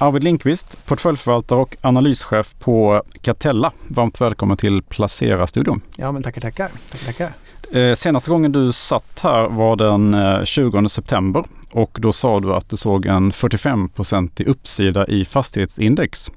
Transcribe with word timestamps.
Arvid 0.00 0.24
Linkvist, 0.24 0.86
portföljförvaltare 0.86 1.58
och 1.58 1.76
analyschef 1.80 2.54
på 2.58 3.02
Catella. 3.20 3.72
Varmt 3.88 4.20
välkommen 4.20 4.56
till 4.56 4.82
Placera-studion. 4.82 5.80
Ja, 5.96 6.12
men 6.12 6.22
tackar, 6.22 6.40
tackar. 6.40 6.70
tackar, 6.90 7.06
tackar. 7.06 7.80
Eh, 7.80 7.94
senaste 7.94 8.30
gången 8.30 8.52
du 8.52 8.72
satt 8.72 9.20
här 9.22 9.48
var 9.48 9.76
den 9.76 10.46
20 10.46 10.78
eh, 10.78 10.86
september 10.86 11.44
och 11.70 11.98
då 12.00 12.12
sa 12.12 12.40
du 12.40 12.54
att 12.54 12.68
du 12.68 12.76
såg 12.76 13.06
en 13.06 13.32
45 13.32 13.90
i 14.38 14.44
uppsida 14.44 15.06
i 15.06 15.24
fastighetsindex. 15.24 16.30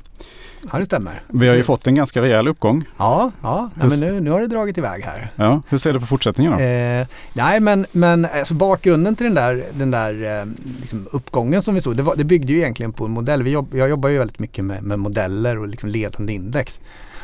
Ja, 0.71 0.79
det 0.79 0.85
stämmer. 0.85 1.21
Vi 1.27 1.47
har 1.47 1.55
ju 1.55 1.63
fått 1.63 1.87
en 1.87 1.95
ganska 1.95 2.21
rejäl 2.21 2.47
uppgång. 2.47 2.85
Ja, 2.97 3.31
ja, 3.41 3.69
ja 3.79 3.87
men 3.87 3.99
nu, 3.99 4.19
nu 4.19 4.31
har 4.31 4.41
det 4.41 4.47
dragit 4.47 4.77
iväg 4.77 5.03
här. 5.03 5.31
Ja, 5.35 5.61
hur 5.69 5.77
ser 5.77 5.93
du 5.93 5.99
på 5.99 6.05
fortsättningen 6.05 6.53
då? 6.53 6.59
Eh, 6.59 7.07
nej, 7.33 7.59
men, 7.59 7.85
men 7.91 8.25
alltså 8.25 8.53
bakgrunden 8.53 9.15
till 9.15 9.25
den 9.25 9.35
där, 9.35 9.63
den 9.73 9.91
där 9.91 10.39
eh, 10.39 10.45
liksom 10.79 11.07
uppgången 11.11 11.61
som 11.61 11.75
vi 11.75 11.81
såg, 11.81 11.95
det, 11.97 12.03
var, 12.03 12.15
det 12.15 12.23
byggde 12.23 12.53
ju 12.53 12.59
egentligen 12.59 12.93
på 12.93 13.05
en 13.05 13.11
modell. 13.11 13.43
Vi 13.43 13.51
jobb, 13.51 13.75
jag 13.75 13.89
jobbar 13.89 14.09
ju 14.09 14.17
väldigt 14.17 14.39
mycket 14.39 14.65
med, 14.65 14.83
med 14.83 14.99
modeller 14.99 15.57
och 15.57 15.67
liksom 15.67 15.89
ledande 15.89 16.33
index. 16.33 16.79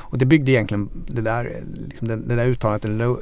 Och 0.10 0.18
det 0.18 0.26
byggde 0.26 0.52
egentligen 0.52 0.90
det 1.08 1.22
där, 1.22 1.64
liksom 1.88 2.08
det, 2.08 2.16
det 2.16 2.36
där 2.36 2.46
uttalandet, 2.46 3.02
eh, 3.02 3.16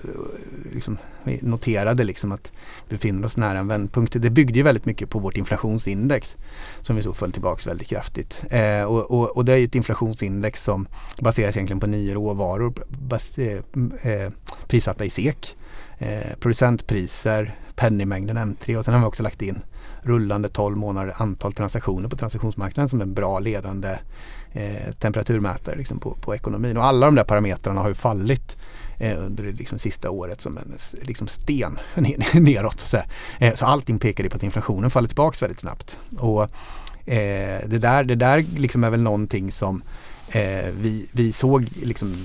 liksom, 0.73 0.97
vi 1.23 1.39
noterade 1.41 2.03
liksom 2.03 2.31
att 2.31 2.51
vi 2.89 2.95
befinner 2.95 3.25
oss 3.25 3.37
nära 3.37 3.59
en 3.59 3.67
vändpunkt. 3.67 4.15
Det 4.19 4.29
byggde 4.29 4.59
ju 4.59 4.63
väldigt 4.63 4.85
mycket 4.85 5.09
på 5.09 5.19
vårt 5.19 5.37
inflationsindex 5.37 6.35
som 6.81 6.95
vi 6.95 7.01
så 7.01 7.13
föll 7.13 7.31
tillbaka 7.31 7.69
väldigt 7.69 7.87
kraftigt. 7.87 8.43
Eh, 8.49 8.83
och, 8.83 9.11
och, 9.11 9.37
och, 9.37 9.45
det 9.45 9.53
är 9.53 9.57
ju 9.57 9.65
ett 9.65 9.75
inflationsindex 9.75 10.63
som 10.63 10.87
baseras 11.21 11.55
egentligen 11.55 11.79
på 11.79 11.87
nio 11.87 12.13
råvaror 12.13 12.73
bas, 12.87 13.37
eh, 13.37 13.61
eh, 14.01 14.31
prissatta 14.67 15.05
i 15.05 15.09
SEK. 15.09 15.55
Eh, 15.97 16.35
producentpriser, 16.39 17.55
penningmängden 17.75 18.37
M3 18.37 18.77
och 18.77 18.85
sen 18.85 18.93
har 18.93 19.01
vi 19.01 19.07
också 19.07 19.23
lagt 19.23 19.41
in 19.41 19.61
rullande 20.01 20.49
12 20.49 20.77
månader 20.77 21.13
antal 21.17 21.53
transaktioner 21.53 22.09
på 22.09 22.15
transaktionsmarknaden 22.15 22.89
som 22.89 23.01
en 23.01 23.13
bra 23.13 23.39
ledande 23.39 23.97
eh, 24.55 24.91
temperaturmätare 24.99 25.75
liksom 25.75 25.99
på, 25.99 26.13
på 26.21 26.35
ekonomin. 26.35 26.77
Och 26.77 26.85
alla 26.85 27.05
de 27.05 27.15
där 27.15 27.23
parametrarna 27.23 27.81
har 27.81 27.87
ju 27.87 27.95
fallit 27.95 28.57
eh, 28.97 29.25
under 29.25 29.43
det 29.43 29.51
liksom 29.51 29.79
sista 29.79 30.09
året 30.09 30.41
som 30.41 30.57
en 30.57 30.73
liksom 31.01 31.27
sten 31.27 31.79
neråt. 32.33 32.79
Så, 32.79 32.97
eh, 33.39 33.53
så 33.53 33.65
allting 33.65 33.99
pekade 33.99 34.29
på 34.29 34.35
att 34.35 34.43
inflationen 34.43 34.89
faller 34.89 35.07
tillbaka 35.07 35.37
väldigt 35.41 35.59
snabbt. 35.59 35.97
Och 36.17 36.41
eh, 37.09 37.59
det 37.65 37.79
där, 37.79 38.03
det 38.03 38.15
där 38.15 38.45
liksom 38.57 38.83
är 38.83 38.89
väl 38.89 39.01
någonting 39.01 39.51
som 39.51 39.83
Eh, 40.29 40.71
vi, 40.79 41.09
vi 41.13 41.31
såg 41.31 41.67
liksom, 41.83 42.15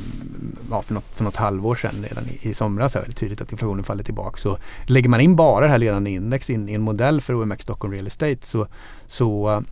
ja, 0.70 0.83
för, 0.83 0.94
något, 0.94 1.05
för 1.14 1.24
något 1.24 1.36
halvår 1.36 1.74
sedan 1.74 2.05
redan 2.08 2.24
i, 2.28 2.48
i 2.48 2.55
somras 2.55 2.96
väldigt 2.96 3.16
tydligt 3.16 3.40
att 3.40 3.52
inflationen 3.52 3.84
faller 3.84 4.05
tillbaka. 4.05 4.36
Så 4.36 4.58
lägger 4.86 5.08
man 5.08 5.20
in 5.20 5.36
bara 5.36 5.64
det 5.64 5.70
här 5.70 5.78
ledande 5.78 6.10
index 6.10 6.50
in, 6.50 6.68
i 6.68 6.74
en 6.74 6.80
modell 6.80 7.20
för 7.20 7.34
OMX 7.34 7.62
Stockholm 7.62 7.92
Real 7.92 8.06
Estate 8.06 8.46
så, 8.46 8.66
så 9.06 9.62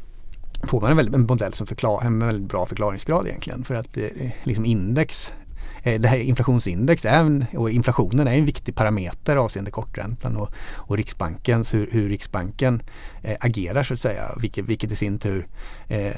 får 0.62 0.80
man 0.80 0.90
en, 0.90 0.96
väldigt, 0.96 1.14
en 1.14 1.26
modell 1.26 1.52
som 1.52 1.66
förklar, 1.66 2.02
en 2.04 2.18
väldigt 2.18 2.48
bra 2.48 2.66
förklaringsgrad 2.66 3.26
egentligen. 3.26 3.64
För 3.64 3.74
att 3.74 3.96
eh, 3.96 4.04
liksom 4.42 4.64
index 4.64 5.32
eh, 5.82 6.00
det 6.00 6.08
här 6.08 6.18
inflationsindex 6.18 7.04
är 7.04 7.18
en, 7.18 7.44
och 7.56 7.70
inflationen 7.70 8.28
är 8.28 8.32
en 8.32 8.44
viktig 8.44 8.74
parameter 8.74 9.36
avseende 9.36 9.70
korträntan 9.70 10.36
och, 10.36 10.52
och 10.74 10.96
Riksbankens, 10.96 11.74
hur, 11.74 11.88
hur 11.92 12.08
Riksbanken 12.08 12.82
eh, 13.22 13.36
agerar 13.40 13.82
så 13.82 13.94
att 13.94 14.00
säga. 14.00 14.34
Vilket, 14.40 14.64
vilket 14.64 14.92
i 14.92 14.96
sin 14.96 15.18
tur 15.18 15.46
eh, 15.88 16.12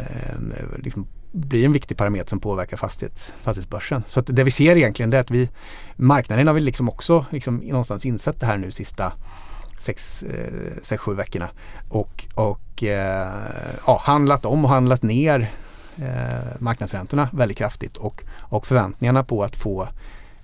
liksom 0.76 1.06
blir 1.32 1.64
en 1.64 1.72
viktig 1.72 1.96
parameter 1.96 2.28
som 2.28 2.40
påverkar 2.40 2.76
fastighets, 2.76 3.34
fastighetsbörsen. 3.42 4.02
Så 4.06 4.20
att 4.20 4.26
det 4.26 4.44
vi 4.44 4.50
ser 4.50 4.76
egentligen 4.76 5.10
det 5.10 5.16
är 5.16 5.20
att 5.20 5.30
vi, 5.30 5.48
marknaden 5.96 6.46
har 6.46 6.54
väl 6.54 6.64
liksom 6.64 6.88
också 6.88 7.26
liksom 7.30 7.56
någonstans 7.56 8.06
insett 8.06 8.40
det 8.40 8.46
här 8.46 8.56
nu 8.56 8.70
sista 8.70 9.12
sex, 9.80 10.22
eh, 10.22 10.72
sex 10.82 11.02
sju 11.02 11.14
veckorna. 11.14 11.48
Och, 11.88 12.26
och 12.34 12.82
eh, 12.82 13.32
ja, 13.86 14.00
handlat 14.04 14.44
om 14.44 14.64
och 14.64 14.70
handlat 14.70 15.02
ner 15.02 15.52
eh, 15.96 16.58
marknadsräntorna 16.58 17.28
väldigt 17.32 17.58
kraftigt 17.58 17.96
och, 17.96 18.22
och 18.38 18.66
förväntningarna 18.66 19.24
på 19.24 19.44
att 19.44 19.56
få 19.56 19.88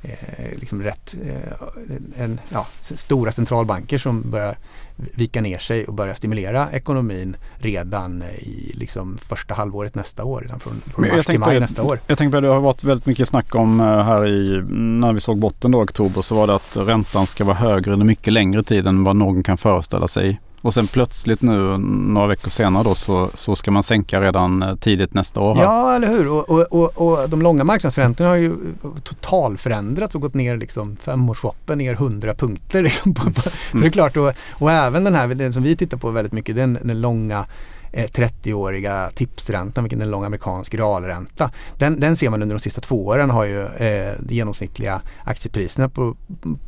eh, 0.03 0.59
liksom 0.59 0.83
rätt, 0.83 1.17
eh, 1.25 2.23
en, 2.23 2.41
ja, 2.49 2.67
stora 2.81 3.33
centralbanker 3.33 3.99
som 3.99 4.31
börjar 4.31 4.59
vika 4.97 5.41
ner 5.41 5.59
sig 5.59 5.85
och 5.85 5.95
börja 5.95 6.15
stimulera 6.15 6.71
ekonomin 6.73 7.37
redan 7.55 8.23
i 8.23 8.73
liksom 8.75 9.19
första 9.19 9.55
halvåret 9.55 9.95
nästa 9.95 10.25
år, 10.25 10.41
redan 10.41 10.61
från, 10.61 10.81
från 10.87 11.09
mars 11.09 11.27
till 11.27 11.39
maj 11.39 11.61
nästa 11.61 11.83
år. 11.83 11.99
Jag 12.07 12.19
tänker 12.19 12.37
på 12.37 12.41
det 12.41 12.49
har 12.49 12.61
varit 12.61 12.85
väldigt 12.85 13.07
mycket 13.07 13.29
snack 13.29 13.55
om 13.55 13.81
eh, 13.81 13.87
här 13.87 14.27
i, 14.27 14.63
när 14.71 15.13
vi 15.13 15.21
såg 15.21 15.39
botten 15.39 15.71
då 15.71 15.81
i 15.81 15.85
oktober 15.85 16.23
så 16.23 16.35
var 16.35 16.47
det 16.47 16.55
att 16.55 16.77
räntan 16.77 17.27
ska 17.27 17.45
vara 17.45 17.57
högre 17.57 17.93
under 17.93 18.07
mycket 18.07 18.33
längre 18.33 18.63
tid 18.63 18.87
än 18.87 19.05
vad 19.05 19.17
någon 19.17 19.43
kan 19.43 19.59
föreställa 19.59 20.09
sig. 20.09 20.41
Och 20.67 20.75
sen 20.75 20.87
plötsligt 20.87 21.43
nu 21.43 21.79
några 21.79 22.27
veckor 22.27 22.51
senare 22.51 22.85
då 22.85 22.95
så, 22.95 23.31
så 23.35 23.57
ska 23.57 23.71
man 23.71 23.83
sänka 23.83 24.21
redan 24.21 24.63
eh, 24.63 24.77
tidigt 24.77 25.15
nästa 25.15 25.41
år. 25.41 25.59
Ja, 25.59 25.95
eller 25.95 26.09
hur. 26.09 26.29
Och, 26.29 26.51
och, 26.51 26.67
och, 26.71 27.23
och 27.23 27.29
de 27.29 27.43
långa 27.43 27.65
marknadsräntorna 27.65 28.29
har 28.29 28.37
ju 28.37 28.47
eh, 28.47 28.91
totalförändrats 29.03 30.15
och 30.15 30.21
gått 30.21 30.35
ner 30.35 30.57
liksom 30.57 30.97
femårsswappen 30.97 31.79
ner 31.79 31.93
100 31.93 32.35
punkter. 32.35 32.83
Liksom 32.83 33.15
Mm. 33.17 33.35
Så 33.73 33.79
det 33.79 33.87
är 33.87 33.91
klart 33.91 34.17
och, 34.17 34.33
och 34.53 34.73
även 34.73 35.05
den 35.05 35.15
här, 35.15 35.29
den 35.29 35.53
som 35.53 35.63
vi 35.63 35.77
tittar 35.77 35.97
på 35.97 36.11
väldigt 36.11 36.33
mycket, 36.33 36.57
den, 36.57 36.79
den 36.83 37.01
långa 37.01 37.47
Eh, 37.97 38.05
30-åriga 38.05 39.11
tipsräntan, 39.15 39.85
vilken 39.85 40.01
är 40.01 40.05
en 40.05 40.11
lång 40.11 40.25
amerikansk 40.25 40.75
realränta. 40.75 41.51
Den, 41.79 42.01
den 42.01 42.17
ser 42.17 42.31
man 42.31 42.43
under 42.43 42.57
de 42.57 42.61
sista 42.61 42.81
två 42.81 43.07
åren 43.07 43.31
har 43.31 43.45
ju 43.45 43.63
eh, 43.63 44.15
de 44.19 44.35
genomsnittliga 44.35 45.01
aktiepriserna 45.25 45.89
på, 45.89 46.17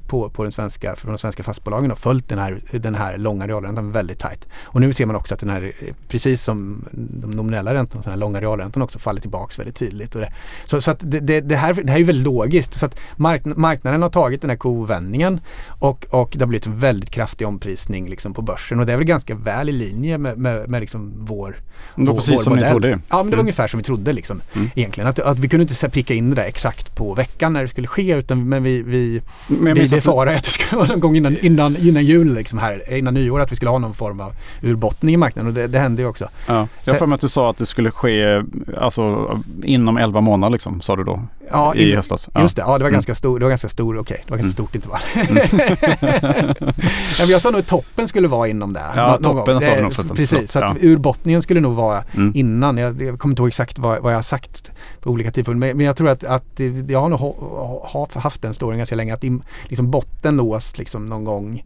på, 0.09 0.31
på 0.31 0.43
den 0.43 0.53
svenska, 0.53 0.97
för 0.97 1.09
de 1.09 1.19
svenska 1.19 1.43
fastbolagen 1.43 1.91
har 1.91 1.97
följt 1.97 2.29
den 2.29 2.39
här, 2.39 2.61
den 2.73 2.95
här 2.95 3.19
långa 3.19 3.47
realräntan 3.47 3.93
väldigt 3.93 4.19
tajt. 4.19 4.49
Och 4.65 4.81
nu 4.81 4.93
ser 4.93 5.07
man 5.07 5.17
också 5.17 5.35
att 5.35 5.41
den 5.41 5.51
här, 5.51 5.63
eh, 5.63 5.95
precis 6.09 6.43
som 6.43 6.85
de 6.93 7.31
nominella 7.31 7.75
räntorna, 7.75 8.03
den 8.03 8.13
här 8.13 8.19
långa 8.19 8.41
realräntan 8.41 8.83
också 8.83 8.99
faller 8.99 9.21
tillbaks 9.21 9.59
väldigt 9.59 9.77
tydligt. 9.77 10.15
Och 10.15 10.21
det, 10.21 10.33
så 10.65 10.81
så 10.81 10.91
att 10.91 11.01
det, 11.01 11.21
det, 11.21 11.41
det, 11.41 11.57
här, 11.57 11.75
det 11.75 11.93
här 11.93 12.01
är 12.01 12.05
väldigt 12.05 12.25
logiskt. 12.25 12.75
Så 12.75 12.87
att 12.87 12.99
mark, 13.17 13.45
marknaden 13.45 14.03
har 14.03 14.11
tagit 14.11 14.41
den 14.41 14.51
här 14.51 14.57
kovändningen 14.57 15.41
och, 15.67 16.07
och 16.11 16.31
det 16.33 16.41
har 16.41 16.49
blivit 16.49 16.67
en 16.67 16.79
väldigt 16.79 17.11
kraftig 17.11 17.47
omprisning 17.47 18.09
liksom 18.09 18.35
på 18.35 18.43
börsen 18.43 18.81
och 18.81 18.87
det 18.87 18.93
är 18.93 18.97
väl 18.97 19.07
ganska 19.07 19.35
väl 19.35 19.69
i 19.69 19.73
linje 19.73 20.19
med, 20.19 20.39
med, 20.39 20.69
med 20.69 20.81
liksom 20.81 21.18
vår 21.19 21.57
Det 21.95 22.05
var 22.05 22.15
precis 22.15 22.43
som 22.43 22.53
modell. 22.53 22.65
ni 22.65 22.71
trodde. 22.71 22.89
Ja, 22.89 22.97
men 23.09 23.09
det 23.09 23.17
var 23.17 23.27
mm. 23.27 23.41
ungefär 23.41 23.69
som 23.69 23.79
vi 23.79 23.85
trodde 23.85 24.13
liksom. 24.13 24.41
Mm. 24.55 24.71
Egentligen. 24.75 25.11
Att, 25.11 25.19
att 25.19 25.39
vi 25.39 25.49
kunde 25.49 25.63
inte 25.63 25.89
pricka 25.89 26.15
in 26.15 26.31
det 26.31 26.37
där 26.37 26.45
exakt 26.45 26.95
på 26.95 27.15
veckan 27.15 27.53
när 27.53 27.63
det 27.63 27.69
skulle 27.69 27.87
ske 27.87 28.15
utan 28.15 28.49
men 28.49 28.63
vi, 28.63 28.83
vi, 28.83 29.23
men 29.47 29.75
vi 29.75 29.89
befarade 29.89 30.37
att 30.37 30.45
det 30.45 30.51
skulle 30.51 30.79
vara 30.79 30.89
någon 30.89 31.01
gång 31.01 31.17
innan, 31.17 31.37
innan, 31.39 31.77
innan 31.77 32.05
jul 32.05 32.35
liksom 32.35 32.59
här, 32.59 32.93
innan 32.93 33.15
nyår 33.15 33.41
att 33.41 33.53
vi 33.53 33.57
skulle 33.57 33.71
ha 33.71 33.79
någon 33.79 33.95
form 33.95 34.21
av 34.21 34.33
urbottning 34.63 35.15
i 35.15 35.17
marknaden 35.17 35.49
och 35.49 35.55
det, 35.55 35.67
det 35.67 35.79
hände 35.79 36.03
ju 36.03 36.09
också. 36.09 36.29
Ja. 36.47 36.69
Jag 36.85 36.93
har 36.93 36.99
för 36.99 37.07
mig 37.07 37.15
att 37.15 37.21
du 37.21 37.29
sa 37.29 37.51
att 37.51 37.57
det 37.57 37.67
skulle 37.67 37.91
ske 37.91 38.43
alltså, 38.77 39.37
inom 39.63 39.97
11 39.97 40.21
månader 40.21 40.53
liksom, 40.53 40.81
sa 40.81 40.97
du 40.97 41.05
då? 41.05 41.23
Ja, 41.51 41.75
i 41.75 41.91
in, 41.91 41.97
höstas. 41.97 42.29
Ja. 42.35 42.41
Just 42.41 42.57
det, 42.57 42.63
ja 42.63 42.67
det 42.67 42.73
var 42.73 42.79
mm. 42.79 42.93
ganska 42.93 43.15
stor, 43.15 43.39
det 43.39 43.45
var 43.45 43.51
ganska 43.51 43.69
stor, 43.69 43.99
okej, 43.99 44.15
okay, 44.15 44.25
det 44.25 44.31
var 44.31 44.39
ganska 44.39 44.45
mm. 44.45 44.53
stort 44.53 44.75
intervall. 44.75 45.01
Mm. 45.15 46.55
ja, 47.19 47.25
jag 47.25 47.43
sa 47.43 47.51
nog 47.51 47.61
att 47.61 47.67
toppen 47.67 48.09
skulle 48.09 48.29
vara 48.29 48.49
inom 48.49 48.73
det. 48.73 48.83
Ja, 48.97 49.19
någon 49.21 49.37
toppen 49.37 49.61
sa 49.61 49.75
du 49.75 49.83
nog 49.83 49.93
förstås. 49.93 50.17
Precis, 50.17 50.53
så 50.53 50.59
att 50.59 50.77
ja. 50.81 50.89
Urbottningen 51.09 51.43
skulle 51.43 51.61
nog 51.61 51.75
vara 51.75 52.05
mm. 52.15 52.33
innan. 52.35 52.79
Jag, 52.79 53.03
jag 53.03 53.19
kommer 53.19 53.33
inte 53.33 53.43
ihåg 53.43 53.49
exakt 53.49 53.79
vad, 53.79 54.03
vad 54.03 54.13
jag 54.13 54.19
har 54.19 54.23
sagt 54.23 54.73
på 55.01 55.11
olika 55.11 55.31
tidpunkter. 55.31 55.59
Men, 55.59 55.77
men 55.77 55.87
jag 55.87 55.97
tror 55.97 56.09
att, 56.09 56.25
att 56.25 56.61
jag 56.89 57.01
har 57.01 57.09
nog 57.09 57.19
ha, 57.19 57.89
ha, 57.93 58.09
haft 58.21 58.43
den 58.43 58.55
storyn 58.55 58.79
ganska 58.79 58.97
länge. 58.97 59.15
Att 59.15 59.25
in, 59.25 59.43
liksom 59.69 59.91
botten 59.91 60.37
nås 60.37 60.79
liksom 60.79 61.07
någon 61.07 61.25
gång 61.25 61.63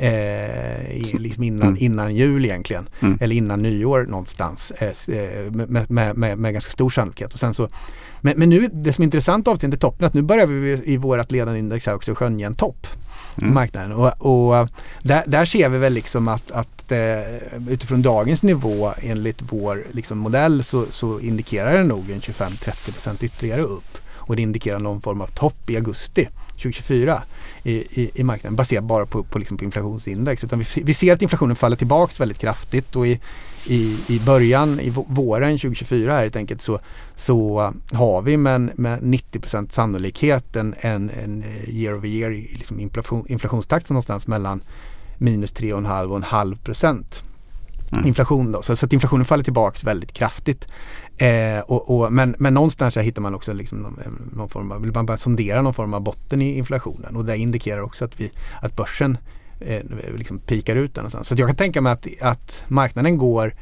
Eh, 0.00 1.18
liksom 1.18 1.42
innan, 1.42 1.68
mm. 1.68 1.76
innan 1.80 2.14
jul 2.14 2.44
egentligen. 2.44 2.88
Mm. 3.00 3.18
Eller 3.20 3.36
innan 3.36 3.62
nyår 3.62 4.06
någonstans. 4.08 4.70
Eh, 4.70 5.16
eh 5.16 5.52
med, 5.52 5.90
med, 5.90 6.16
med, 6.16 6.38
med, 6.38 6.52
ganska 6.52 6.70
stor 6.70 6.90
sannolikhet. 6.90 7.32
Och 7.32 7.38
sen 7.38 7.54
så, 7.54 7.68
men, 8.20 8.38
men 8.38 8.50
nu, 8.50 8.68
det 8.72 8.92
som 8.92 9.02
är 9.02 9.04
intressant 9.04 9.48
avseende 9.48 9.76
toppen, 9.76 10.06
att 10.06 10.14
nu 10.14 10.22
börjar 10.22 10.46
vi 10.46 10.82
i 10.84 10.96
vårt 10.96 11.30
ledande 11.30 11.58
index 11.58 11.86
här 11.86 11.94
också 11.94 12.14
skönja 12.14 12.46
en 12.46 12.54
topp 12.54 12.86
mm. 13.42 13.54
marknaden. 13.54 13.92
Och, 13.92 14.26
och 14.26 14.68
där, 15.02 15.22
där, 15.26 15.44
ser 15.44 15.68
vi 15.68 15.78
väl 15.78 15.92
liksom 15.92 16.28
att, 16.28 16.50
att 16.50 16.92
eh, 16.92 17.68
utifrån 17.68 18.02
dagens 18.02 18.42
nivå 18.42 18.92
enligt 19.02 19.42
vår 19.50 19.84
liksom, 19.90 20.18
modell 20.18 20.64
så, 20.64 20.84
så 20.90 21.20
indikerar 21.20 21.78
det 21.78 21.84
nog 21.84 22.10
en 22.10 22.20
25-30% 22.20 23.24
ytterligare 23.24 23.62
upp. 23.62 23.98
Och 24.10 24.36
det 24.36 24.42
indikerar 24.42 24.78
någon 24.78 25.00
form 25.00 25.20
av 25.20 25.26
topp 25.26 25.70
i 25.70 25.76
augusti 25.76 26.28
2024 26.50 27.22
i, 27.62 27.72
i, 27.72 28.10
i 28.14 28.24
marknaden 28.24 28.56
baserat 28.56 28.84
bara 28.84 29.06
på, 29.06 29.22
på, 29.22 29.38
liksom 29.38 29.56
på 29.56 29.64
inflationsindex. 29.64 30.44
Utan 30.44 30.58
vi, 30.58 30.82
vi 30.82 30.94
ser 30.94 31.12
att 31.12 31.22
inflationen 31.22 31.56
faller 31.56 31.76
tillbaks 31.76 32.20
väldigt 32.20 32.38
kraftigt 32.38 32.96
och 32.96 33.06
i, 33.06 33.20
i, 33.66 33.96
i 34.08 34.20
början, 34.26 34.80
i 34.80 34.90
våren 34.90 35.58
2024 35.58 36.12
här 36.12 36.22
helt 36.22 36.36
enkelt 36.36 36.62
så, 36.62 36.80
så 37.14 37.72
har 37.92 38.22
vi 38.22 38.36
med, 38.36 38.78
med 38.78 39.02
90 39.02 39.68
sannolikhet 39.70 40.56
en, 40.56 40.74
en, 40.80 41.10
en 41.10 41.44
year 41.68 41.94
over 41.94 42.08
year 42.08 42.30
liksom 42.30 42.80
inflation, 42.80 43.24
inflationstakt 43.28 43.90
någonstans 43.90 44.26
mellan 44.26 44.60
minus 45.18 45.54
3,5 45.54 46.06
och 46.06 46.16
en 46.16 46.22
halv 46.22 46.56
procent. 46.56 47.22
Mm. 47.92 48.06
inflation. 48.06 48.52
Då. 48.52 48.62
Så, 48.62 48.76
så, 48.76 48.86
att 48.86 48.92
inflationen 48.92 49.24
faller 49.24 49.44
tillbaks 49.44 49.84
väldigt 49.84 50.12
kraftigt. 50.12 50.68
Eh, 51.18 51.60
och, 51.60 51.98
och, 51.98 52.12
men, 52.12 52.34
men 52.38 52.54
någonstans 52.54 52.96
här 52.96 53.02
hittar 53.02 53.22
man 53.22 53.34
också 53.34 53.52
liksom 53.52 53.78
någon, 53.78 54.30
någon 54.32 54.48
form 54.48 54.72
av, 54.72 54.80
vill 54.80 54.92
man 54.92 55.06
bara 55.06 55.16
sondera 55.16 55.62
någon 55.62 55.74
form 55.74 55.94
av 55.94 56.00
botten 56.00 56.42
i 56.42 56.58
inflationen 56.58 57.16
och 57.16 57.24
det 57.24 57.36
indikerar 57.36 57.80
också 57.80 58.04
att, 58.04 58.20
vi, 58.20 58.30
att 58.62 58.76
börsen 58.76 59.18
eh, 59.60 59.80
liksom 60.16 60.38
pikar 60.38 60.76
ut 60.76 60.94
där 60.94 61.02
någonstans. 61.02 61.28
Så 61.28 61.34
jag 61.38 61.48
kan 61.48 61.56
tänka 61.56 61.80
mig 61.80 61.92
att, 61.92 62.06
att 62.20 62.64
marknaden 62.68 63.18
går 63.18 63.54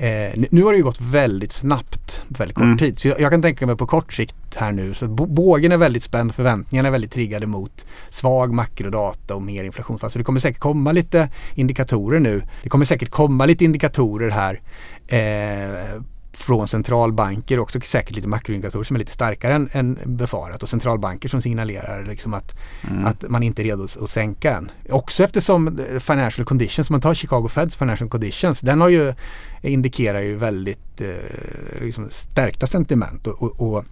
Eh, 0.00 0.44
nu 0.50 0.62
har 0.62 0.72
det 0.72 0.76
ju 0.76 0.84
gått 0.84 1.00
väldigt 1.00 1.52
snabbt, 1.52 2.22
väldigt 2.28 2.56
kort 2.56 2.64
mm. 2.64 2.78
tid. 2.78 2.98
Så 2.98 3.08
jag, 3.08 3.20
jag, 3.20 3.30
kan 3.30 3.42
tänka 3.42 3.66
mig 3.66 3.76
på 3.76 3.86
kort 3.86 4.12
sikt 4.12 4.56
här 4.56 4.72
nu, 4.72 4.94
så 4.94 5.08
bågen 5.08 5.72
är 5.72 5.76
väldigt 5.76 6.02
spänd, 6.02 6.34
förväntningarna 6.34 6.88
är 6.88 6.92
väldigt 6.92 7.12
triggade 7.12 7.46
mot 7.46 7.86
svag 8.10 8.54
makrodata 8.54 9.34
och 9.34 9.42
mer 9.42 9.64
inflationsfall. 9.64 10.10
Så 10.10 10.18
det 10.18 10.24
kommer 10.24 10.40
säkert 10.40 10.60
komma 10.60 10.92
lite 10.92 11.28
indikatorer 11.54 12.20
nu. 12.20 12.42
Det 12.62 12.68
kommer 12.68 12.84
säkert 12.84 13.10
komma 13.10 13.46
lite 13.46 13.64
indikatorer 13.64 14.30
här 14.30 14.60
eh, 15.06 16.02
från 16.40 16.68
centralbanker 16.68 17.58
och 17.58 17.62
också 17.62 17.80
säkert 17.80 18.16
lite 18.16 18.28
makroindikatorer 18.28 18.84
som 18.84 18.96
är 18.96 18.98
lite 18.98 19.12
starkare 19.12 19.54
än, 19.54 19.68
än 19.72 19.98
befarat 20.04 20.62
och 20.62 20.68
centralbanker 20.68 21.28
som 21.28 21.42
signalerar 21.42 22.04
liksom 22.04 22.34
att, 22.34 22.54
mm. 22.90 23.06
att 23.06 23.24
man 23.28 23.42
inte 23.42 23.62
är 23.62 23.64
redo 23.64 23.84
att 23.84 24.10
sänka 24.10 24.56
än. 24.56 24.70
Också 24.90 25.24
eftersom 25.24 25.80
financial 26.00 26.44
conditions, 26.44 26.90
man 26.90 27.00
tar 27.00 27.14
Chicago 27.14 27.48
Feds 27.48 27.76
financial 27.76 28.10
conditions, 28.10 28.60
den 28.60 28.80
har 28.80 28.88
ju, 28.88 29.14
indikerar 29.62 30.20
ju 30.20 30.36
väldigt 30.36 31.00
eh, 31.00 31.80
liksom 31.80 32.08
stärkta 32.10 32.66
sentiment 32.66 33.26
och, 33.26 33.42
och, 33.42 33.60
och 33.60 33.84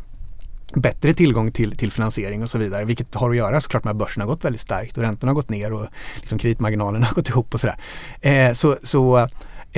bättre 0.75 1.15
tillgång 1.15 1.53
till, 1.53 1.77
till 1.77 1.93
finansiering 1.93 2.43
och 2.43 2.51
så 2.51 2.59
vidare. 2.59 2.85
Vilket 2.85 3.15
har 3.15 3.31
att 3.31 3.37
göra 3.37 3.61
såklart 3.61 3.85
med 3.85 3.91
att 3.91 3.97
börsen 3.97 4.21
har 4.21 4.29
gått 4.29 4.45
väldigt 4.45 4.61
starkt 4.61 4.97
och 4.97 5.03
räntorna 5.03 5.31
har 5.31 5.35
gått 5.35 5.49
ner 5.49 5.73
och 5.73 5.87
liksom 6.17 6.39
kreditmarginalerna 6.39 7.07
har 7.07 7.15
gått 7.15 7.29
ihop 7.29 7.55
och 7.55 7.61
sådär. 7.61 7.77
Eh, 8.21 8.53
så, 8.53 8.77
så 8.83 9.29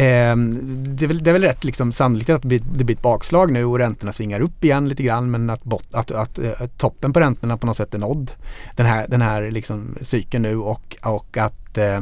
Eh, 0.00 0.36
det, 0.36 1.04
är 1.04 1.08
väl, 1.08 1.22
det, 1.22 1.30
är 1.30 1.32
väl, 1.32 1.42
rätt 1.42 1.64
liksom 1.64 1.92
sannolikt 1.92 2.30
att 2.30 2.42
det 2.42 2.48
blir, 2.48 2.90
ett 2.90 3.02
bakslag 3.02 3.52
nu 3.52 3.64
och 3.64 3.78
räntorna 3.78 4.12
svingar 4.12 4.40
upp 4.40 4.64
igen 4.64 4.88
lite 4.88 5.02
grann 5.02 5.30
men 5.30 5.50
att, 5.50 5.64
bot, 5.64 5.94
att, 5.94 6.10
att, 6.10 6.38
att 6.38 6.78
toppen 6.78 7.12
på 7.12 7.20
räntorna 7.20 7.56
på 7.56 7.66
något 7.66 7.76
sätt 7.76 7.94
är 7.94 7.98
nådd. 7.98 8.32
Den 8.76 8.86
här, 8.86 9.08
den 9.08 9.22
här 9.22 9.50
liksom 9.50 9.96
cykeln 10.02 10.42
nu 10.42 10.56
och, 10.56 10.96
och 11.02 11.36
att 11.36 11.78
eh, 11.78 12.00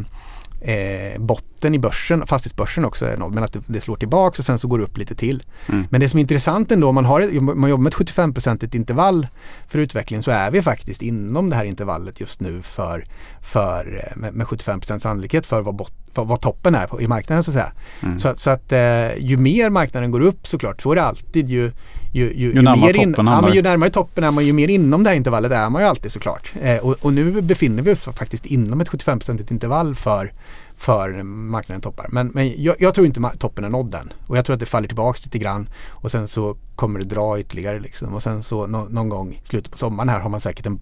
eh, 0.60 1.20
botten 1.20 1.74
i 1.74 1.78
börsen, 1.78 2.26
fastighetsbörsen 2.26 2.84
också 2.84 3.06
är 3.06 3.16
nådd 3.16 3.34
men 3.34 3.44
att 3.44 3.52
det, 3.52 3.60
det 3.66 3.80
slår 3.80 3.96
tillbaka 3.96 4.38
och 4.38 4.44
sen 4.44 4.58
så 4.58 4.68
går 4.68 4.78
det 4.78 4.84
upp 4.84 4.98
lite 4.98 5.14
till. 5.14 5.42
Mm. 5.66 5.86
Men 5.90 6.00
det 6.00 6.08
som 6.08 6.18
är 6.18 6.20
intressant 6.20 6.72
ändå 6.72 6.88
om 6.88 6.94
man, 6.94 7.04
har, 7.04 7.40
man 7.40 7.70
jobbar 7.70 7.82
med 7.82 7.92
ett 7.92 7.98
75-procentigt 7.98 8.76
intervall 8.76 9.26
för 9.68 9.78
utveckling 9.78 10.22
så 10.22 10.30
är 10.30 10.50
vi 10.50 10.62
faktiskt 10.62 11.02
inom 11.02 11.50
det 11.50 11.56
här 11.56 11.64
intervallet 11.64 12.20
just 12.20 12.40
nu 12.40 12.62
för, 12.62 13.04
för 13.42 14.04
eh, 14.04 14.16
med, 14.16 14.34
med 14.34 14.46
75% 14.46 14.98
sannolikhet 14.98 15.46
för 15.46 15.60
vad, 15.62 15.74
bot, 15.74 15.94
vad, 16.14 16.26
vad, 16.26 16.40
toppen 16.40 16.74
är 16.74 16.86
på, 16.86 17.00
i 17.00 17.06
marknaden 17.06 17.44
så 17.44 17.50
att 17.50 17.54
säga. 17.54 17.72
Mm. 18.02 18.18
Så, 18.18 18.36
så, 18.36 18.50
att 18.50 18.72
eh, 18.72 19.16
ju 19.18 19.36
mer 19.36 19.70
marknaden 19.70 20.10
går 20.10 20.20
upp 20.20 20.46
såklart 20.46 20.82
så 20.82 20.92
är 20.92 20.96
det 20.96 21.02
alltid 21.02 21.50
ju 21.50 21.72
ju, 22.12 22.32
ju, 22.34 22.52
ju, 22.52 22.62
närmare 22.62 22.92
toppen 22.92 23.08
in, 23.08 23.14
ja, 23.16 23.40
men 23.40 23.52
ju 23.52 23.62
närmare 23.62 23.90
toppen 23.90 24.24
är 24.24 24.30
man 24.30 24.46
ju 24.46 24.52
mer 24.52 24.68
inom 24.68 25.04
det 25.04 25.10
här 25.10 25.16
intervallet 25.16 25.52
är 25.52 25.70
man 25.70 25.82
ju 25.82 25.88
alltid 25.88 26.12
såklart. 26.12 26.52
Eh, 26.62 26.78
och, 26.78 26.96
och, 27.00 27.12
nu 27.12 27.40
befinner 27.40 27.82
vi 27.82 27.92
oss 27.92 28.04
faktiskt 28.04 28.46
inom 28.46 28.80
ett 28.80 28.88
75% 28.88 29.52
intervall 29.52 29.94
för 29.94 30.32
för 30.78 31.22
marknaden 31.22 31.80
toppar. 31.80 32.06
Men, 32.08 32.28
men 32.34 32.62
jag, 32.62 32.76
jag, 32.78 32.94
tror 32.94 33.06
inte 33.06 33.30
toppen 33.38 33.64
är 33.64 33.68
nådd 33.68 33.94
än. 33.94 34.12
Och 34.26 34.36
jag 34.36 34.44
tror 34.44 34.54
att 34.54 34.60
det 34.60 34.66
faller 34.66 34.88
tillbaka 34.88 35.20
lite 35.24 35.38
grann 35.38 35.68
och 35.88 36.10
sen 36.10 36.28
så 36.28 36.56
kommer 36.76 36.98
det 36.98 37.04
dra 37.04 37.40
ytterligare 37.40 37.80
liksom. 37.80 38.14
Och 38.14 38.22
sen 38.22 38.42
så 38.42 38.66
no, 38.66 38.88
någon 38.90 39.08
gång 39.08 39.32
i 39.32 39.48
slutet 39.48 39.72
på 39.72 39.78
sommaren 39.78 40.08
här 40.08 40.20
har 40.20 40.30
man 40.30 40.40
säkert 40.40 40.66
en, 40.66 40.80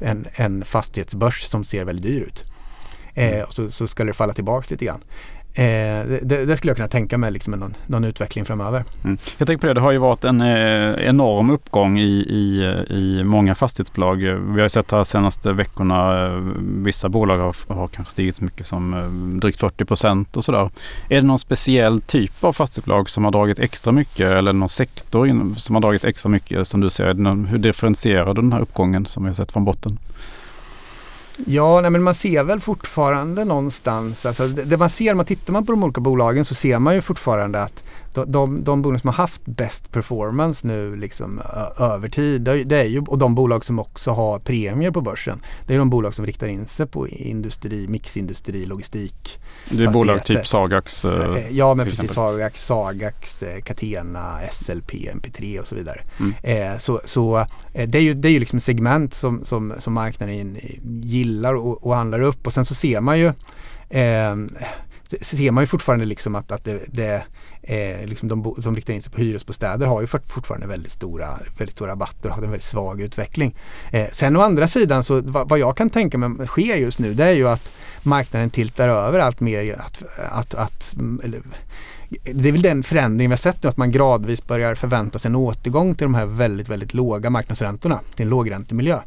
en, 0.00 0.26
en 0.34 0.64
fastighetsbörs 0.64 1.42
som 1.42 1.64
ser 1.64 1.84
väldigt 1.84 2.02
dyr 2.02 2.20
ut. 2.20 2.44
Eh, 3.14 3.34
mm. 3.34 3.44
och 3.44 3.54
så, 3.54 3.70
så 3.70 3.86
ska 3.86 4.04
det 4.04 4.12
falla 4.12 4.34
tillbaka 4.34 4.66
lite 4.70 4.84
grann. 4.84 5.00
Eh, 5.58 6.06
det, 6.22 6.44
det, 6.46 6.56
skulle 6.56 6.70
jag 6.70 6.76
kunna 6.76 6.88
tänka 6.88 7.18
mig 7.18 7.30
liksom 7.30 7.52
någon, 7.52 7.74
någon 7.86 8.04
utveckling 8.04 8.44
framöver. 8.44 8.84
Mm. 9.04 9.18
Jag 9.38 9.48
tänker 9.48 9.60
på 9.60 9.66
det, 9.66 9.74
det 9.74 9.80
har 9.80 9.92
ju 9.92 9.98
varit 9.98 10.24
en 10.24 10.40
eh, 10.40 11.08
enorm 11.08 11.50
uppgång 11.50 11.98
i, 11.98 12.26
i, 12.28 12.64
i 12.88 13.24
många 13.24 13.54
fastighetsbolag. 13.54 14.16
Vi 14.54 14.60
har 14.60 14.68
sett 14.68 14.90
här 14.90 15.04
senaste 15.04 15.52
veckorna, 15.52 16.26
eh, 16.26 16.40
vissa 16.58 17.08
bolag 17.08 17.38
har, 17.38 17.74
har 17.74 17.88
kanske 17.88 18.12
stigit 18.12 18.34
så 18.34 18.44
mycket 18.44 18.66
som 18.66 18.94
eh, 18.94 19.38
drygt 19.40 19.60
40 19.60 19.84
procent 19.84 20.36
och 20.36 20.44
sådär. 20.44 20.70
Är 21.08 21.16
det 21.16 21.26
någon 21.26 21.38
speciell 21.38 22.00
typ 22.00 22.44
av 22.44 22.52
fastighetsbolag 22.52 23.10
som 23.10 23.24
har 23.24 23.30
dragit 23.30 23.58
extra 23.58 23.92
mycket 23.92 24.32
eller 24.32 24.52
någon 24.52 24.68
sektor 24.68 25.28
in, 25.28 25.54
som 25.54 25.74
har 25.74 25.82
dragit 25.82 26.04
extra 26.04 26.28
mycket 26.28 26.68
som 26.68 26.80
du 26.80 26.90
ser? 26.90 27.46
Hur 27.46 27.58
differentierar 27.58 28.34
du 28.34 28.40
den 28.40 28.52
här 28.52 28.60
uppgången 28.60 29.06
som 29.06 29.22
vi 29.22 29.28
har 29.28 29.34
sett 29.34 29.52
från 29.52 29.64
botten? 29.64 29.98
Ja, 31.44 31.80
nej, 31.80 31.90
men 31.90 32.02
man 32.02 32.14
ser 32.14 32.42
väl 32.42 32.60
fortfarande 32.60 33.44
någonstans, 33.44 34.26
alltså 34.26 34.46
det, 34.46 34.64
det 34.64 34.76
man 34.76 34.90
ser, 34.90 35.14
man 35.14 35.26
tittar 35.26 35.52
man 35.52 35.66
på 35.66 35.72
de 35.72 35.82
olika 35.84 36.00
bolagen 36.00 36.44
så 36.44 36.54
ser 36.54 36.78
man 36.78 36.94
ju 36.94 37.02
fortfarande 37.02 37.62
att 37.62 37.84
de, 38.24 38.32
de, 38.32 38.64
de 38.64 38.82
bolag 38.82 39.00
som 39.00 39.08
har 39.08 39.14
haft 39.14 39.46
bäst 39.46 39.92
performance 39.92 40.66
nu 40.66 40.96
liksom 40.96 41.40
över 41.78 42.08
tid, 42.08 42.42
det, 42.42 42.76
är 42.76 42.84
ju, 42.84 43.00
och 43.00 43.18
de 43.18 43.34
bolag 43.34 43.64
som 43.64 43.78
också 43.78 44.10
har 44.10 44.38
premier 44.38 44.90
på 44.90 45.00
börsen, 45.00 45.40
det 45.66 45.74
är 45.74 45.78
de 45.78 45.90
bolag 45.90 46.14
som 46.14 46.26
riktar 46.26 46.46
in 46.46 46.66
sig 46.66 46.86
på 46.86 47.08
industri, 47.08 47.88
mixindustri, 47.88 48.66
logistik. 48.66 49.40
Det 49.70 49.84
är 49.84 49.88
bolag 49.88 50.24
typ 50.24 50.46
Sagax? 50.46 51.04
Eh, 51.04 51.36
eh 51.36 51.50
ja, 51.50 51.74
men 51.74 51.86
precis. 51.86 52.04
Exempel. 52.04 52.14
Sagax, 52.14 52.66
Sagax, 52.66 53.42
eh, 53.42 53.60
Catena, 53.60 54.38
SLP, 54.50 54.92
MP3 54.92 55.58
och 55.58 55.66
så 55.66 55.74
vidare. 55.74 56.02
Mm. 56.18 56.34
Eh, 56.42 56.78
så 56.78 57.00
så 57.04 57.38
eh, 57.72 57.88
det 57.88 57.98
är 57.98 58.02
ju, 58.02 58.14
det 58.14 58.28
är 58.28 58.32
ju 58.32 58.38
liksom 58.38 58.60
segment 58.60 59.14
som, 59.14 59.44
som, 59.44 59.74
som 59.78 59.92
marknaden 59.92 60.56
gillar 61.02 61.54
och, 61.54 61.86
och 61.86 61.94
handlar 61.94 62.20
upp 62.20 62.46
och 62.46 62.52
sen 62.52 62.64
så 62.64 62.74
ser 62.74 63.00
man 63.00 63.18
ju 63.18 63.26
eh, 63.90 64.36
ser 65.20 65.50
man 65.50 65.62
ju 65.62 65.66
fortfarande 65.66 66.04
liksom 66.04 66.34
att, 66.34 66.52
att 66.52 66.64
det, 66.64 66.80
det 66.86 67.24
eh, 67.66 68.06
liksom 68.06 68.28
de 68.28 68.54
som 68.62 68.74
riktar 68.74 68.94
in 68.94 69.02
sig 69.02 69.12
på 69.12 69.20
hyresbostäder 69.20 69.86
har 69.86 70.00
ju 70.00 70.06
fortfarande 70.06 70.66
väldigt 70.66 70.92
stora, 70.92 71.38
väldigt 71.58 71.76
stora 71.76 71.90
rabatter 71.90 72.28
och 72.28 72.34
har 72.34 72.42
en 72.42 72.50
väldigt 72.50 72.68
svag 72.68 73.00
utveckling. 73.00 73.54
Eh, 73.90 74.06
sen 74.12 74.36
å 74.36 74.40
andra 74.40 74.66
sidan 74.66 75.04
så 75.04 75.20
vad, 75.20 75.48
vad, 75.48 75.58
jag 75.58 75.76
kan 75.76 75.90
tänka 75.90 76.18
mig 76.18 76.46
sker 76.46 76.76
just 76.76 76.98
nu 76.98 77.14
det 77.14 77.24
är 77.24 77.32
ju 77.32 77.48
att 77.48 77.70
marknaden 78.02 78.50
tiltar 78.50 78.88
över 78.88 79.18
allt 79.18 79.40
mer 79.40 79.78
att, 79.78 80.02
att, 80.16 80.54
att 80.54 80.94
mm, 80.94 81.20
eller, 81.24 81.42
det 82.08 82.48
är 82.48 82.52
väl 82.52 82.62
den 82.62 82.82
förändring 82.82 83.28
vi 83.28 83.32
har 83.32 83.36
sett 83.36 83.62
nu 83.62 83.68
att 83.68 83.76
man 83.76 83.90
gradvis 83.90 84.46
börjar 84.46 84.74
förvänta 84.74 85.18
sig 85.18 85.28
en 85.28 85.36
återgång 85.36 85.94
till 85.94 86.04
de 86.04 86.14
här 86.14 86.26
väldigt, 86.26 86.68
väldigt 86.68 86.94
låga 86.94 87.30
marknadsräntorna 87.30 88.00
till 88.14 88.22
en 88.22 88.30
lågräntemiljö. 88.30 89.00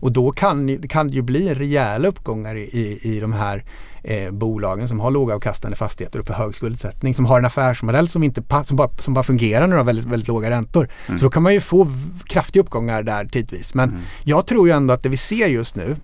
Och 0.00 0.12
då 0.12 0.30
kan, 0.30 0.78
kan 0.88 1.08
det 1.08 1.14
ju 1.14 1.22
bli 1.22 1.54
rejäla 1.54 2.08
uppgångar 2.08 2.54
i, 2.54 2.62
i, 2.62 2.98
i 3.02 3.20
de 3.20 3.32
här 3.32 3.64
eh, 4.02 4.30
bolagen 4.30 4.88
som 4.88 5.00
har 5.00 5.10
lågavkastande 5.10 5.76
fastigheter 5.76 6.18
och 6.18 6.26
för 6.26 6.34
hög 6.34 6.54
skuldsättning 6.54 7.14
som 7.14 7.26
har 7.26 7.38
en 7.38 7.44
affärsmodell 7.44 8.08
som, 8.08 8.22
inte, 8.22 8.42
som, 8.64 8.76
bara, 8.76 8.90
som 8.98 9.14
bara 9.14 9.24
fungerar 9.24 9.66
när 9.66 9.76
de 9.76 9.78
har 9.78 9.84
väldigt, 9.84 10.04
väldigt 10.04 10.28
låga 10.28 10.50
räntor. 10.50 10.88
Mm. 11.06 11.18
Så 11.18 11.24
då 11.24 11.30
kan 11.30 11.42
man 11.42 11.54
ju 11.54 11.60
få 11.60 11.88
kraftiga 12.26 12.62
uppgångar 12.62 13.02
där 13.02 13.24
tidvis. 13.24 13.74
Men 13.74 13.88
mm. 13.88 14.02
jag 14.24 14.46
tror 14.46 14.68
ju 14.68 14.74
ändå 14.74 14.94
att 14.94 15.02
det 15.02 15.08
vi 15.08 15.16
ser 15.16 15.46
just 15.46 15.76
nu 15.76 15.96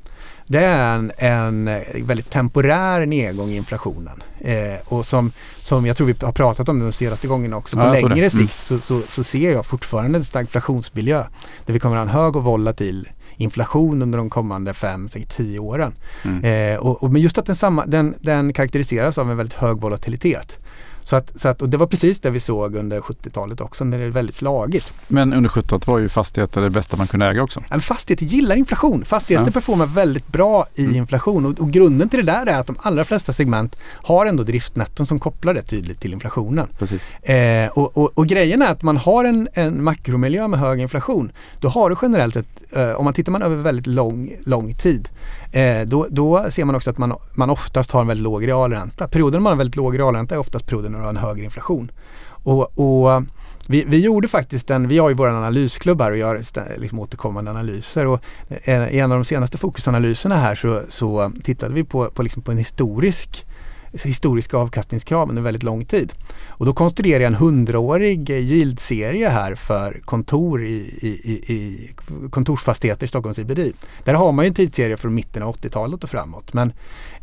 det 0.47 0.65
är 0.65 0.95
en, 0.95 1.13
en 1.19 1.83
väldigt 2.07 2.31
temporär 2.31 3.07
nedgång 3.07 3.49
i 3.49 3.57
inflationen. 3.57 4.23
Eh, 4.41 4.75
och 4.85 5.07
som, 5.07 5.33
som 5.61 5.87
jag 5.87 5.97
tror 5.97 6.07
vi 6.07 6.15
har 6.21 6.33
pratat 6.33 6.69
om 6.69 6.79
de 6.81 6.93
senaste 6.93 7.27
gångerna 7.27 7.57
också. 7.57 7.77
På 7.77 7.83
ja, 7.83 7.93
längre 7.93 8.13
mm. 8.13 8.31
sikt 8.31 8.61
så, 8.61 8.79
så, 8.79 9.01
så, 9.11 9.25
ser 9.25 9.53
jag 9.53 9.67
fortfarande 9.67 10.19
en 10.19 10.25
stagflationsmiljö 10.25 11.25
där 11.67 11.73
vi 11.73 11.81
kommer 11.81 11.97
att 11.97 12.09
ha 12.09 12.11
en 12.11 12.23
hög 12.23 12.37
och 12.37 12.45
volatil 12.45 13.09
inflation 13.43 14.03
under 14.03 14.19
de 14.19 14.31
kommande 14.31 14.75
fem, 14.75 15.09
säkert 15.09 15.37
tio 15.37 15.59
åren. 15.59 15.95
Mm. 16.25 16.45
Eh, 16.45 16.79
och, 16.79 17.03
och, 17.03 17.13
men 17.13 17.23
just 17.23 17.39
att 17.39 17.47
den, 17.47 17.57
samma, 17.57 17.87
den, 17.87 18.15
den 18.21 18.53
karaktäriseras 18.53 19.19
av 19.19 19.31
en 19.31 19.37
väldigt 19.37 19.59
hög 19.59 19.81
volatilitet. 19.81 20.59
Så 21.05 21.17
att, 21.17 21.41
så 21.41 21.49
att, 21.49 21.63
och 21.63 21.69
det 21.69 21.77
var 21.77 21.87
precis 21.87 22.21
det 22.21 22.31
vi 22.31 22.41
såg 22.41 22.77
under 22.77 23.01
70-talet 23.01 23.61
också 23.61 23.85
när 23.85 23.99
det 23.99 24.05
är 24.05 24.09
väldigt 24.09 24.37
slagigt. 24.37 24.93
Men 25.09 25.33
under 25.33 25.51
70-talet 25.51 25.87
var 25.87 25.99
ju 25.99 26.09
fastigheter 26.09 26.61
det 26.61 26.71
bästa 26.71 26.97
man 26.97 27.07
kunde 27.07 27.27
äga 27.27 27.43
också. 27.43 27.63
Men 27.71 27.81
fastigheter 27.81 28.25
gillar 28.25 28.57
inflation. 28.57 29.05
Fastigheter 29.05 29.47
ja. 29.47 29.53
performar 29.53 29.87
väldigt 29.87 30.29
bra 30.29 30.67
i 30.75 30.85
mm. 30.85 30.97
inflation 30.97 31.47
och, 31.47 31.61
och, 31.61 31.71
grunden 31.71 32.09
till 32.09 32.27
det 32.27 32.33
där 32.33 32.47
är 32.47 32.59
att 32.59 32.67
de 32.67 32.77
allra 32.83 33.05
flesta 33.05 33.33
segment 33.33 33.77
har 33.83 34.27
ändå 34.27 34.43
driftnetton 34.43 35.07
som 35.07 35.19
kopplar 35.19 35.55
det 35.55 35.63
tydligt 35.63 36.01
till 36.01 36.13
inflationen. 36.13 36.69
Precis. 36.79 37.11
Eh, 37.23 37.69
och, 37.71 37.97
och, 37.97 38.19
och, 38.19 38.27
grejen 38.27 38.63
är 38.63 38.73
att 38.73 38.83
man 38.83 38.97
har 38.97 39.25
en, 39.25 39.49
en 39.55 39.85
makromiljö 39.85 40.49
med 40.49 40.61
hög 40.61 40.81
inflation. 40.81 41.33
Då 41.61 41.69
har 41.69 41.91
du 41.91 41.97
generellt 42.03 42.35
sett, 42.35 42.77
eh, 42.77 42.91
om 42.93 43.05
man 43.05 43.15
tittar 43.15 43.33
man 43.33 43.43
över 43.43 43.57
väldigt 43.57 43.87
lång, 43.87 44.33
lång 44.45 44.75
tid, 44.75 45.09
eh, 45.53 45.81
då, 45.87 46.07
då 46.11 46.47
ser 46.51 46.65
man 46.65 46.75
också 46.75 46.91
att 46.91 46.99
man, 46.99 47.15
man 47.35 47.51
oftast 47.51 47.91
har 47.91 48.01
en 48.01 48.07
väldigt 48.07 48.25
låg 48.25 48.49
realränta. 48.49 49.09
Perioden 49.09 49.43
man 49.43 49.51
har 49.51 49.59
väldigt 49.59 49.77
låg 49.77 49.99
realränta 49.99 50.35
är 50.35 50.39
oftast 50.39 50.67
perioden 50.67 50.92
när 50.93 50.99
du 50.99 51.05
har 51.05 51.11
en 51.11 51.17
högre 51.17 51.45
inflation. 51.45 51.91
Och, 52.27 52.79
och 52.79 53.13
eh, 53.13 53.21
vi, 53.69 53.85
vi, 53.85 54.01
gjorde 54.01 54.29
faktiskt 54.29 54.71
en, 54.71 54.89
vi 54.89 54.99
har 54.99 55.09
ju 55.09 55.15
vår 55.15 55.29
analysklubb 55.29 56.01
här 56.01 56.11
och 56.11 56.17
gör 56.17 56.43
liksom 56.81 56.99
återkommande 56.99 57.51
analyser 57.51 58.07
och 58.07 58.21
i 58.67 58.99
en 58.99 59.13
av 59.13 59.19
de 59.19 59.25
senaste 59.25 59.59
fokusanalyserna 59.59 60.37
här 60.37 60.55
så, 60.55 60.83
så 60.89 61.33
tittade 61.43 61.75
vi 61.75 61.85
på, 61.85 62.11
på, 62.11 62.23
liksom 62.23 62.43
på 62.43 62.53
en 62.53 62.59
historisk 62.59 63.47
historiska 63.93 64.57
avkastningskrav 64.57 65.29
under 65.29 65.43
väldigt 65.43 65.63
lång 65.63 65.85
tid. 65.85 66.13
Och 66.49 66.67
då 66.67 66.73
konstruerade 66.73 67.25
jag 67.25 67.33
en 67.33 67.39
hundraårig 67.39 68.31
eh, 68.31 68.37
yield-serie 68.37 69.29
här 69.29 69.55
för 69.55 70.01
kontor 70.05 70.65
i, 70.65 70.75
i, 71.01 71.33
i, 71.53 71.91
kontorsfastigheter 72.31 73.05
i 73.05 73.09
Stockholms 73.09 73.39
IBD. 73.39 73.61
Där 74.05 74.15
har 74.15 74.33
man 74.33 74.45
ju 74.45 74.49
en 74.49 74.55
tidsserie 74.55 74.97
från 74.97 75.15
mitten 75.15 75.43
av 75.43 75.57
80-talet 75.57 76.05
och 76.05 76.11
framåt. 76.11 76.53
Men 76.53 76.73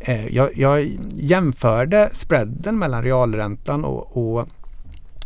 eh, 0.00 0.34
jag, 0.34 0.56
jag 0.56 0.90
jämförde 1.14 2.10
spreaden 2.12 2.78
mellan 2.78 3.02
realräntan 3.02 3.84
och, 3.84 4.16
och 4.16 4.48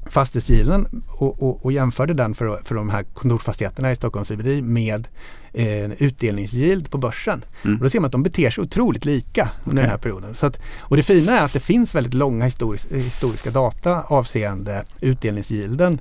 fastighetsgilden 0.06 1.02
och, 1.18 1.42
och, 1.42 1.64
och 1.64 1.72
jämförde 1.72 2.14
den 2.14 2.34
för, 2.34 2.60
för 2.64 2.74
de 2.74 2.90
här 2.90 3.02
kontorsfastigheterna 3.02 3.92
i 3.92 3.96
Stockholms 3.96 4.28
CBD 4.28 4.62
med 4.62 5.08
eh, 5.54 5.90
utdelningsyield 5.98 6.90
på 6.90 6.98
börsen. 6.98 7.44
Mm. 7.64 7.76
Och 7.76 7.82
då 7.82 7.90
ser 7.90 8.00
man 8.00 8.06
att 8.06 8.12
de 8.12 8.22
beter 8.22 8.50
sig 8.50 8.62
otroligt 8.62 9.04
lika 9.04 9.50
under 9.64 9.72
okay. 9.72 9.82
den 9.82 9.90
här 9.90 9.98
perioden. 9.98 10.34
Att, 10.42 10.60
och 10.78 10.96
det 10.96 11.02
fina 11.02 11.38
är 11.38 11.44
att 11.44 11.52
det 11.52 11.60
finns 11.60 11.94
väldigt 11.94 12.14
långa 12.14 12.44
historis, 12.44 12.86
historiska 12.90 13.50
data 13.50 14.02
avseende 14.02 14.84
utdelningsyielden 15.00 16.00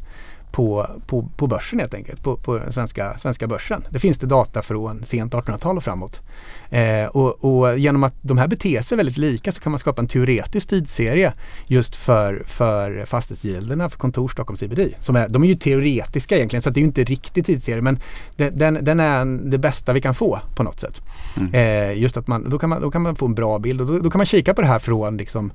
på, 0.54 0.88
på, 1.08 1.30
på 1.38 1.48
börsen 1.48 1.80
helt 1.80 1.94
enkelt, 1.94 2.24
på, 2.24 2.38
på 2.38 2.62
svenska, 2.72 3.18
svenska 3.18 3.48
börsen. 3.48 3.84
Det 3.90 4.00
finns 4.00 4.18
det 4.18 4.28
data 4.28 4.62
från 4.62 5.06
sent 5.06 5.34
1800-tal 5.34 5.78
och 5.78 5.84
framåt. 5.84 6.22
Eh, 6.70 7.06
och, 7.06 7.46
och, 7.46 7.80
genom 7.80 8.04
att 8.04 8.14
de 8.22 8.38
här 8.38 8.48
beter 8.48 8.82
sig 8.82 8.98
väldigt 8.98 9.18
lika 9.18 9.52
så 9.52 9.62
kan 9.62 9.72
man 9.72 9.80
skapa 9.80 10.02
en 10.02 10.08
teoretisk 10.08 10.70
tidsserie 10.70 11.34
just 11.68 11.96
för, 11.96 12.44
för 12.46 13.06
fastighetsgilderna 13.06 13.90
för 13.90 13.98
kontor 13.98 14.28
Stockholm 14.28 14.58
CBD. 14.58 14.80
Som 15.00 15.16
är, 15.16 15.28
de 15.28 15.44
är 15.44 15.48
ju 15.48 15.56
teoretiska 15.56 16.36
egentligen 16.36 16.62
så 16.62 16.70
det 16.70 16.80
är 16.80 16.82
ju 16.82 16.88
inte 16.88 17.04
riktig 17.04 17.46
tidsserie 17.46 17.82
men 17.82 18.00
det, 18.36 18.50
den, 18.50 18.80
den 18.82 19.00
är 19.00 19.26
det 19.50 19.58
bästa 19.58 19.94
vi 19.94 20.02
kan 20.02 20.16
få 20.16 20.40
på 20.56 20.64
något 20.64 20.80
sätt. 20.80 21.02
Mm. 21.38 21.54
Eh, 21.54 21.98
just 22.00 22.18
att 22.18 22.28
man 22.28 22.50
då, 22.50 22.60
kan 22.60 22.70
man, 22.70 22.82
då 22.82 22.92
kan 22.92 23.02
man 23.02 23.16
få 23.16 23.26
en 23.26 23.36
bra 23.36 23.60
bild 23.60 23.82
och 23.82 23.88
då, 23.88 24.00
då 24.00 24.10
kan 24.10 24.20
man 24.20 24.26
kika 24.26 24.54
på 24.54 24.62
det 24.62 24.68
här 24.68 24.80
från 24.80 25.18
liksom 25.18 25.52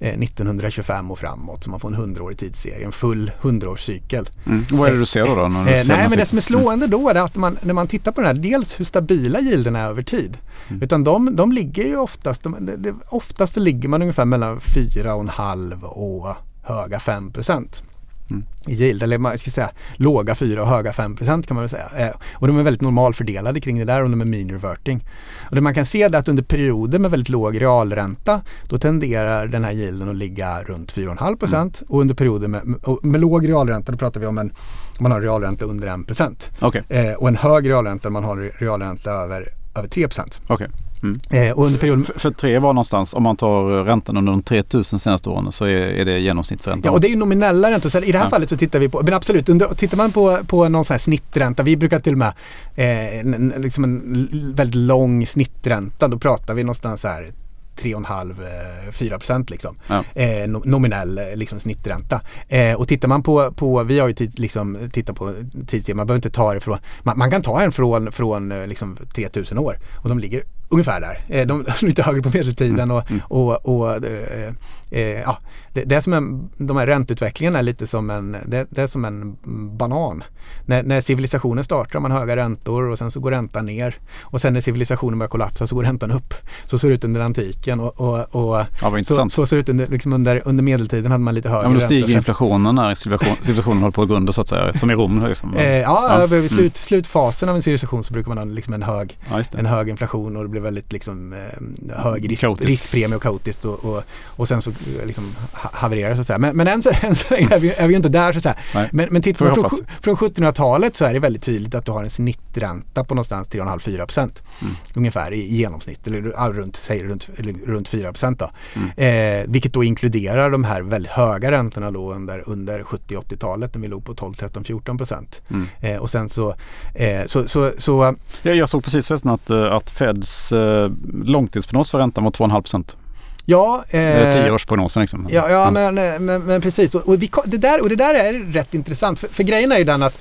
1925 0.00 1.06
eh, 1.06 1.12
och 1.12 1.18
framåt 1.18 1.64
så 1.64 1.70
man 1.70 1.80
får 1.80 1.88
en 1.88 2.16
100-årig 2.16 2.38
tidsserie, 2.38 2.86
en 2.86 2.92
full 2.92 3.32
100-årscykel. 3.40 4.28
Mm. 4.46 4.64
Vad 4.72 4.88
är 4.88 4.92
det 4.92 4.98
du 4.98 5.06
ser 5.06 5.26
då? 5.26 5.34
då 5.34 5.48
när 5.48 5.64
du 5.64 5.70
eh, 5.70 5.86
nej 5.86 6.06
men 6.08 6.18
det 6.18 6.26
som 6.26 6.38
är 6.38 6.42
slående 6.42 6.86
då 6.86 7.08
är 7.08 7.14
att 7.14 7.36
man, 7.36 7.58
när 7.62 7.74
man 7.74 7.86
tittar 7.86 8.12
på 8.12 8.20
den 8.20 8.36
här, 8.36 8.42
dels 8.42 8.80
hur 8.80 8.84
stabila 8.84 9.40
gilderna 9.40 9.78
är 9.78 9.88
över 9.88 10.02
tid. 10.02 10.38
Mm. 10.68 10.82
Utan 10.82 11.04
de, 11.04 11.36
de 11.36 11.52
ligger 11.52 11.84
ju 11.84 11.96
oftast, 11.96 12.42
de, 12.42 12.56
det, 12.78 12.94
oftast 13.08 13.56
ligger 13.56 13.88
man 13.88 14.02
ungefär 14.02 14.24
mellan 14.24 14.60
4,5 14.60 15.82
och 15.82 16.36
höga 16.62 17.00
5 17.00 17.32
procent. 17.32 17.82
Mm. 18.30 18.44
i 18.66 18.74
yield, 18.74 19.02
eller 19.02 19.18
man 19.18 19.38
ska 19.38 19.50
säga 19.50 19.70
låga 19.96 20.34
4 20.34 20.62
och 20.62 20.68
höga 20.68 20.92
5 20.92 21.16
kan 21.16 21.42
man 21.48 21.56
väl 21.56 21.68
säga. 21.68 21.88
Eh, 21.96 22.14
och 22.32 22.46
de 22.46 22.58
är 22.58 22.62
väldigt 22.62 22.82
normalfördelade 22.82 23.60
kring 23.60 23.78
det 23.78 23.84
där 23.84 24.02
och 24.02 24.10
de 24.10 24.20
är 24.20 24.24
mean 24.24 24.48
reverting. 24.48 25.06
Och 25.48 25.54
det 25.54 25.60
man 25.60 25.74
kan 25.74 25.86
se 25.86 26.02
är 26.02 26.16
att 26.16 26.28
under 26.28 26.42
perioder 26.42 26.98
med 26.98 27.10
väldigt 27.10 27.28
låg 27.28 27.60
realränta 27.60 28.40
då 28.68 28.78
tenderar 28.78 29.46
den 29.46 29.64
här 29.64 29.72
yielden 29.72 30.08
att 30.08 30.16
ligga 30.16 30.62
runt 30.62 30.94
4,5 30.94 31.54
mm. 31.54 31.72
och 31.88 32.00
under 32.00 32.14
perioder 32.14 32.48
med, 32.48 32.62
med, 33.02 33.20
låg 33.20 33.48
realränta 33.48 33.92
då 33.92 33.98
pratar 33.98 34.20
vi 34.20 34.26
om 34.26 34.38
en 34.38 34.52
man 34.98 35.12
har 35.12 35.20
realränta 35.20 35.64
under 35.64 35.86
1 36.10 36.50
okay. 36.62 36.82
eh, 36.88 37.14
och 37.14 37.28
en 37.28 37.36
hög 37.36 37.68
realränta 37.68 38.10
man 38.10 38.24
har 38.24 38.36
realränta 38.36 39.10
över, 39.10 39.48
över 39.74 39.88
3 39.88 40.08
okay. 40.48 40.68
Mm. 41.04 41.20
Eh, 41.30 41.52
och 41.52 41.64
under 41.66 41.78
perioden... 41.78 42.04
för, 42.04 42.18
för, 42.18 42.30
tre 42.30 42.58
var 42.58 42.72
någonstans, 42.72 43.14
om 43.14 43.22
man 43.22 43.36
tar 43.36 43.84
räntan 43.84 44.16
under 44.16 44.32
de 44.32 44.42
3000 44.42 44.98
senaste 44.98 45.30
åren 45.30 45.52
så 45.52 45.64
är, 45.64 45.86
är 45.86 46.04
det 46.04 46.18
genomsnittsräntan. 46.18 46.82
Ja 46.84 46.90
och 46.90 47.00
det 47.00 47.12
är 47.12 47.16
nominella 47.16 47.70
räntor. 47.70 47.90
Så 47.90 47.98
I 47.98 48.12
det 48.12 48.18
här 48.18 48.24
ja. 48.24 48.30
fallet 48.30 48.48
så 48.48 48.56
tittar 48.56 48.78
vi 48.78 48.88
på, 48.88 49.02
men 49.02 49.14
absolut, 49.14 49.48
under, 49.48 49.74
tittar 49.74 49.96
man 49.96 50.12
på, 50.12 50.38
på 50.46 50.68
någon 50.68 50.84
sån 50.84 50.94
här 50.94 50.98
snittränta, 50.98 51.62
vi 51.62 51.76
brukar 51.76 52.00
till 52.00 52.12
och 52.12 52.18
med 52.18 52.32
eh, 52.74 53.18
en, 53.18 53.54
liksom 53.56 53.84
en 53.84 54.28
väldigt 54.54 54.74
lång 54.74 55.26
snittränta, 55.26 56.08
då 56.08 56.18
pratar 56.18 56.54
vi 56.54 56.62
någonstans 56.62 57.04
här 57.04 57.32
3,5-4 57.76 59.12
eh, 59.12 59.18
procent 59.18 59.50
liksom. 59.50 59.76
Ja. 59.86 60.04
Eh, 60.14 60.48
nominell 60.48 61.18
eh, 61.18 61.36
liksom, 61.36 61.60
snittränta. 61.60 62.20
Eh, 62.48 62.74
och 62.74 62.88
tittar 62.88 63.08
man 63.08 63.22
på, 63.22 63.52
på 63.52 63.82
vi 63.82 63.98
har 63.98 64.08
ju 64.08 64.14
tid, 64.14 64.38
liksom, 64.38 64.78
tittat 64.92 65.16
på 65.16 65.34
tidsserie, 65.66 65.96
man 65.96 66.06
behöver 66.06 66.18
inte 66.18 66.30
ta 66.30 66.54
det 66.54 66.60
från, 66.60 66.78
man, 67.02 67.18
man, 67.18 67.30
kan 67.30 67.42
ta 67.42 67.60
en 67.60 67.72
från, 67.72 68.12
från 68.12 68.48
liksom, 68.48 68.96
3000 69.14 69.58
år 69.58 69.78
och 70.02 70.08
de 70.08 70.18
ligger 70.18 70.44
ungefär 70.74 71.00
där. 71.00 71.18
Eh, 71.28 71.46
de 71.46 71.60
är 71.60 71.84
lite 71.86 72.02
högre 72.02 72.22
på 72.22 72.28
medeltiden 72.28 72.80
mm. 72.80 72.96
och, 72.96 73.10
mm. 73.10 73.22
och, 73.28 73.68
och 73.68 74.04
eh, 74.04 74.52
eh, 74.90 75.20
ja, 75.20 75.38
det, 75.74 75.84
det, 75.84 75.94
är 75.94 76.00
som 76.00 76.12
en, 76.12 76.50
de 76.56 76.76
här 76.76 76.86
ränteutvecklingen 76.86 77.56
är 77.56 77.62
lite 77.62 77.86
som 77.86 78.10
en, 78.10 78.36
det, 78.46 78.66
det 78.70 78.82
är 78.82 78.86
som 78.86 79.04
en 79.04 79.36
banan. 79.78 80.24
När, 80.66 80.82
när, 80.82 81.00
civilisationen 81.00 81.64
startar 81.64 81.94
har 81.94 82.08
man 82.08 82.10
höga 82.10 82.36
räntor 82.36 82.84
och 82.84 82.98
sen 82.98 83.10
så 83.10 83.20
går 83.20 83.30
räntan 83.30 83.66
ner. 83.66 83.94
Och 84.20 84.40
sen 84.40 84.52
när 84.52 84.60
civilisationen 84.60 85.18
börjar 85.18 85.28
kollapsa 85.28 85.66
så 85.66 85.74
går 85.74 85.82
räntan 85.82 86.10
upp. 86.10 86.34
Så 86.64 86.78
ser 86.78 86.88
det 86.88 86.94
ut 86.94 87.04
under 87.04 87.20
antiken 87.20 87.80
och, 87.80 88.00
och, 88.00 88.18
och 88.18 88.64
ja, 88.82 89.04
så, 89.04 89.28
så, 89.28 89.46
ser 89.46 89.56
det 89.56 89.60
ut 89.60 89.68
under, 89.68 89.86
liksom 89.86 90.12
under, 90.12 90.42
under 90.44 90.64
medeltiden 90.64 91.10
hade 91.10 91.24
man 91.24 91.34
lite 91.34 91.48
högre 91.48 91.62
ja, 91.62 91.68
men 91.68 91.78
då 91.78 91.84
stiger 91.84 92.00
räntor. 92.00 92.16
inflationen 92.16 92.74
när 92.74 92.94
civilisationen 92.94 93.78
håller 93.78 93.92
på 93.92 94.02
att 94.02 94.08
gå 94.08 94.14
under 94.14 94.32
så 94.32 94.40
att 94.40 94.48
säga, 94.48 94.72
som 94.72 94.90
i 94.90 94.94
Rom. 94.94 95.26
Liksom. 95.28 95.54
Eh, 95.54 95.66
ja, 95.66 96.20
ja. 96.20 96.26
vid 96.26 96.50
slut, 96.50 96.58
mm. 96.60 96.70
slutfasen 96.74 97.48
av 97.48 97.56
en 97.56 97.62
civilisation 97.62 98.04
så 98.04 98.12
brukar 98.12 98.28
man 98.28 98.38
ha 98.38 98.44
liksom 98.44 98.74
en, 98.74 98.82
hög, 98.82 99.18
ja, 99.30 99.42
en 99.56 99.66
hög 99.66 99.88
inflation 99.88 100.36
och 100.36 100.42
det 100.42 100.48
blir 100.48 100.60
väldigt 100.60 100.92
liksom, 100.92 101.32
eh, 101.32 101.96
hög 101.96 102.30
risk, 102.30 102.44
riskpremie 102.58 103.16
och 103.16 103.22
kaotiskt 103.22 103.64
och, 103.64 103.84
och, 103.84 104.02
och 104.26 104.48
sen 104.48 104.62
så 104.62 104.70
liksom 105.04 105.24
havererar 105.72 106.14
så 106.14 106.20
att 106.20 106.26
säga. 106.26 106.38
Men, 106.38 106.56
men 106.56 106.68
än 106.68 106.82
så, 106.82 106.90
än 107.02 107.14
så 107.14 107.34
länge 107.34 107.54
är 107.54 107.58
vi, 107.58 107.72
är 107.72 107.88
vi 107.88 107.94
inte 107.94 108.08
där 108.08 108.32
så 108.32 108.38
att 108.38 108.42
säga. 108.42 108.56
Nej. 108.74 108.88
Men, 108.92 109.08
men 109.10 109.22
tittar 109.22 109.46
man 109.46 109.54
från, 109.54 109.70
från 110.02 110.16
1700-talet 110.16 110.96
så 110.96 111.04
är 111.04 111.14
det 111.14 111.20
väldigt 111.20 111.42
tydligt 111.42 111.74
att 111.74 111.86
du 111.86 111.92
har 111.92 112.04
en 112.04 112.10
snittränta 112.10 113.04
på 113.04 113.14
någonstans 113.14 113.48
3,5-4 113.48 114.06
procent. 114.06 114.42
Mm. 114.62 114.74
Ungefär 114.94 115.32
i, 115.32 115.40
i 115.40 115.56
genomsnitt 115.56 116.06
eller 116.06 116.52
runt, 116.52 116.76
säg, 116.76 117.02
runt, 117.02 117.28
runt 117.66 117.88
4 117.88 118.12
procent 118.12 118.38
då. 118.38 118.50
Mm. 118.74 118.90
Eh, 118.96 119.50
vilket 119.52 119.72
då 119.72 119.84
inkluderar 119.84 120.50
de 120.50 120.64
här 120.64 120.82
väldigt 120.82 121.12
höga 121.12 121.50
räntorna 121.50 121.90
då 121.90 122.12
under, 122.14 122.48
under 122.48 122.82
70-80-talet 122.82 123.74
när 123.74 123.82
vi 123.82 123.88
låg 123.88 124.04
på 124.04 124.14
12, 124.14 124.34
13, 124.34 124.64
14 124.64 124.98
procent. 124.98 125.40
Mm. 125.50 125.66
Eh, 125.80 125.96
och 125.96 126.10
sen 126.10 126.30
så, 126.30 126.54
eh, 126.94 127.26
så, 127.26 127.48
så, 127.48 127.72
så 127.78 128.14
ja, 128.42 128.52
Jag 128.52 128.68
såg 128.68 128.84
precis 128.84 129.08
förresten 129.08 129.30
att, 129.30 129.50
eh, 129.50 129.72
att 129.72 129.90
Feds 129.90 130.52
eh, 130.52 130.90
långtidsprognos 131.24 131.90
för 131.90 131.98
räntan 131.98 132.24
var 132.24 132.30
2,5 132.30 132.60
procent. 132.60 132.96
Ja, 133.44 133.84
eh, 133.88 134.30
Tioårsprognosen 134.32 135.00
liksom. 135.00 135.26
Ja, 135.30 135.50
ja 135.50 135.68
mm. 135.68 135.94
men, 135.94 136.24
men, 136.24 136.42
men, 136.42 136.60
precis. 136.60 136.94
Och, 136.94 137.08
och, 137.08 137.22
vi, 137.22 137.30
det 137.44 137.58
där, 137.58 137.82
och 137.82 137.88
det 137.88 137.96
där 137.96 138.14
är 138.14 138.32
rätt 138.32 138.74
intressant. 138.74 139.20
För, 139.20 139.28
för 139.28 139.42
grejen 139.42 139.72
är 139.72 139.78
ju 139.78 139.84
den 139.84 140.02
att 140.02 140.20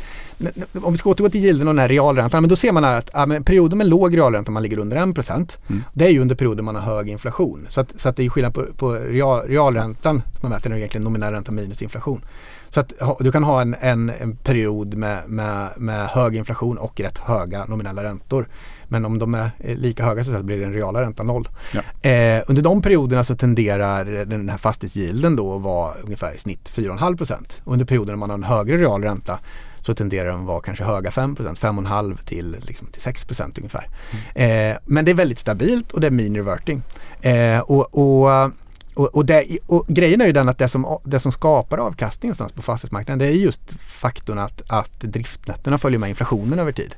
om 0.81 0.93
vi 0.93 0.97
ska 0.97 1.09
återgå 1.09 1.29
till 1.29 1.41
gilden 1.41 1.67
och 1.67 1.73
den 1.73 1.81
här 1.81 1.87
realräntan, 1.87 2.43
men 2.43 2.49
då 2.49 2.55
ser 2.55 2.71
man 2.71 2.83
att 2.83 3.09
ja, 3.13 3.25
men 3.25 3.43
perioder 3.43 3.77
med 3.77 3.87
låg 3.87 4.17
realränta, 4.17 4.51
man 4.51 4.63
ligger 4.63 4.77
under 4.77 4.97
1%. 4.97 5.57
Mm. 5.69 5.83
Det 5.93 6.05
är 6.05 6.09
ju 6.09 6.19
under 6.19 6.35
perioder 6.35 6.63
man 6.63 6.75
har 6.75 6.81
hög 6.81 7.09
inflation. 7.09 7.65
Så 7.69 7.81
att, 7.81 8.01
så 8.01 8.09
att 8.09 8.15
det 8.15 8.25
är 8.25 8.29
skillnad 8.29 8.53
på, 8.53 8.65
på 8.77 8.91
real, 8.93 9.47
realräntan, 9.47 10.21
man 10.41 10.51
mäter 10.51 10.69
den 10.69 10.77
egentligen 10.77 11.03
nominell 11.03 11.33
ränta 11.33 11.51
minus 11.51 11.81
inflation. 11.81 12.25
Så 12.69 12.79
att 12.79 12.93
du 13.19 13.31
kan 13.31 13.43
ha 13.43 13.61
en, 13.61 13.75
en, 13.79 14.09
en 14.09 14.35
period 14.35 14.93
med, 14.93 15.29
med, 15.29 15.69
med 15.77 16.07
hög 16.07 16.35
inflation 16.35 16.77
och 16.77 16.99
rätt 16.99 17.17
höga 17.17 17.65
nominella 17.65 18.03
räntor. 18.03 18.47
Men 18.93 19.05
om 19.05 19.19
de 19.19 19.33
är 19.33 19.51
lika 19.59 20.05
höga 20.05 20.23
så 20.23 20.43
blir 20.43 20.59
den 20.59 20.73
reala 20.73 21.01
räntan 21.01 21.27
noll. 21.27 21.49
Ja. 21.71 22.09
Eh, 22.09 22.43
under 22.47 22.61
de 22.61 22.81
perioderna 22.81 23.23
så 23.23 23.35
tenderar 23.35 24.05
den 24.05 24.49
här 24.49 24.57
fastighetsgilden 24.57 25.35
då 25.35 25.55
att 25.55 25.61
vara 25.61 25.93
ungefär 26.03 26.35
i 26.35 26.37
snitt 26.37 26.71
4,5 26.75 27.17
procent. 27.17 27.61
Under 27.65 27.85
perioder 27.85 28.11
när 28.11 28.17
man 28.17 28.29
har 28.29 28.37
en 28.37 28.43
högre 28.43 28.77
real 28.77 29.03
ränta 29.03 29.39
så 29.81 29.95
tenderar 29.95 30.29
den 30.29 30.39
att 30.39 30.45
vara 30.45 30.61
kanske 30.61 30.83
höga 30.83 31.09
5% 31.09 31.55
5,5 31.55 32.17
till, 32.25 32.57
liksom, 32.67 32.87
till 32.87 33.01
6% 33.01 33.57
ungefär. 33.57 33.87
Mm. 34.35 34.71
Eh, 34.71 34.77
men 34.85 35.05
det 35.05 35.11
är 35.11 35.15
väldigt 35.15 35.39
stabilt 35.39 35.91
och 35.91 36.01
det 36.01 36.07
är 36.07 36.11
mean 36.11 36.35
reverting. 36.35 36.81
Eh, 37.21 37.59
och, 37.59 37.97
och 37.97 38.51
och, 38.95 39.15
och, 39.15 39.25
det, 39.25 39.57
och, 39.65 39.85
grejen 39.87 40.21
är 40.21 40.25
ju 40.25 40.31
den 40.31 40.49
att 40.49 40.57
det 40.57 40.67
som, 40.67 40.99
det 41.03 41.19
som 41.19 41.31
skapar 41.31 41.77
avkastning 41.77 42.27
någonstans 42.27 42.51
på 42.51 42.61
fastighetsmarknaden 42.61 43.19
det 43.19 43.27
är 43.27 43.31
just 43.31 43.61
faktorn 43.79 44.39
att, 44.39 44.61
att 44.67 44.99
driftnätterna 44.99 45.77
följer 45.77 45.99
med 45.99 46.09
inflationen 46.09 46.59
över 46.59 46.71
tid. 46.71 46.95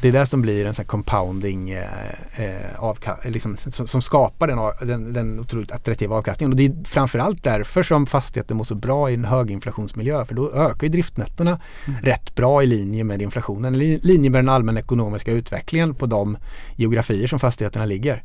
Det 0.00 0.08
är 0.08 0.12
det 0.12 0.26
som 0.26 0.42
blir 0.42 0.66
en 0.66 0.74
sån 0.74 0.84
compounding 0.84 1.70
eh, 1.70 1.82
eh 2.36 2.78
avka- 2.78 3.30
liksom, 3.30 3.56
som, 3.56 3.86
som, 3.86 4.02
skapar 4.02 4.46
den, 4.46 4.88
den, 4.88 5.12
den 5.12 5.40
otroligt 5.40 5.72
attraktiva 5.72 6.16
avkastningen. 6.16 6.52
Och 6.52 6.56
det 6.56 6.66
är 6.66 6.84
framförallt 6.84 7.44
därför 7.44 7.82
som 7.82 8.06
fastigheter 8.06 8.54
mår 8.54 8.64
så 8.64 8.74
bra 8.74 9.10
i 9.10 9.14
en 9.14 9.24
höginflationsmiljö. 9.24 10.24
För 10.24 10.34
då 10.34 10.52
ökar 10.52 10.82
ju 10.82 10.88
driftnettona 10.88 11.60
mm. 11.86 12.00
rätt 12.00 12.34
bra 12.34 12.62
i 12.62 12.66
linje 12.66 13.04
med 13.04 13.22
inflationen. 13.22 13.74
I 13.74 14.00
linje 14.02 14.30
med 14.30 14.38
den 14.38 14.48
allmänna 14.48 14.80
ekonomiska 14.80 15.32
utvecklingen 15.32 15.94
på 15.94 16.06
de 16.06 16.36
geografier 16.76 17.28
som 17.28 17.38
fastigheterna 17.38 17.86
ligger. 17.86 18.22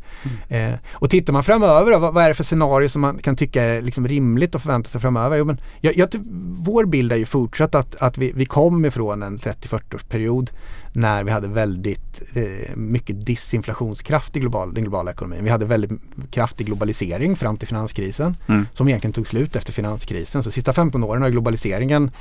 Mm. 0.50 0.74
Eh, 0.74 0.80
och 0.92 1.10
tittar 1.10 1.34
man 1.34 1.44
framöver 1.44 1.92
då, 1.92 2.00
vad, 2.00 2.13
vad, 2.13 2.24
är 2.24 2.27
det 2.27 2.36
för 2.36 2.44
scenario 2.44 2.89
som 2.89 3.01
man 3.01 3.18
kan 3.18 3.36
tycka 3.36 3.63
är 3.63 3.82
liksom 3.82 4.08
rimligt 4.08 4.56
att 4.56 4.62
förvänta 4.62 4.89
sig 4.89 5.01
framöver? 5.01 5.38
Jo, 5.38 5.46
men 5.46 5.58
jag, 5.82 5.98
jag, 5.98 6.10
vår 6.58 6.86
bild 6.86 7.12
är 7.12 7.18
ju 7.18 7.25
fortsatt 7.25 7.75
att, 7.75 7.96
att 7.96 8.18
vi, 8.18 8.32
vi 8.32 8.46
kom 8.46 8.86
ifrån 8.86 9.24
en 9.24 9.39
30-40 9.39 9.96
årsperiod 9.96 10.51
när 10.94 11.24
vi 11.24 11.32
hade 11.32 11.48
väldigt 11.48 12.22
eh, 12.34 12.76
mycket 12.76 13.26
disinflationskraft 13.26 14.36
i 14.36 14.40
global, 14.40 14.74
den 14.74 14.84
globala 14.84 15.12
ekonomin. 15.12 15.44
Vi 15.44 15.50
hade 15.50 15.66
väldigt 15.66 15.92
kraftig 16.32 16.68
globalisering 16.68 17.36
fram 17.36 17.58
till 17.58 17.68
finanskrisen 17.68 18.38
mm. 18.48 18.68
som 18.74 18.88
egentligen 18.88 19.14
tog 19.14 19.28
slut 19.28 19.56
efter 19.56 19.74
finanskrisen. 19.74 20.44
Så 20.44 20.52
sista 20.52 20.74
15 20.74 21.04
åren 21.04 21.22
har 21.22 21.30
globaliseringen 21.30 22.12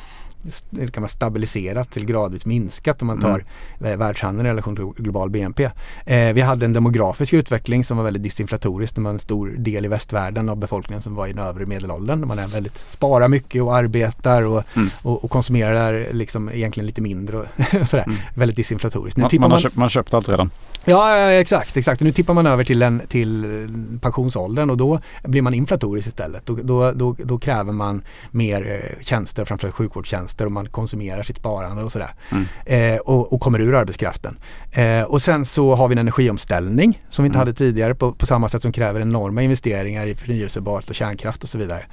kan 0.92 1.00
man 1.00 1.08
stabiliserat 1.08 1.90
till 1.90 2.06
gradvis 2.06 2.46
minskat 2.46 3.02
om 3.02 3.06
man 3.06 3.20
tar 3.20 3.44
mm. 3.80 3.98
världshandeln 3.98 4.46
i 4.46 4.50
relation 4.50 4.76
till 4.76 5.04
global 5.04 5.30
BNP. 5.30 5.70
Eh, 6.06 6.32
vi 6.32 6.40
hade 6.40 6.64
en 6.64 6.72
demografisk 6.72 7.32
utveckling 7.32 7.84
som 7.84 7.96
var 7.96 8.04
väldigt 8.04 8.22
disinflatorisk. 8.22 8.94
Det 8.94 9.00
var 9.00 9.10
en 9.10 9.18
stor 9.18 9.54
del 9.58 9.84
i 9.84 9.88
västvärlden 9.88 10.48
av 10.48 10.56
befolkningen 10.56 11.02
som 11.02 11.14
var 11.14 11.26
i 11.26 11.32
den 11.32 11.44
övre 11.44 11.66
medelåldern. 11.66 12.28
Man 12.28 12.38
är 12.38 12.46
väldigt, 12.46 12.84
sparar 12.88 13.28
mycket 13.28 13.62
och 13.62 13.76
arbetar 13.76 14.42
och, 14.42 14.76
mm. 14.76 14.88
och, 15.02 15.24
och, 15.24 15.30
konsumerar 15.30 16.06
liksom 16.12 16.50
egentligen 16.50 16.86
lite 16.86 17.00
mindre 17.00 17.36
och 17.36 17.46
sådär. 17.88 18.04
Mm. 18.04 18.18
Väldigt 18.34 18.56
disinflatoriskt. 18.56 19.16
Nu 19.16 19.22
man, 19.22 19.40
man, 19.40 19.50
har 19.50 19.58
köpt, 19.58 19.76
man 19.76 19.82
har 19.82 19.88
köpt 19.88 20.14
allt 20.14 20.28
redan. 20.28 20.50
Ja, 20.84 21.30
exakt, 21.30 21.76
exakt. 21.76 22.00
Nu 22.00 22.12
tippar 22.12 22.34
man 22.34 22.46
över 22.46 22.64
till, 22.64 22.82
en, 22.82 23.02
till 23.08 23.68
pensionsåldern 24.00 24.70
och 24.70 24.76
då 24.76 25.00
blir 25.22 25.42
man 25.42 25.54
inflatorisk 25.54 26.08
istället. 26.08 26.46
Då, 26.46 26.54
då, 26.62 26.92
då, 26.92 27.16
då 27.18 27.38
kräver 27.38 27.72
man 27.72 28.04
mer 28.30 28.82
eh, 28.82 29.04
tjänster, 29.04 29.44
framförallt 29.44 29.74
sjukvårdstjänster 29.74 30.31
och 30.40 30.52
man 30.52 30.68
konsumerar 30.68 31.22
sitt 31.22 31.36
sparande 31.36 31.82
och 31.82 31.92
sådär. 31.92 32.14
Mm. 32.30 32.46
Eh, 32.66 33.00
och, 33.00 33.32
och, 33.32 33.40
kommer 33.40 33.60
ur 33.60 33.74
arbetskraften. 33.74 34.38
Eh, 34.70 35.02
och 35.02 35.22
sen 35.22 35.44
så 35.44 35.74
har 35.74 35.88
vi 35.88 35.92
en 35.92 35.98
energiomställning 35.98 37.02
som 37.08 37.22
vi 37.22 37.26
inte 37.26 37.36
mm. 37.36 37.40
hade 37.40 37.54
tidigare 37.54 37.94
på, 37.94 38.12
på 38.12 38.26
samma 38.26 38.48
sätt 38.48 38.62
som 38.62 38.72
kräver 38.72 39.00
enorma 39.00 39.42
investeringar 39.42 40.06
i 40.06 40.14
förnyelsebart 40.14 40.88
och 40.88 40.94
kärnkraft 40.94 41.42
och 41.42 41.48
så 41.48 41.58
vidare. 41.58 41.84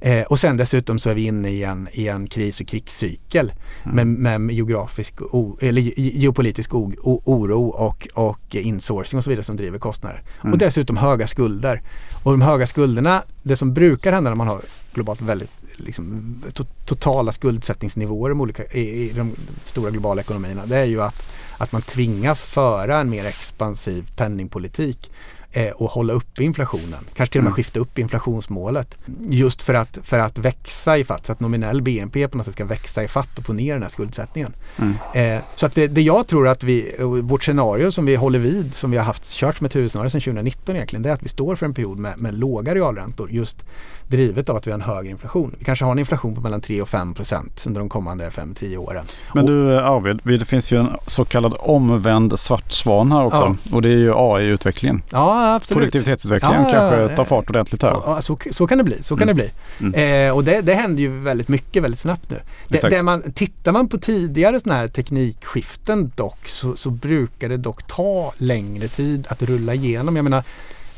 Eh, 0.00 0.22
och 0.22 0.38
sen 0.38 0.56
dessutom 0.56 0.98
så 0.98 1.10
är 1.10 1.14
vi 1.14 1.26
inne 1.26 1.48
i 1.48 1.64
en, 1.64 1.88
i 1.92 2.08
en 2.08 2.26
kris 2.26 2.60
och 2.60 2.66
krigscykel 2.66 3.52
mm. 3.84 4.12
med, 4.12 4.40
med 4.40 4.56
geografisk 4.56 5.22
o, 5.22 5.58
eller 5.60 5.82
geopolitisk 5.98 6.74
o, 6.74 6.92
o, 7.02 7.22
oro 7.24 7.68
och, 7.68 8.08
och 8.14 8.54
insourcing 8.54 9.18
och 9.18 9.24
så 9.24 9.30
vidare 9.30 9.44
som 9.44 9.56
driver 9.56 9.78
kostnader. 9.78 10.22
Mm. 10.40 10.52
Och 10.52 10.58
dessutom 10.58 10.96
höga 10.96 11.26
skulder. 11.26 11.82
Och 12.22 12.32
de 12.32 12.42
höga 12.42 12.66
skulderna, 12.66 13.22
det 13.42 13.56
som 13.56 13.74
brukar 13.74 14.12
hända 14.12 14.30
när 14.30 14.36
man 14.36 14.48
har 14.48 14.60
globalt 14.94 15.20
väldigt 15.20 15.50
liksom, 15.76 16.34
to, 16.52 16.64
totala 16.84 17.32
skuldsättningsnivåer 17.32 18.30
i, 18.30 18.34
olika, 18.34 18.64
i, 18.64 18.80
i 18.80 19.12
de 19.12 19.32
stora 19.64 19.90
globala 19.90 20.20
ekonomierna, 20.20 20.66
det 20.66 20.76
är 20.76 20.84
ju 20.84 21.02
att, 21.02 21.32
att 21.58 21.72
man 21.72 21.82
tvingas 21.82 22.44
föra 22.44 23.00
en 23.00 23.10
mer 23.10 23.24
expansiv 23.24 24.10
penningpolitik 24.16 25.10
eh, 25.56 25.70
och 25.70 25.90
hålla 25.90 26.12
uppe 26.12 26.44
inflationen. 26.44 27.06
Kanske 27.14 27.32
till 27.32 27.38
och 27.38 27.44
med 27.44 27.48
mm. 27.48 27.54
skifta 27.54 27.80
upp 27.80 27.98
inflationsmålet. 27.98 28.98
Just 29.20 29.62
för 29.62 29.74
att, 29.74 29.98
för 30.02 30.18
att 30.18 30.38
växa 30.38 30.98
i 30.98 31.04
fatt, 31.04 31.26
så 31.26 31.32
att 31.32 31.40
nominell 31.40 31.82
BNP 31.82 32.28
på 32.28 32.36
något 32.36 32.46
sätt 32.46 32.54
ska 32.54 32.64
växa 32.64 33.04
i 33.04 33.08
fatt 33.08 33.38
och 33.38 33.44
få 33.44 33.52
ner 33.52 33.72
den 33.72 33.82
här 33.82 33.90
skuldsättningen. 33.90 34.52
Mm. 34.76 34.94
Eh, 35.14 35.42
så 35.56 35.66
att 35.66 35.74
det, 35.74 35.86
det, 35.86 36.02
jag 36.02 36.26
tror 36.26 36.48
att 36.48 36.62
vi, 36.62 36.94
vårt 37.22 37.44
scenario 37.44 37.90
som 37.90 38.06
vi 38.06 38.16
håller 38.16 38.38
vid, 38.38 38.74
som 38.74 38.90
vi 38.90 38.96
har 38.96 39.04
haft 39.04 39.32
kört 39.32 39.56
som 39.56 39.66
ett 39.66 39.76
huvudscenario 39.76 40.10
sedan 40.10 40.20
2019 40.20 40.76
egentligen, 40.76 41.02
det 41.02 41.08
är 41.08 41.14
att 41.14 41.22
vi 41.22 41.28
står 41.28 41.56
för 41.56 41.66
en 41.66 41.74
period 41.74 41.98
med, 41.98 42.20
med 42.20 42.38
låga 42.38 42.74
realräntor 42.74 43.30
just 43.30 43.64
drivet 44.08 44.48
av 44.48 44.56
att 44.56 44.66
vi 44.66 44.70
har 44.70 44.78
en 44.78 44.84
högre 44.84 45.10
inflation. 45.10 45.54
Vi 45.58 45.64
kanske 45.64 45.84
har 45.84 45.92
en 45.92 45.98
inflation 45.98 46.34
på 46.34 46.40
mellan 46.40 46.60
3 46.60 46.82
och 46.82 46.88
5 46.88 47.14
procent 47.14 47.64
under 47.66 47.80
de 47.80 47.88
kommande 47.88 48.28
5-10 48.28 48.76
åren. 48.76 49.04
Men 49.34 49.46
du 49.46 49.78
Arvid, 49.78 50.20
det 50.24 50.44
finns 50.44 50.72
ju 50.72 50.80
en 50.80 50.88
så 51.06 51.24
kallad 51.24 51.54
omvänd 51.58 52.38
svart 52.38 52.72
svan 52.72 53.12
här 53.12 53.24
också 53.24 53.56
ja. 53.62 53.76
och 53.76 53.82
det 53.82 53.88
är 53.88 53.96
ju 53.96 54.12
AI-utvecklingen. 54.14 55.02
Ja, 55.12 55.45
absolut. 55.54 55.80
Produktivitetsutvecklingen 55.80 56.62
ja, 56.62 56.70
kanske 56.70 57.16
tar 57.16 57.24
fart 57.24 57.50
ordentligt 57.50 57.82
här. 57.82 57.90
Ja, 57.90 58.22
så, 58.22 58.38
så 58.50 58.66
kan 58.66 58.78
det 58.78 58.84
bli. 58.84 59.02
Så 59.02 59.16
kan 59.16 59.28
mm. 59.28 59.36
det 59.36 59.42
bli. 59.42 59.50
Mm. 59.94 60.28
Eh, 60.28 60.36
och 60.36 60.44
det, 60.44 60.60
det 60.60 60.74
händer 60.74 61.02
ju 61.02 61.20
väldigt 61.20 61.48
mycket 61.48 61.82
väldigt 61.82 62.00
snabbt 62.00 62.30
nu. 62.30 62.40
Det, 62.68 62.88
det 62.90 63.02
man, 63.02 63.32
tittar 63.32 63.72
man 63.72 63.88
på 63.88 63.98
tidigare 63.98 64.60
sådana 64.60 64.80
här 64.80 64.88
teknikskiften 64.88 66.12
dock 66.14 66.48
så, 66.48 66.76
så 66.76 66.90
brukar 66.90 67.48
det 67.48 67.56
dock 67.56 67.86
ta 67.86 68.32
längre 68.36 68.88
tid 68.88 69.26
att 69.28 69.42
rulla 69.42 69.74
igenom. 69.74 70.16
Jag 70.16 70.22
menar, 70.22 70.44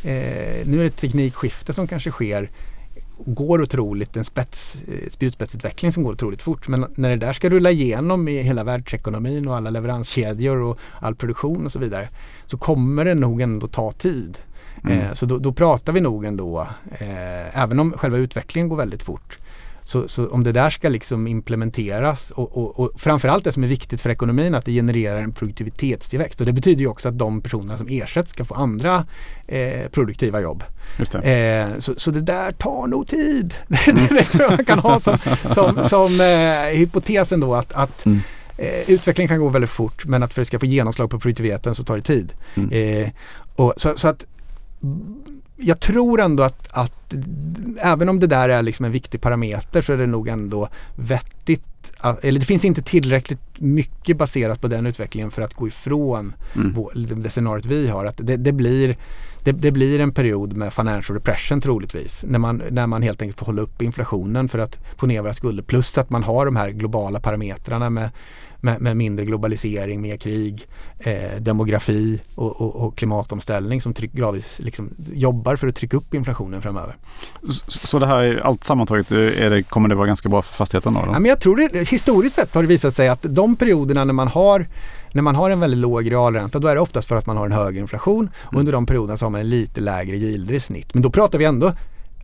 eh, 0.02 0.66
nu 0.66 0.78
är 0.78 0.80
det 0.80 0.86
ett 0.86 0.96
teknikskifte 0.96 1.72
som 1.72 1.86
kanske 1.86 2.10
sker 2.10 2.50
går 3.26 3.62
otroligt, 3.62 4.16
en 4.16 4.24
spets, 4.24 4.76
eh, 4.88 5.10
spjutspetsutveckling 5.10 5.92
som 5.92 6.02
går 6.02 6.12
otroligt 6.12 6.42
fort. 6.42 6.68
Men 6.68 6.86
när 6.94 7.10
det 7.10 7.16
där 7.16 7.32
ska 7.32 7.48
rulla 7.48 7.70
igenom 7.70 8.28
i 8.28 8.42
hela 8.42 8.64
världsekonomin 8.64 9.48
och 9.48 9.56
alla 9.56 9.70
leveranskedjor 9.70 10.56
och 10.56 10.78
all 11.00 11.14
produktion 11.14 11.64
och 11.64 11.72
så 11.72 11.78
vidare 11.78 12.08
så 12.46 12.58
kommer 12.58 13.04
det 13.04 13.14
nog 13.14 13.40
ändå 13.40 13.66
ta 13.66 13.92
tid. 13.92 14.38
Mm. 14.84 14.98
Eh, 14.98 15.12
så 15.12 15.26
då, 15.26 15.38
då, 15.38 15.52
pratar 15.52 15.92
vi 15.92 16.00
nog 16.00 16.24
ändå, 16.24 16.60
eh, 16.90 17.62
även 17.62 17.80
om 17.80 17.92
själva 17.92 18.18
utvecklingen 18.18 18.68
går 18.68 18.76
väldigt 18.76 19.02
fort, 19.02 19.38
så, 19.88 20.08
så, 20.08 20.28
om 20.28 20.44
det 20.44 20.52
där 20.52 20.70
ska 20.70 20.88
liksom 20.88 21.26
implementeras 21.26 22.30
och, 22.30 22.58
och, 22.58 22.80
och 22.80 23.00
framförallt 23.00 23.44
det 23.44 23.52
som 23.52 23.64
är 23.64 23.68
viktigt 23.68 24.00
för 24.00 24.10
ekonomin 24.10 24.54
att 24.54 24.64
det 24.64 24.72
genererar 24.72 25.20
en 25.20 25.32
produktivitetstillväxt 25.32 26.40
och 26.40 26.46
det 26.46 26.52
betyder 26.52 26.80
ju 26.80 26.86
också 26.86 27.08
att 27.08 27.18
de 27.18 27.40
personerna 27.40 27.78
som 27.78 27.86
ersätts 27.90 28.30
ska 28.30 28.44
få 28.44 28.54
andra 28.54 29.06
eh, 29.46 29.88
produktiva 29.90 30.40
jobb. 30.40 30.64
Eh, 31.22 31.78
så, 31.78 31.94
så, 31.96 32.10
det 32.10 32.20
där 32.20 32.52
tar 32.52 32.86
nog 32.86 33.06
tid. 33.06 33.54
Mm. 33.88 34.06
det 34.10 34.24
tror 34.24 34.42
jag 34.42 34.50
man 34.50 34.64
kan 34.64 34.78
ha 34.78 35.00
som, 35.00 35.18
som, 35.54 35.84
som 35.84 36.20
eh, 36.20 36.78
hypotesen 36.78 37.40
då 37.40 37.54
att, 37.54 37.72
att 37.72 38.06
mm. 38.06 38.20
Eh, 38.58 38.90
utvecklingen 38.90 39.28
kan 39.28 39.38
gå 39.38 39.48
väldigt 39.48 39.70
fort 39.70 40.06
men 40.06 40.22
att 40.22 40.34
för 40.34 40.42
att 40.42 40.46
det 40.46 40.48
ska 40.48 40.58
få 40.58 40.66
genomslag 40.66 41.10
på 41.10 41.18
produktiviteten 41.20 41.74
så 41.74 41.84
tar 41.84 41.96
det 41.96 42.02
tid. 42.02 42.32
Mm. 42.54 42.70
Eh, 42.70 43.10
och 43.56 43.74
så, 43.76 43.92
så, 43.96 44.08
att 44.08 44.26
jag 45.60 45.80
tror 45.80 46.20
ändå 46.20 46.42
att, 46.42 46.68
att 46.72 47.14
även 47.78 48.08
om 48.08 48.20
det 48.20 48.26
där 48.26 48.48
är 48.48 48.62
liksom 48.62 48.84
en 48.84 48.92
viktig 48.92 49.20
parameter 49.20 49.82
så 49.82 49.92
är 49.92 49.96
det 49.96 50.06
nog 50.06 50.28
ändå 50.28 50.68
vettigt 50.96 51.64
att, 51.98 52.24
eller 52.24 52.40
det 52.40 52.46
finns 52.46 52.64
inte 52.64 52.82
tillräckligt 52.82 53.40
mycket 53.58 54.16
baserat 54.16 54.60
på 54.60 54.68
den 54.68 54.86
utvecklingen 54.86 55.30
för 55.30 55.42
att 55.42 55.54
gå 55.54 55.68
ifrån 55.68 56.32
mm. 56.54 56.72
vår, 56.72 56.92
det 56.94 57.30
scenariot 57.30 57.66
vi 57.66 57.88
har. 57.88 58.04
Att 58.04 58.16
det, 58.16 58.36
det 58.36 58.52
blir, 58.52 58.96
det, 59.44 59.52
det, 59.52 59.70
blir 59.70 60.00
en 60.00 60.12
period 60.12 60.56
med 60.56 60.72
financial 60.72 61.18
repression 61.18 61.60
troligtvis. 61.60 62.24
När 62.26 62.38
man, 62.38 62.62
när 62.70 62.86
man 62.86 63.02
helt 63.02 63.22
enkelt 63.22 63.38
får 63.38 63.46
hålla 63.46 63.62
upp 63.62 63.82
inflationen 63.82 64.48
för 64.48 64.58
att 64.58 64.78
få 64.96 65.06
ner 65.06 65.22
våra 65.22 65.34
skulder. 65.34 65.62
Plus 65.62 65.98
att 65.98 66.10
man 66.10 66.22
har 66.22 66.44
de 66.44 66.56
här 66.56 66.70
globala 66.70 67.20
parametrarna 67.20 67.90
med 67.90 68.10
med, 68.60 68.80
med 68.80 68.96
mindre 68.96 69.24
globalisering, 69.24 70.00
mer 70.00 70.16
krig, 70.16 70.66
eh, 70.98 71.40
demografi 71.40 72.20
och, 72.34 72.60
och, 72.60 72.76
och, 72.76 72.96
klimatomställning 72.96 73.80
som 73.80 73.94
tryck, 73.94 74.12
gradvis 74.12 74.58
liksom 74.58 74.90
jobbar 75.12 75.56
för 75.56 75.68
att 75.68 75.76
trycka 75.76 75.96
upp 75.96 76.14
inflationen 76.14 76.62
framöver. 76.62 76.96
Så, 77.50 77.86
så 77.86 77.98
det 77.98 78.06
här 78.06 78.40
allt 78.44 78.64
sammantaget, 78.64 79.10
är 79.10 79.50
det, 79.50 79.62
kommer 79.62 79.88
det 79.88 79.94
vara 79.94 80.06
ganska 80.06 80.28
bra 80.28 80.42
för 80.42 80.54
fastigheten 80.54 80.94
då? 80.94 81.00
då? 81.00 81.06
Ja, 81.06 81.18
men 81.18 81.28
jag 81.28 81.40
tror 81.40 81.56
det, 81.56 81.88
historiskt 81.88 82.36
sett 82.36 82.54
har 82.54 82.62
det 82.62 82.68
visat 82.68 82.94
sig 82.94 83.08
att 83.08 83.20
de 83.22 83.56
perioderna 83.56 84.04
när 84.04 84.12
man 84.12 84.28
har 84.28 84.66
när 85.12 85.22
man 85.22 85.34
har 85.34 85.50
en 85.50 85.60
väldigt 85.60 85.80
låg 85.80 86.10
realränta 86.10 86.58
då 86.58 86.68
är 86.68 86.74
det 86.74 86.80
oftast 86.80 87.08
för 87.08 87.16
att 87.16 87.26
man 87.26 87.36
har 87.36 87.46
en 87.46 87.52
högre 87.52 87.80
inflation. 87.80 88.30
Och 88.36 88.52
mm. 88.52 88.60
under 88.60 88.72
de 88.72 88.86
perioderna 88.86 89.16
så 89.16 89.24
har 89.26 89.30
man 89.30 89.40
en 89.40 89.48
lite 89.48 89.80
lägre 89.80 90.16
yielder 90.16 90.54
i 90.54 90.60
snitt. 90.60 90.94
Men 90.94 91.02
då 91.02 91.10
pratar 91.10 91.38
vi 91.38 91.44
ändå 91.44 91.72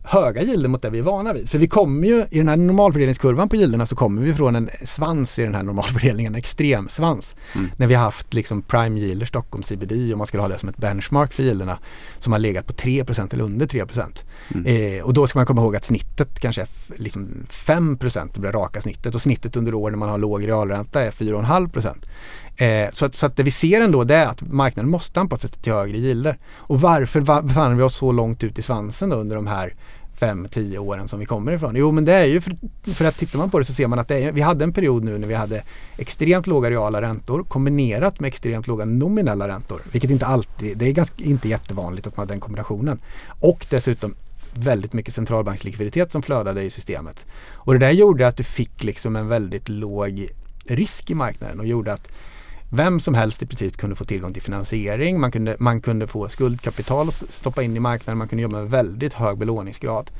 höga 0.05 0.41
gilder 0.41 0.69
mot 0.69 0.81
det 0.81 0.89
vi 0.89 0.99
är 0.99 1.03
vana 1.03 1.33
vid. 1.33 1.49
För 1.49 1.57
vi 1.57 1.67
kommer 1.67 2.07
ju 2.07 2.25
i 2.31 2.37
den 2.37 2.47
här 2.47 2.57
normalfördelningskurvan 2.57 3.49
på 3.49 3.55
gilderna 3.55 3.85
så 3.85 3.95
kommer 3.95 4.21
vi 4.21 4.33
från 4.33 4.55
en 4.55 4.69
svans 4.83 5.39
i 5.39 5.43
den 5.43 5.55
här 5.55 5.63
normalfördelningen, 5.63 6.33
en 6.33 6.39
extremsvans. 6.39 7.35
Mm. 7.55 7.71
När 7.77 7.87
vi 7.87 7.93
har 7.93 8.03
haft 8.03 8.33
liksom 8.33 8.61
prime 8.61 8.99
yielder, 8.99 9.25
Stockholm 9.25 9.63
CBD 9.63 10.13
om 10.13 10.17
man 10.17 10.27
skulle 10.27 10.43
ha 10.43 10.47
det 10.47 10.57
som 10.57 10.69
ett 10.69 10.77
benchmark 10.77 11.33
för 11.33 11.43
gilderna 11.43 11.77
som 12.17 12.33
har 12.33 12.39
legat 12.39 12.67
på 12.67 12.73
3% 12.73 13.33
eller 13.33 13.43
under 13.43 13.67
3 13.67 13.85
mm. 14.53 14.65
eh, 14.65 15.03
Och 15.03 15.13
då 15.13 15.27
ska 15.27 15.39
man 15.39 15.45
komma 15.45 15.61
ihåg 15.61 15.75
att 15.75 15.85
snittet 15.85 16.39
kanske 16.39 16.61
är 16.61 16.67
liksom 16.95 17.45
5 17.49 17.97
det 18.33 18.39
blir 18.39 18.51
raka 18.51 18.81
snittet 18.81 19.15
och 19.15 19.21
snittet 19.21 19.55
under 19.55 19.73
år 19.73 19.91
när 19.91 19.97
man 19.97 20.09
har 20.09 20.17
låg 20.17 20.47
realränta 20.47 21.01
är 21.01 21.11
4,5 21.11 21.95
Eh, 22.57 22.89
så, 22.93 23.05
att, 23.05 23.15
så 23.15 23.25
att 23.25 23.35
det 23.35 23.43
vi 23.43 23.51
ser 23.51 23.81
ändå 23.81 24.03
det 24.03 24.15
är 24.15 24.25
att 24.25 24.41
marknaden 24.41 24.91
måste 24.91 25.19
anpassa 25.19 25.47
sig 25.47 25.61
till 25.61 25.73
högre 25.73 25.97
gilder. 25.97 26.37
Och 26.55 26.81
varför 26.81 27.19
var, 27.19 27.41
befann 27.41 27.77
vi 27.77 27.83
oss 27.83 27.95
så 27.95 28.11
långt 28.11 28.43
ut 28.43 28.59
i 28.59 28.61
svansen 28.61 29.09
då 29.09 29.15
under 29.15 29.35
de 29.35 29.47
här 29.47 29.73
5-10 30.19 30.77
åren 30.77 31.07
som 31.07 31.19
vi 31.19 31.25
kommer 31.25 31.51
ifrån? 31.51 31.75
Jo 31.75 31.91
men 31.91 32.05
det 32.05 32.13
är 32.13 32.25
ju 32.25 32.41
för, 32.41 32.57
för 32.93 33.05
att 33.05 33.17
tittar 33.17 33.39
man 33.39 33.49
på 33.49 33.59
det 33.59 33.65
så 33.65 33.73
ser 33.73 33.87
man 33.87 33.99
att 33.99 34.11
är, 34.11 34.31
vi 34.31 34.41
hade 34.41 34.63
en 34.63 34.73
period 34.73 35.03
nu 35.03 35.17
när 35.17 35.27
vi 35.27 35.33
hade 35.33 35.63
extremt 35.97 36.47
låga 36.47 36.69
reala 36.69 37.01
räntor 37.01 37.43
kombinerat 37.43 38.19
med 38.19 38.27
extremt 38.27 38.67
låga 38.67 38.85
nominella 38.85 39.47
räntor. 39.47 39.81
Vilket 39.91 40.11
inte 40.11 40.25
alltid, 40.25 40.77
det 40.77 40.85
är 40.87 40.91
ganska, 40.91 41.23
inte 41.23 41.49
jättevanligt 41.49 42.07
att 42.07 42.17
man 42.17 42.27
har 42.27 42.33
den 42.33 42.39
kombinationen. 42.39 42.99
Och 43.39 43.65
dessutom 43.69 44.15
väldigt 44.53 44.93
mycket 44.93 45.13
centralbankslikviditet 45.13 46.11
som 46.11 46.21
flödade 46.21 46.63
i 46.63 46.69
systemet. 46.69 47.25
Och 47.51 47.73
det 47.73 47.79
där 47.79 47.91
gjorde 47.91 48.27
att 48.27 48.37
du 48.37 48.43
fick 48.43 48.83
liksom 48.83 49.15
en 49.15 49.27
väldigt 49.27 49.69
låg 49.69 50.27
risk 50.67 51.11
i 51.11 51.13
marknaden 51.13 51.59
och 51.59 51.65
gjorde 51.65 51.93
att 51.93 52.07
vem 52.75 52.99
som 52.99 53.13
helst 53.13 53.43
i 53.43 53.45
princip 53.45 53.77
kunde 53.77 53.95
få 53.95 54.05
tillgång 54.05 54.33
till 54.33 54.41
finansiering. 54.41 55.19
Man 55.19 55.31
kunde, 55.31 55.55
man 55.59 55.81
kunde 55.81 56.07
få 56.07 56.29
skuldkapital 56.29 57.07
att 57.07 57.23
stoppa 57.29 57.63
in 57.63 57.77
i 57.77 57.79
marknaden. 57.79 58.17
Man 58.17 58.27
kunde 58.27 58.41
jobba 58.41 58.57
med 58.57 58.69
väldigt 58.69 59.13
hög 59.13 59.37
belåningsgrad. 59.37 60.11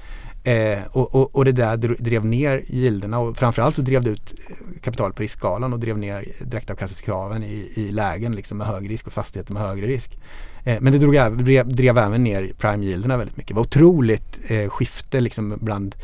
Eh, 0.44 0.80
och, 0.92 1.16
och, 1.16 1.36
och, 1.36 1.46
det 1.46 1.52
där 1.52 1.78
drev 1.78 2.26
ner 2.26 2.64
gilderna 2.68 3.20
och 3.20 3.38
framförallt 3.38 3.76
så 3.76 3.82
drev 3.82 4.04
det 4.04 4.10
ut 4.10 4.36
eh, 4.50 4.82
kapital 4.82 5.14
på 5.14 5.22
riskskalan 5.22 5.74
och 5.74 5.80
drev 5.80 5.98
ner 5.98 6.26
direktavkastningskraven 6.42 7.44
i, 7.44 7.72
i 7.76 7.92
lägen 7.92 8.36
liksom 8.36 8.58
med 8.58 8.68
hög 8.68 8.90
risk 8.90 9.08
och 9.08 9.14
fastigheter 9.14 9.54
med 9.54 9.62
högre 9.62 9.88
risk. 9.88 10.18
Eh, 10.64 10.78
men 10.82 10.94
det 10.94 11.00
drog, 11.00 11.14
drev, 11.38 11.76
drev 11.76 11.98
även 11.98 12.24
ner 12.24 12.54
prime-yielderna 12.58 13.18
väldigt 13.18 13.38
mycket. 13.38 13.48
Det 13.48 13.54
var 13.54 13.62
otroligt 13.62 14.52
eh, 14.52 14.70
skifte 14.70 15.20
liksom 15.20 15.58
bland 15.62 15.96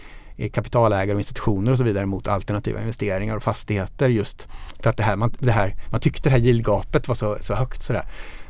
Eh, 0.41 0.49
kapitalägare 0.49 1.13
och 1.13 1.19
institutioner 1.19 1.71
och 1.71 1.77
så 1.77 1.83
vidare 1.83 2.05
mot 2.05 2.27
alternativa 2.27 2.79
investeringar 2.79 3.35
och 3.35 3.43
fastigheter 3.43 4.09
just 4.09 4.47
för 4.79 4.89
att 4.89 4.97
det 4.97 5.03
här, 5.03 5.15
man, 5.15 5.33
det 5.39 5.51
här, 5.51 5.75
man 5.91 6.01
tyckte 6.01 6.29
det 6.29 6.33
här 6.33 6.39
yieldgapet 6.39 7.07
var 7.07 7.15
så, 7.15 7.37
så 7.43 7.53
högt 7.53 7.83
sådär. 7.83 8.05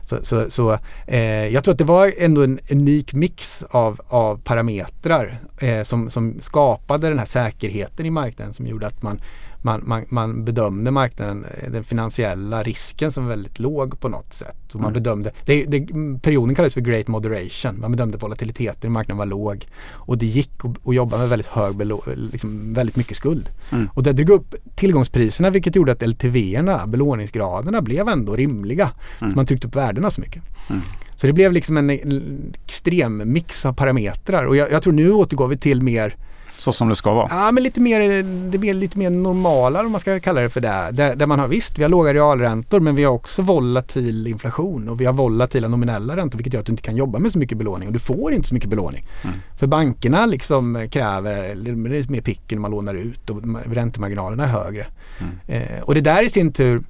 Så, 0.10 0.26
så, 0.26 0.52
så 0.52 0.78
eh, 1.08 1.48
jag 1.48 1.64
tror 1.64 1.72
att 1.72 1.78
det 1.78 1.84
var 1.84 2.12
ändå 2.18 2.44
en 2.44 2.60
unik 2.72 3.14
mix 3.14 3.64
av, 3.70 4.02
av 4.08 4.38
parametrar 4.38 5.40
eh, 5.60 5.84
som, 5.84 6.10
som 6.10 6.42
skapade 6.42 7.10
den 7.10 7.20
här 7.20 7.26
säkerheten 7.26 8.06
i 8.06 8.10
marknaden 8.10 8.54
som 8.54 8.68
gjorde 8.68 8.88
att 8.88 9.02
man, 9.02 9.22
man, 9.62 9.84
man, 9.86 10.06
man 10.10 10.46
bedömde 10.46 10.92
marknaden, 10.92 11.46
eh, 11.58 11.72
den 11.72 11.84
finansiella 11.84 12.64
risken 12.64 13.12
som 13.12 13.28
väldigt 13.28 13.60
låg 13.60 14.00
på 14.00 14.10
något 14.10 14.34
sätt. 14.34 14.74
Och 14.74 14.82
man 14.82 14.92
Mm. 14.92 15.04
bedömde, 15.04 15.32
det, 15.46 15.66
det, 15.66 15.88
perioden 16.22 16.56
kallades 16.56 16.74
för 16.74 16.82
great 16.82 17.08
moderation. 17.08 17.80
Man 17.80 17.92
bedömde 17.92 18.18
volatiliteten 18.18 18.90
i 18.90 18.94
marknaden 18.94 19.18
var 19.18 19.26
låg 19.26 19.68
och 19.90 20.18
det 20.18 20.26
gick 20.26 20.52
att, 20.58 20.88
att 20.88 20.96
jobba 20.96 21.18
med 21.18 21.30
väldigt 21.30 21.48
hög, 21.48 21.76
liksom 22.16 22.74
väldigt 22.74 22.96
mycket 22.96 23.18
skuld. 23.18 23.50
Mm. 23.72 23.90
Och 23.94 24.04
det 24.04 24.14
drog 24.14 24.30
upp 24.30 24.56
tillgångspriserna 24.76 25.50
vilket 25.50 25.76
gjorde 25.76 25.92
att 25.92 26.02
LTV-erna, 26.02 26.88
belåningsgraderna 26.88 27.82
blev 27.82 28.08
ändå 28.08 28.36
rimliga. 28.36 28.92
Mm. 29.22 29.34
Man 29.36 29.46
tryckte 29.46 29.68
upp 29.68 29.76
värdena 29.76 30.12
så 30.12 30.22
mycket. 30.22 30.44
Mm. 30.70 30.82
Så 31.16 31.28
det 31.28 31.34
blev 31.34 31.52
liksom 31.52 31.78
en, 31.78 31.90
en 31.90 32.54
extrem 32.66 33.34
mix 33.34 33.66
av 33.66 33.74
parametrar 33.74 34.46
och 34.46 34.56
jag, 34.56 34.72
jag 34.72 34.82
tror 34.82 34.94
nu 34.94 35.12
återgår 35.12 35.48
vi 35.48 35.58
till 35.58 35.82
mer 35.82 36.16
Så 36.62 36.74
som 36.74 36.90
det 36.90 36.96
ska 36.96 37.14
vara. 37.14 37.28
Ja, 37.30 37.52
men 37.52 37.64
lite 37.64 37.82
mer, 37.82 38.24
det 38.52 38.58
blir 38.58 38.74
lite 38.74 38.98
mer 38.98 39.10
normala 39.10 39.80
om 39.86 39.92
man 39.92 40.02
ska 40.02 40.20
kalla 40.20 40.42
det 40.42 40.50
för 40.50 40.62
det. 40.62 40.90
Där, 40.92 41.16
där 41.16 41.26
man 41.26 41.40
har 41.40 41.48
visst, 41.48 41.78
vi 41.78 41.84
har 41.84 41.90
låga 41.90 42.14
realräntor 42.14 42.80
men 42.80 42.96
vi 42.96 43.04
har 43.04 43.12
också 43.14 43.42
volatil 43.42 44.28
inflation 44.28 44.90
och 44.90 45.02
vi 45.02 45.06
har 45.06 45.14
volatila 45.14 45.68
nominella 45.68 46.16
räntor 46.16 46.38
vilket 46.38 46.54
gör 46.54 46.60
att 46.60 46.66
du 46.66 46.72
inte 46.72 46.84
kan 46.84 46.96
jobba 46.96 47.20
med 47.20 47.32
så 47.32 47.40
mycket 47.40 47.58
belåning 47.58 47.88
och 47.88 47.94
du 47.94 48.00
får 48.00 48.34
inte 48.34 48.48
så 48.48 48.54
mycket 48.54 48.70
belåning. 48.70 49.06
Mm. 49.24 49.36
För 49.60 49.68
bankerna 49.68 50.26
liksom 50.26 50.88
kräver, 50.92 51.56
det 51.56 51.70
är 51.72 52.12
mer 52.12 52.22
picken 52.22 52.58
när 52.58 52.62
man 52.62 52.72
lånar 52.72 52.96
ut 52.96 53.30
och 53.30 53.42
ma- 53.42 53.74
räntemarginalerna 53.74 54.44
är 54.44 54.48
högre. 54.48 54.88
Mm. 55.20 55.62
Eh, 55.64 55.82
och 55.82 55.96
det 55.96 56.02
där 56.02 56.24
i 56.24 56.30
sin 56.30 56.54
tur, 56.54 56.82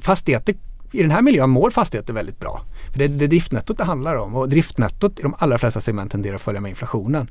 fastigheter, 0.00 0.54
i 0.92 1.02
den 1.02 1.10
här 1.10 1.22
miljön 1.22 1.50
mår 1.50 1.70
fastigheter 1.70 2.12
väldigt 2.12 2.40
bra. 2.40 2.62
För 2.92 2.98
det 2.98 3.04
är 3.04 3.08
det 3.08 3.24
är 3.24 3.28
driftnettot 3.28 3.76
det 3.78 3.84
handlar 3.84 4.16
om 4.16 4.34
och 4.34 4.48
driftnettot 4.48 5.18
i 5.18 5.22
de 5.22 5.34
allra 5.38 5.58
flesta 5.58 5.80
segment 5.80 6.12
tenderar 6.12 6.34
att 6.34 6.42
följa 6.42 6.60
med 6.60 6.68
inflationen. 6.68 7.28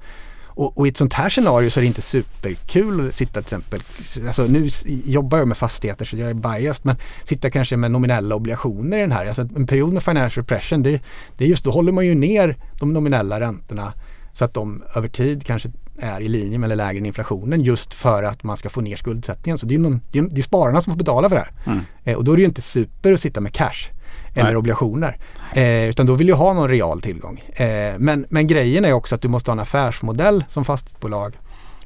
Och, 0.53 0.77
och 0.77 0.87
i 0.87 0.89
ett 0.89 0.97
sånt 0.97 1.13
här 1.13 1.29
scenario 1.29 1.69
så 1.69 1.79
är 1.79 1.81
det 1.81 1.87
inte 1.87 2.01
superkul 2.01 3.07
att 3.07 3.15
sitta 3.15 3.31
till 3.31 3.39
exempel, 3.39 3.81
alltså 4.27 4.43
nu 4.43 4.69
jobbar 5.05 5.37
jag 5.37 5.47
med 5.47 5.57
fastigheter 5.57 6.05
så 6.05 6.17
jag 6.17 6.29
är 6.29 6.33
biased, 6.33 6.85
men 6.85 6.95
sitta 7.25 7.49
kanske 7.49 7.77
med 7.77 7.91
nominella 7.91 8.35
obligationer 8.35 8.97
i 8.97 9.01
den 9.01 9.11
här. 9.11 9.25
Alltså 9.25 9.41
en 9.41 9.67
period 9.67 9.93
med 9.93 10.03
financial 10.03 10.45
repression, 10.45 10.83
det, 10.83 11.01
det 11.37 11.45
är 11.45 11.49
just 11.49 11.63
då 11.63 11.71
håller 11.71 11.91
man 11.91 12.05
ju 12.05 12.15
ner 12.15 12.57
de 12.79 12.93
nominella 12.93 13.39
räntorna 13.39 13.93
så 14.33 14.45
att 14.45 14.53
de 14.53 14.83
över 14.95 15.07
tid 15.07 15.45
kanske 15.45 15.71
är 15.99 16.21
i 16.21 16.27
linje 16.27 16.57
med 16.57 16.67
eller 16.67 16.75
lägre 16.75 16.99
än 16.99 17.05
inflationen 17.05 17.61
just 17.61 17.93
för 17.93 18.23
att 18.23 18.43
man 18.43 18.57
ska 18.57 18.69
få 18.69 18.81
ner 18.81 18.95
skuldsättningen. 18.95 19.57
Så 19.57 19.65
det 19.65 19.75
är 19.75 19.79
någon, 19.79 20.01
det 20.11 20.19
är, 20.19 20.23
det 20.23 20.41
är 20.41 20.43
spararna 20.43 20.81
som 20.81 20.93
får 20.93 20.97
betala 20.97 21.29
för 21.29 21.35
det 21.35 21.41
här. 21.41 21.73
Mm. 21.73 21.83
Eh, 22.03 22.17
och 22.17 22.23
då 22.23 22.31
är 22.31 22.35
det 22.35 22.41
ju 22.41 22.47
inte 22.47 22.61
super 22.61 23.13
att 23.13 23.21
sitta 23.21 23.41
med 23.41 23.53
cash 23.53 23.91
eller 24.35 24.49
Nej. 24.49 24.55
obligationer. 24.55 25.17
Eh, 25.53 25.89
utan 25.89 26.05
då 26.05 26.13
vill 26.13 26.27
du 26.27 26.33
ha 26.33 26.53
någon 26.53 26.69
real 26.69 27.01
tillgång. 27.01 27.43
Eh, 27.53 27.93
men, 27.97 28.25
men 28.29 28.47
grejen 28.47 28.85
är 28.85 28.93
också 28.93 29.15
att 29.15 29.21
du 29.21 29.27
måste 29.27 29.51
ha 29.51 29.53
en 29.53 29.59
affärsmodell 29.59 30.43
som 30.49 30.65
fastighetsbolag 30.65 31.37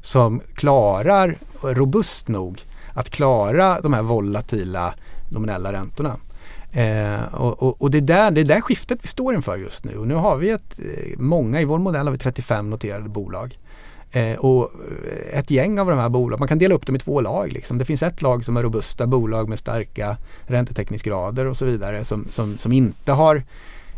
som 0.01 0.41
klarar, 0.53 1.35
robust 1.61 2.27
nog, 2.27 2.63
att 2.93 3.09
klara 3.09 3.81
de 3.81 3.93
här 3.93 4.01
volatila 4.01 4.93
nominella 5.29 5.73
räntorna. 5.73 6.17
Eh, 6.71 7.33
och 7.33 7.63
och, 7.63 7.81
och 7.81 7.91
det, 7.91 7.97
är 7.97 8.01
där, 8.01 8.31
det 8.31 8.41
är 8.41 8.45
där 8.45 8.61
skiftet 8.61 8.99
vi 9.01 9.07
står 9.07 9.35
inför 9.35 9.57
just 9.57 9.85
nu. 9.85 9.97
Och 9.97 10.07
nu 10.07 10.13
har 10.13 10.35
vi 10.35 10.49
ett, 10.49 10.79
eh, 10.79 11.19
många, 11.19 11.61
i 11.61 11.65
vår 11.65 11.79
modell 11.79 12.07
har 12.07 12.11
vi 12.11 12.17
35 12.17 12.69
noterade 12.69 13.09
bolag. 13.09 13.57
Eh, 14.15 14.35
och 14.35 14.71
eh, 15.33 15.39
ett 15.39 15.51
gäng 15.51 15.79
av 15.79 15.87
de 15.87 15.99
här 15.99 16.09
bolagen, 16.09 16.39
man 16.39 16.47
kan 16.47 16.57
dela 16.57 16.75
upp 16.75 16.85
dem 16.85 16.95
i 16.95 16.99
två 16.99 17.21
lag. 17.21 17.51
Liksom. 17.51 17.77
Det 17.77 17.85
finns 17.85 18.03
ett 18.03 18.21
lag 18.21 18.45
som 18.45 18.57
är 18.57 18.63
robusta 18.63 19.07
bolag 19.07 19.49
med 19.49 19.59
starka 19.59 20.17
räntetäckningsgrader 20.43 21.45
och 21.45 21.57
så 21.57 21.65
vidare 21.65 22.05
som, 22.05 22.27
som, 22.31 22.57
som 22.57 22.71
inte 22.71 23.11
har 23.11 23.43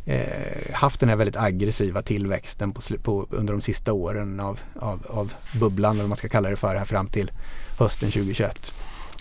eh, 0.05 0.73
haft 0.73 0.99
den 0.99 1.09
här 1.09 1.15
väldigt 1.15 1.35
aggressiva 1.35 2.01
tillväxten 2.01 2.71
på, 2.71 2.81
på, 3.03 3.27
under 3.29 3.53
de 3.53 3.61
sista 3.61 3.93
åren 3.93 4.39
av, 4.39 4.59
av, 4.75 5.05
av 5.09 5.33
bubblan, 5.59 5.91
eller 5.91 6.03
vad 6.03 6.09
man 6.09 6.17
ska 6.17 6.27
kalla 6.29 6.49
det 6.49 6.55
för, 6.55 6.75
här 6.75 6.85
fram 6.85 7.07
till 7.07 7.31
hösten 7.79 8.11
2021. 8.11 8.73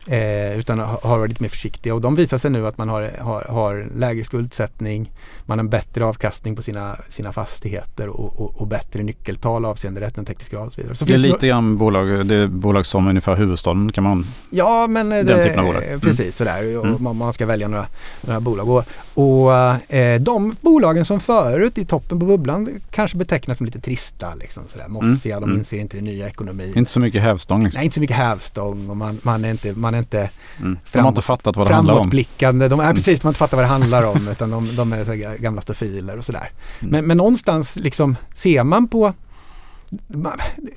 Eh, 0.09 0.59
utan 0.59 0.79
ha- 0.79 1.01
har 1.03 1.19
varit 1.19 1.29
lite 1.29 1.43
mer 1.43 1.49
försiktiga 1.51 1.95
och 1.95 2.01
de 2.01 2.15
visar 2.15 2.39
sig 2.39 2.51
nu 2.51 2.67
att 2.67 2.79
man 2.79 2.89
har, 2.89 3.11
har, 3.21 3.43
har 3.49 3.89
lägre 3.97 4.25
skuldsättning, 4.25 5.13
man 5.47 5.59
har 5.59 5.65
en 5.65 5.69
bättre 5.71 6.05
avkastning 6.05 6.57
på 6.57 6.63
sina, 6.63 6.97
sina 7.11 7.33
fastigheter 7.33 8.09
och, 8.09 8.41
och, 8.41 8.61
och 8.61 8.67
bättre 8.67 9.03
nyckeltal 9.03 9.65
avseende 9.65 10.01
räntetäckningsgrad 10.01 10.67
och 10.67 10.73
så 10.73 10.81
vidare. 10.81 10.97
Så 10.97 11.05
Det 11.05 11.15
är 11.15 11.19
lite 11.19 11.49
grann 11.49 11.77
bolag, 11.79 12.27
det 12.27 12.35
är 12.35 12.47
bolag 12.47 12.87
som 12.87 13.07
ungefär 13.09 13.37
huvudstaden 13.37 13.93
kan 13.93 14.05
man. 14.05 14.27
Ja, 14.51 14.87
men 14.87 15.13
eh, 15.13 15.17
Den 15.17 15.27
det, 15.27 15.43
typen 15.43 15.59
av 15.59 15.67
bolag. 15.67 15.85
Mm. 15.85 16.01
Precis, 16.01 16.37
sådär. 16.37 16.79
Och 16.79 16.85
Mm. 16.87 17.03
man, 17.03 17.17
man 17.17 17.33
ska 17.33 17.47
välja 17.47 17.69
några, 17.69 17.87
några 18.21 18.41
bolag. 18.41 18.69
Och, 18.71 18.85
och 19.17 19.55
eh, 19.95 20.21
de 20.21 20.57
bolagen 20.61 21.05
som 21.05 21.21
förut 21.21 21.79
i 21.79 21.85
toppen 21.85 22.21
på 22.21 22.27
bubblan 22.27 22.69
kanske 22.91 23.17
betecknas 23.17 23.57
som 23.59 23.67
lite 23.67 23.81
trista, 23.81 24.35
liksom 24.35 24.63
sådär, 24.69 24.89
mossiga. 24.89 25.41
De 25.41 25.45
Mm. 25.45 25.59
inser 25.59 25.79
inte 25.79 25.97
den 25.97 26.05
nya 26.05 26.29
ekonomin. 26.29 26.73
Inte 26.77 26.91
så 26.91 27.01
mycket 27.01 27.23
hävstång 27.23 27.65
liksom. 27.65 27.79
Nej, 27.79 27.85
inte 27.85 27.95
så 27.95 28.01
mycket 28.01 28.17
hävstång 28.17 28.91
och 28.91 28.97
man, 28.97 29.19
man 29.23 29.45
är 29.45 29.51
inte, 29.51 29.73
man 29.73 29.95
är 29.95 29.99
inte 29.99 30.31
Mm. 30.61 30.79
De 30.93 30.99
har 30.99 31.09
inte 31.09 31.23
fattat 31.23 31.57
vad 31.57 31.69
det 31.69 31.75
handlar 31.75 31.95
om. 31.95 32.11
De 32.39 32.61
är 32.61 32.85
Mm. 32.85 32.95
precis, 32.95 33.21
de 33.21 33.27
har 33.27 33.31
inte 33.31 33.39
fattat 33.39 33.57
vad 33.57 33.65
det 33.65 33.69
handlar 33.69 34.03
om 34.03 34.29
utan 34.33 34.51
de, 34.51 34.77
de 34.77 34.93
är 34.93 35.37
gamla 35.39 35.61
stofiler 35.63 36.19
och 36.19 36.25
sådär. 36.25 36.51
Mm. 36.81 36.91
Men, 36.93 37.07
men 37.07 37.17
någonstans 37.17 37.77
liksom 37.77 38.17
ser 38.35 38.65
man 38.65 38.89
på 38.89 39.13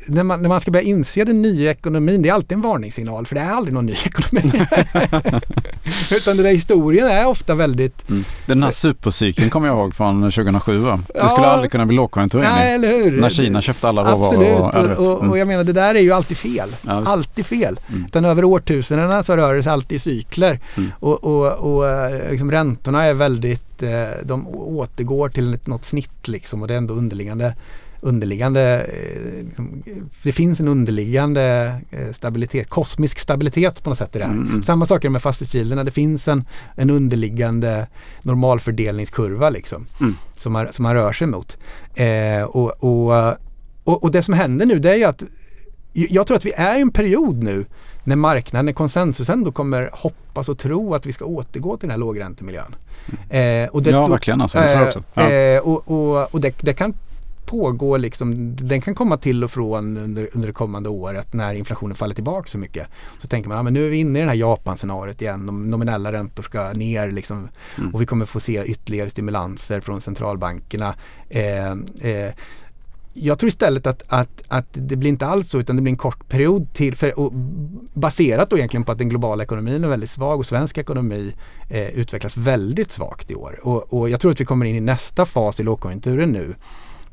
när, 0.08 0.24
man, 0.24 0.42
när 0.42 0.50
man 0.50 0.62
ska 0.62 0.72
börja 0.72 0.86
inse 0.86 1.24
den 1.24 1.42
nya 1.42 1.72
ekonomin, 1.72 2.22
det 2.22 2.30
är 2.30 2.34
alltid 2.34 2.52
en 2.52 2.62
varningssignal 2.62 3.26
för 3.26 3.36
det 3.36 3.42
är 3.42 3.52
aldrig 3.52 3.74
någon 3.74 3.86
ny 3.86 3.94
ekonomi. 4.06 4.52
Utan 6.16 6.36
den 6.38 6.44
där 6.46 6.52
historien 6.52 7.08
är 7.08 7.28
ofta 7.28 7.56
väldigt, 7.56 8.10
Mm. 8.10 8.24
Den 8.46 8.64
här 8.64 8.72
supercykeln 8.72 9.50
kommer 9.50 9.68
jag 9.68 9.78
ihåg 9.78 9.94
från 9.96 10.22
2007 10.32 10.78
va? 10.78 11.00
Det 11.08 11.20
Ja. 11.20 11.28
skulle 11.30 11.48
aldrig 11.48 11.72
kunna 11.72 11.86
bli 11.86 11.96
lågkonjunktur 11.96 12.40
nej 12.40 12.74
eller 12.74 12.88
hur? 12.88 13.22
När 13.22 13.30
Kina 13.30 13.62
köpte 13.62 13.88
alla 13.90 14.12
råvaror. 14.12 14.66
Absolut, 14.66 14.98
och, 15.00 15.08
och, 15.08 15.20
Mm. 15.20 15.32
och 15.32 15.38
jag 15.38 15.48
menar 15.48 15.64
det 15.64 15.74
där 15.74 15.96
är 15.96 16.00
ju 16.00 16.12
alltid 16.12 16.38
fel. 16.38 16.70
Ja, 16.88 17.04
alltid 17.06 17.46
fel. 17.46 17.80
Mm. 17.90 18.06
Utan 18.06 18.26
över 18.26 18.44
årtusendena 18.44 19.24
så 19.24 19.38
rör 19.38 19.54
det 19.56 19.64
sig 19.64 19.72
alltid 19.72 19.96
i 19.96 20.00
cykler. 20.00 20.60
Mm. 20.78 20.92
Och, 21.00 21.24
och, 21.24 21.52
och 21.52 21.90
eh, 21.90 22.32
liksom 22.32 22.52
räntorna 22.52 23.04
är 23.06 23.14
väldigt, 23.14 23.84
eh, 23.84 23.90
de 24.24 24.48
återgår 24.56 25.30
till 25.30 25.58
något 25.66 25.86
snitt 25.86 26.28
liksom 26.28 26.62
och 26.62 26.68
det 26.68 26.74
är 26.74 26.78
ändå 26.78 26.94
underliggande 26.94 27.54
underliggande, 28.02 28.62
eh, 29.58 29.64
det 30.24 30.32
finns 30.32 30.60
en 30.60 30.68
underliggande 30.68 31.76
eh, 31.92 32.12
stabilitet, 32.12 32.70
kosmisk 32.70 33.20
stabilitet 33.20 33.84
på 33.84 33.90
något 33.90 33.98
sätt 33.98 34.16
i 34.16 34.20
det 34.20 34.26
här. 34.26 34.32
Mm, 34.34 34.48
mm. 34.48 34.64
Samma 34.64 34.86
sak 34.86 35.06
är 35.06 35.10
med 35.10 35.22
fastighetsgilderna, 35.22 35.84
det 35.84 35.92
finns 35.92 36.28
en, 36.28 36.44
en 36.76 36.90
underliggande 36.90 37.88
normalfördelningskurva 38.22 39.50
liksom 39.50 39.86
Mm. 40.02 40.16
som, 40.38 40.54
man, 40.54 40.74
som 40.74 40.84
man 40.84 40.94
rör 40.94 41.12
sig 41.12 41.28
mot. 41.28 41.58
Eh, 41.96 42.44
och, 42.44 42.84
och, 42.84 43.36
och, 43.84 44.04
och 44.04 44.12
det 44.12 44.24
som 44.24 44.34
händer 44.34 44.66
nu 44.66 44.80
det 44.80 44.92
är 44.92 44.96
ju 44.98 45.04
att 45.04 45.24
jag 45.94 46.28
tror 46.28 46.38
att 46.38 46.46
vi 46.46 46.52
är 46.56 46.78
i 46.78 46.82
en 46.82 46.92
period 46.92 47.44
nu 47.44 47.66
när 48.04 48.16
marknaden, 48.16 48.74
konsensus 48.74 49.30
ändå 49.30 49.52
kommer 49.52 49.90
hoppas 49.94 50.50
och 50.50 50.58
tro 50.60 50.96
att 50.96 51.06
vi 51.06 51.14
ska 51.14 51.26
återgå 51.26 51.78
till 51.78 51.88
den 51.88 51.92
här 51.92 51.98
lågräntemiljön. 51.98 52.76
Eh, 53.30 53.70
och 53.70 53.84
det, 53.84 53.90
Ja, 53.90 54.02
då- 54.02 54.08
verkligen 54.08 54.42
alltså. 54.42 54.60
Det 54.60 54.68
tror 54.70 54.80
jag 54.80 54.88
också. 54.88 55.04
Ja. 55.14 55.30
Eh, 55.32 55.60
och 55.60 55.92
och, 55.92 56.34
och 56.34 56.42
det, 56.42 56.56
det 56.62 56.74
kan 56.74 56.94
pågå 57.50 57.98
liksom, 57.98 58.56
den 58.56 58.82
kan 58.82 58.96
komma 58.96 59.18
till 59.18 59.44
och 59.44 59.52
från 59.52 59.98
under, 59.98 60.30
under 60.34 60.48
det 60.48 60.54
kommande 60.54 60.90
året 60.90 61.34
när 61.34 61.54
inflationen 61.54 61.96
faller 61.96 62.16
tillbaka 62.16 62.48
så 62.48 62.58
mycket. 62.58 62.88
Så 63.20 63.28
tänker 63.28 63.50
man, 63.50 63.58
ja, 63.58 63.64
men 63.64 63.74
nu 63.74 63.86
är 63.86 63.90
vi 63.90 63.98
inne 63.98 64.20
i 64.20 64.22
det 64.22 64.28
här 64.28 64.36
Japan-scenariot 64.36 65.22
igen, 65.22 65.46
de 65.46 65.70
nominella 65.70 66.12
räntor 66.12 66.44
ska 66.44 66.74
ner 66.74 67.12
liksom, 67.12 67.48
Mm. 67.78 67.94
och 67.94 68.02
vi 68.02 68.06
kommer 68.06 68.26
få 68.26 68.40
se 68.40 68.64
ytterligare 68.66 69.10
stimulanser 69.10 69.80
från 69.80 70.02
centralbankerna. 70.02 70.96
Eh, 71.30 71.72
eh, 72.02 72.34
jag 73.14 73.40
tror 73.40 73.48
istället 73.48 73.88
att, 73.88 74.04
att, 74.08 74.44
att 74.48 74.68
det 74.72 74.96
blir 74.96 75.10
inte 75.10 75.26
alls 75.26 75.50
så 75.50 75.60
utan 75.60 75.76
det 75.76 75.82
blir 75.82 75.92
en 75.92 75.98
kort 75.98 76.30
period 76.30 76.74
till. 76.74 76.96
För, 76.96 77.20
och 77.20 77.34
baserat 77.94 78.50
då 78.50 78.58
egentligen 78.58 78.84
på 78.84 78.92
att 78.92 78.98
den 78.98 79.10
globala 79.10 79.44
ekonomin 79.44 79.84
är 79.84 79.88
väldigt 79.88 80.10
svag 80.10 80.40
och 80.40 80.46
svensk 80.46 80.78
ekonomi 80.78 81.34
eh, 81.70 81.90
utvecklas 81.90 82.38
väldigt 82.38 82.92
svagt 82.92 83.32
i 83.32 83.36
år. 83.36 83.60
Och, 83.64 83.94
och 83.94 84.10
jag 84.10 84.22
tror 84.22 84.32
att 84.32 84.42
vi 84.42 84.46
kommer 84.46 84.66
in 84.66 84.76
i 84.76 84.80
nästa 84.80 85.26
fas 85.26 85.60
i 85.60 85.64
lågkonjunkturen 85.64 86.32
nu. 86.32 86.56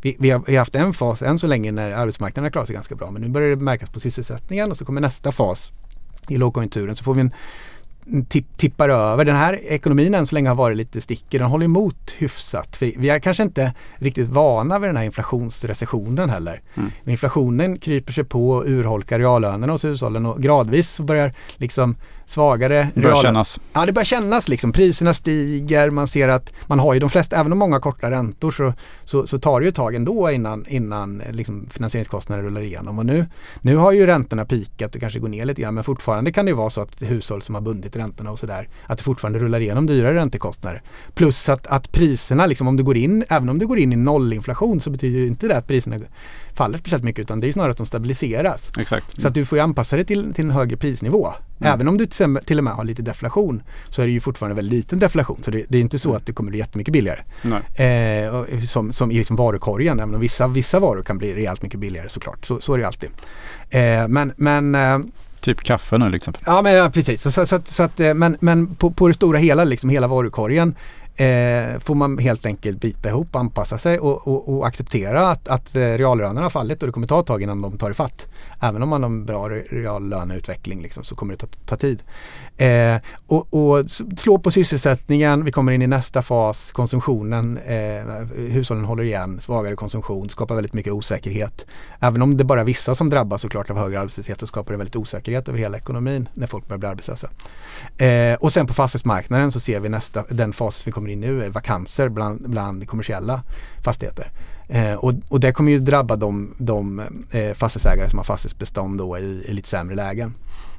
Vi, 0.07 0.16
vi, 0.19 0.31
har, 0.31 0.42
vi 0.47 0.55
har 0.55 0.59
haft 0.59 0.75
en 0.75 0.92
fas 0.92 1.23
än 1.23 1.38
så 1.38 1.47
länge 1.47 1.73
när 1.73 1.92
arbetsmarknaden 1.92 2.45
har 2.45 2.51
klarat 2.51 2.69
sig 2.69 2.75
ganska 2.75 2.95
bra 2.95 3.11
men 3.11 3.23
nu 3.23 3.29
börjar 3.29 3.51
det 3.51 3.57
märkas 3.57 3.90
på 3.90 4.01
sysselsättningen 4.01 4.71
och 4.71 4.77
så 4.77 4.85
kommer 4.85 5.01
nästa 5.01 5.33
fas 5.33 5.73
i 6.29 6.37
lågkonjunkturen 6.37 6.97
så 6.97 7.05
får 7.05 7.14
vi 7.14 7.21
en 7.21 7.33
tipp, 8.29 8.57
tippar 8.57 8.88
över. 8.88 9.25
Den 9.25 9.37
här 9.37 9.61
ekonomin 9.64 10.14
än 10.14 10.27
så 10.27 10.35
länge 10.35 10.49
har 10.49 10.57
varit 10.57 10.77
lite 10.77 11.01
stickig. 11.01 11.40
Den 11.40 11.49
håller 11.49 11.64
emot 11.64 12.14
hyfsat. 12.19 12.83
Vi, 12.83 12.95
vi 12.99 13.09
är 13.09 13.19
kanske 13.19 13.42
inte 13.42 13.73
riktigt 13.97 14.29
vana 14.29 14.79
vid 14.79 14.88
den 14.88 14.97
här 14.97 15.05
inflationsrecessionen 15.05 16.31
heller. 16.31 16.62
Mm. 16.75 16.90
Inflationen 17.05 17.79
kryper 17.79 18.12
sig 18.12 18.25
på 18.25 18.51
och 18.51 18.64
urholkar 18.66 19.19
reallönerna 19.19 19.73
hos 19.73 19.85
hushållen 19.85 20.27
och 20.27 20.42
gradvis 20.42 20.90
så 20.90 21.03
börjar 21.03 21.35
liksom 21.57 21.97
svagare 22.27 22.89
Det 22.95 23.01
börjar 23.01 23.17
kännas. 23.17 23.61
Ja, 23.73 23.87
det 23.87 23.93
börjar 23.93 24.05
kännas 24.05 24.49
liksom. 24.49 24.73
Priserna 24.73 25.15
stiger, 25.15 25.91
man 25.91 26.07
ser 26.07 26.29
att 26.29 26.53
man 26.67 26.79
har 26.79 26.95
ju 26.95 27.01
de 27.01 27.11
flesta, 27.11 27.37
även 27.37 27.53
om 27.53 27.59
många 27.59 27.81
korta 27.81 28.11
räntor 28.11 28.51
så, 28.51 28.73
så, 29.05 29.27
så 29.27 29.39
tar 29.39 29.61
det 29.61 29.65
ju 29.65 29.69
ett 29.69 29.75
tag 29.75 29.95
ändå 29.95 30.31
innan, 30.31 30.67
innan 30.69 31.23
liksom 31.31 31.67
finansieringskostnader 31.71 32.43
rullar 32.43 32.61
igenom. 32.61 32.99
Och 32.99 33.07
nu, 33.07 33.27
nu 33.61 33.77
har 33.77 33.93
ju 33.93 34.07
räntorna 34.07 34.45
pikat 34.45 34.95
och 34.95 35.01
kanske 35.01 35.19
går 35.19 35.29
ner 35.29 35.45
lite 35.45 35.62
grann 35.62 35.75
men 35.75 35.85
fortfarande 35.85 36.33
kan 36.33 36.45
det 36.45 36.51
ju 36.51 36.57
vara 36.57 36.71
så 36.71 36.81
att 36.81 37.03
hushåll 37.03 37.43
som 37.43 37.55
har 37.55 37.62
bundit 37.62 37.97
räntorna 37.97 38.31
och 38.31 38.39
sådär 38.39 38.69
att 38.87 38.99
det 38.99 39.05
fortfarande 39.05 39.39
rullar 39.39 39.61
igenom 39.61 39.87
dyrare 39.87 40.15
räntekostnader. 40.15 40.83
Plus 41.15 41.49
att, 41.49 41.67
att 41.67 41.93
priserna, 41.93 42.47
liksom 42.47 42.69
om 42.69 42.77
du 42.77 42.83
går 42.83 42.97
in, 42.97 43.25
även 43.29 43.49
om 43.49 43.59
du 43.59 43.67
går 43.67 43.79
in 43.79 43.93
i 43.93 43.97
nollinflation 43.97 44.81
så 44.81 44.91
betyder 44.91 45.27
inte 45.27 45.49
det 45.49 45.57
att 45.57 45.67
priserna 45.67 45.99
faller 46.57 46.79
speciellt 46.79 47.05
mycket 47.05 47.23
utan 47.23 47.40
det 47.40 47.49
är 47.49 47.53
snarare 47.53 47.71
att 47.71 47.77
de 47.77 47.87
stabiliseras. 47.87 48.71
Exakt. 48.79 49.21
Så 49.21 49.29
att 49.29 49.35
du 49.35 49.45
får 49.45 49.59
ju 49.59 49.62
anpassa 49.62 49.97
dig 49.97 50.05
till, 50.05 50.35
till 50.35 50.45
en 50.45 50.51
högre 50.51 50.77
prisnivå. 50.77 51.33
Mm. 51.61 51.73
Även 51.73 51.88
om 51.88 51.99
du 51.99 52.07
till, 52.07 52.59
och 52.59 52.64
med 52.64 52.73
har 52.73 52.85
lite 52.85 53.03
deflation 53.03 53.62
så 53.88 54.03
är 54.03 54.07
det 54.07 54.12
ju 54.12 54.21
fortfarande 54.21 54.55
väldigt 54.57 54.73
liten 54.79 54.99
deflation. 54.99 55.40
Så 55.42 55.51
det, 55.51 55.64
det 55.69 55.79
är 55.79 55.83
inte 55.83 55.99
så 55.99 56.09
mm. 56.09 56.16
att 56.16 56.27
det 56.27 56.33
kommer 56.33 56.51
bli 56.51 56.59
jättemycket 56.59 56.92
billigare. 56.92 57.21
Eh, 57.75 58.64
som, 58.66 58.92
som 58.92 59.11
i 59.11 59.14
liksom 59.14 59.37
varukorgen, 59.37 60.01
även 60.01 60.14
om 60.14 60.21
vissa, 60.21 60.47
vissa 60.47 60.81
varor 60.81 61.03
kan 61.03 61.19
bli 61.19 61.35
rejält 61.35 61.62
mycket 61.62 61.81
billigare 61.81 62.09
såklart. 62.09 62.47
Så, 62.47 62.61
så 62.61 62.75
är 62.75 62.79
det 62.79 62.87
alltid. 62.87 63.11
Eh, 63.71 64.09
men, 64.09 64.33
men 64.37 64.75
eh, 64.75 64.99
Typ 65.40 65.61
kaffe 65.61 65.99
nu 65.99 66.05
till 66.05 66.14
exempel. 66.14 66.42
Ja 66.47 66.62
men 66.62 66.75
ja, 66.75 66.90
precis. 66.90 67.23
Så, 67.23 67.31
så, 67.31 67.47
så, 67.47 67.61
så 67.64 67.83
att, 67.83 68.01
eh, 68.01 68.14
men 68.14 68.37
men 68.40 68.75
på, 68.75 68.90
på 68.90 69.09
det 69.09 69.14
stora 69.14 69.38
hela, 69.38 69.64
liksom 69.64 69.90
hela 69.90 70.07
varukorgen 70.07 70.75
eh, 71.16 71.79
får 71.81 71.94
man 71.94 72.18
helt 72.18 72.46
enkelt 72.46 72.81
bita 72.81 73.09
ihop, 73.09 73.37
anpassa 73.37 73.79
sig 73.79 73.98
och, 73.98 74.29
och, 74.29 74.57
och 74.57 74.66
acceptera 74.66 75.31
att, 75.31 75.48
att 75.48 75.76
eh, 75.76 75.81
reallönerna 75.81 76.42
har 76.42 76.50
fallit 76.50 76.83
och 76.83 76.88
det 76.88 76.92
kommer 76.92 77.07
ta 77.07 77.20
ett 77.20 77.26
tag 77.26 77.42
innan 77.42 77.62
de 77.62 77.79
tar 77.79 77.90
ifatt. 77.90 78.26
Även 78.61 78.83
om 78.83 78.88
man 78.88 79.02
har 79.02 79.11
en 79.11 79.26
bra 79.26 79.48
reallöneutveckling 79.48 80.83
liksom, 80.83 81.05
så 81.05 81.14
kommer 81.14 81.35
det 81.35 81.38
ta, 81.38 81.46
ta 81.66 81.76
tid. 81.76 82.02
Eh, 82.57 82.96
och, 83.26 83.55
och, 83.55 83.90
slå 84.16 84.38
på 84.38 84.50
sysselsättningen, 84.50 85.44
vi 85.44 85.52
kommer 85.52 85.72
in 85.72 85.83
i 85.83 85.87
nästa 85.87 86.22
fas, 86.22 86.72
konsumtionen, 86.72 87.59
eh, 87.59 88.05
hushållen 88.37 88.85
håller 88.85 89.05
igen, 89.05 89.40
svagare 89.40 89.74
konsumtion, 89.74 90.29
skapar 90.29 90.55
väldigt 90.55 90.72
mycket 90.72 90.92
osäkerhet. 90.92 91.66
Även 92.00 92.22
om 92.22 92.37
det 92.37 92.44
bara 92.44 92.61
är 92.61 92.64
vissa 92.64 92.94
som 92.94 93.11
drabbas 93.11 93.42
såklart 93.42 93.70
av 93.70 93.79
högre 93.79 94.00
arbetslöshet 94.00 94.40
så 94.40 94.46
skapar 94.46 94.72
det 94.72 94.79
väldigt 94.79 94.96
osäkerhet 94.96 95.48
över 95.48 95.59
hela 95.59 95.76
ekonomin 95.76 96.29
när 96.35 96.46
folk 96.46 96.68
börjar 96.68 96.79
bli 96.79 96.88
arbetslösa. 96.88 97.29
Eh, 97.96 98.35
och 98.35 98.52
sen 98.52 98.66
på 98.66 98.74
fastighetsmarknaden 98.74 99.52
så 99.52 99.61
ser 99.61 99.81
vi 99.81 99.88
nästa, 99.88 100.24
den 100.29 100.52
fas 100.52 100.87
vi 100.87 100.92
kommer 100.92 101.06
in 101.09 101.25
i 101.25 101.27
nu 101.27 101.45
är 101.45 101.51
vakanser 101.51 102.09
bland, 102.09 102.51
bland 102.51 102.88
kommersiella 102.88 103.42
fastigheter. 103.85 104.31
Eh, 104.69 104.95
och, 104.95 105.12
och 105.29 105.40
det 105.40 105.53
kommer 105.53 105.73
ju 105.73 105.79
drabba 105.79 106.16
de, 106.16 106.55
de 106.59 107.01
eh, 107.31 107.55
fastighetsägare 107.55 108.11
som 108.11 108.19
har 108.19 108.25
fastighetsbestånd 108.25 108.99
då 108.99 109.19
i, 109.19 109.45
i 109.49 109.53
lite 109.53 109.69
sämre 109.69 109.95
lägen. 109.95 110.35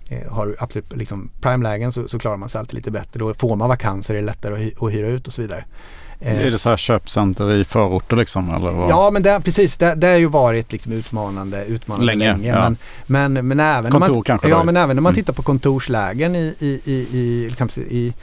Eh, 0.09 0.31
har 0.31 0.45
du 0.45 0.55
absolut 0.59 0.95
liksom 0.95 1.29
prime-lägen 1.41 1.91
så, 1.91 2.07
så, 2.07 2.19
klarar 2.19 2.37
man 2.37 2.49
sig 2.49 2.59
alltid 2.59 2.73
lite 2.73 2.91
bättre. 2.91 3.19
Då 3.19 3.33
får 3.33 3.55
man 3.55 3.69
vakanser 3.69 4.13
är 4.13 4.17
det 4.17 4.25
lättare 4.25 4.53
att, 4.53 4.59
hy 4.59 4.73
att 4.79 4.93
hyra 4.93 5.07
ut 5.07 5.27
och 5.27 5.33
så 5.33 5.41
vidare. 5.41 5.65
Eh, 6.19 6.47
är 6.47 6.51
det 6.51 6.59
så 6.59 6.69
här 6.69 6.77
köpcenter 6.77 7.53
i 7.53 7.65
förorter 7.65 8.15
liksom? 8.15 8.49
Eller 8.49 8.71
vad? 8.71 8.89
Ja 8.89 9.11
men 9.11 9.23
det, 9.23 9.41
precis, 9.43 9.77
det, 9.77 9.95
det 9.95 10.07
har 10.07 10.15
ju 10.15 10.25
varit 10.25 10.71
liksom 10.71 10.91
utmanande, 10.91 11.65
utmanande 11.65 12.05
länge. 12.05 12.31
länge. 12.31 12.47
Ja. 12.47 12.61
Men, 12.61 12.77
men, 13.33 13.47
men 13.47 13.59
även 13.59 13.91
Kontor 13.91 14.13
man, 14.13 14.23
kanske? 14.23 14.49
Ja 14.49 14.63
men 14.63 14.77
även 14.77 14.95
när 14.95 15.01
man 15.01 15.09
mm. 15.09 15.15
tittar 15.15 15.33
på 15.33 15.43
kontorslägen 15.43 16.35
i, 16.35 16.55
i, 16.59 16.81
i, 16.85 17.07
i, 17.17 17.49
liksom, 17.49 17.69
i 17.89 18.13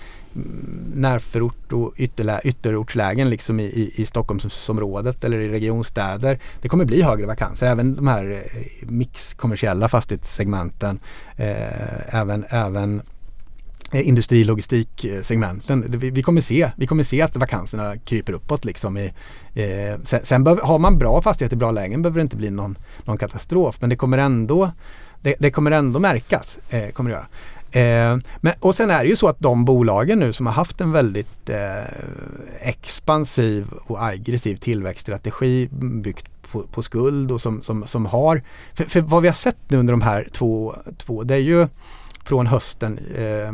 närförort 0.95 1.73
och 1.73 1.95
ytterlä, 1.97 2.41
ytterortslägen 2.45 3.31
liksom 3.31 3.61
i, 3.61 3.65
i, 3.65 3.93
i 3.97 4.07
Stockholmsområdet 4.07 5.25
eller 5.25 5.41
i 5.41 5.49
regionstäder. 5.49 6.39
Det 6.63 6.69
kommer 6.69 6.85
bli 6.85 7.03
högre 7.03 7.27
vakanser. 7.27 7.67
Även 7.67 7.97
de 7.97 8.07
här 8.07 8.31
eh, 8.31 8.89
mixkommersiella 8.89 9.89
fastighetssegmenten. 9.89 11.01
Eh, 11.37 12.15
även, 12.15 12.45
även 12.49 13.03
eh, 13.93 14.09
industrilogistiksegmenten. 14.09 15.85
Vi, 15.89 16.11
vi, 16.11 16.23
kommer 16.23 16.41
se, 16.41 16.71
vi 16.77 16.87
kommer 16.87 17.03
se 17.03 17.23
att 17.23 17.37
vakanserna 17.37 17.97
kryper 17.97 18.33
uppåt. 18.33 18.65
Liksom 18.65 18.97
i, 18.97 19.13
eh, 19.55 20.01
sen 20.05 20.21
sen 20.23 20.47
har 20.47 20.79
man 20.79 20.99
bra 20.99 21.23
fastigheter 21.23 21.57
i 21.57 21.59
bra 21.59 21.71
lägen 21.71 22.03
behöver 22.03 22.19
det 22.19 22.23
inte 22.23 22.37
bli 22.37 22.51
någon, 22.51 22.79
någon 23.05 23.19
katastrof. 23.19 23.77
Men 23.81 23.91
det 23.91 23.97
kommer 23.97 24.19
ändå 24.19 24.71
det, 25.25 25.35
det 25.39 25.51
kommer 25.51 25.71
ändå 25.71 25.99
märkas. 25.99 26.59
Eh, 26.69 26.91
kommer 26.91 27.11
det 27.11 27.15
göra. 27.15 27.27
Eh, 27.75 28.19
men, 28.41 28.53
och 28.61 28.75
sen 28.75 28.91
är 28.91 29.03
det 29.03 29.09
ju 29.09 29.17
så 29.17 29.29
att 29.29 29.41
de 29.41 29.65
bolagen 29.65 30.19
nu 30.19 30.33
som 30.33 30.47
har 30.47 30.53
haft 30.53 30.81
en 30.81 30.93
väldigt 30.93 31.51
eh, 31.51 31.85
expansiv 32.61 33.67
och 33.87 34.05
aggressiv 34.05 34.57
tillväxtstrategi 34.57 35.69
byggt 35.73 36.27
på, 36.53 36.63
på 36.63 36.83
skuld 36.83 37.33
och 37.33 37.41
som, 37.41 37.63
som, 37.63 37.87
som 37.87 38.07
har, 38.07 38.43
för, 38.75 38.85
för, 38.85 39.01
vad 39.01 39.23
vi 39.23 39.29
har 39.29 39.35
sett 39.35 39.57
nu 39.69 39.79
under 39.79 39.93
de 39.93 40.03
här 40.03 40.29
två, 40.33 40.77
två 40.99 41.23
det 41.23 41.35
är 41.35 41.39
ju 41.39 41.69
från 42.25 42.47
hösten 42.47 42.99
eh, 43.17 43.53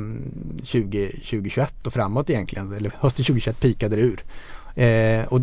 20, 0.65 1.07
2021 1.07 1.87
och 1.87 1.93
framåt 1.93 2.31
egentligen, 2.31 2.73
eller 2.73 2.93
hösten 3.01 3.25
2021 3.25 3.61
pikade 3.61 3.97
det 3.97 4.03
ur. 4.03 4.25
Eh, 4.75 5.25
och 5.25 5.41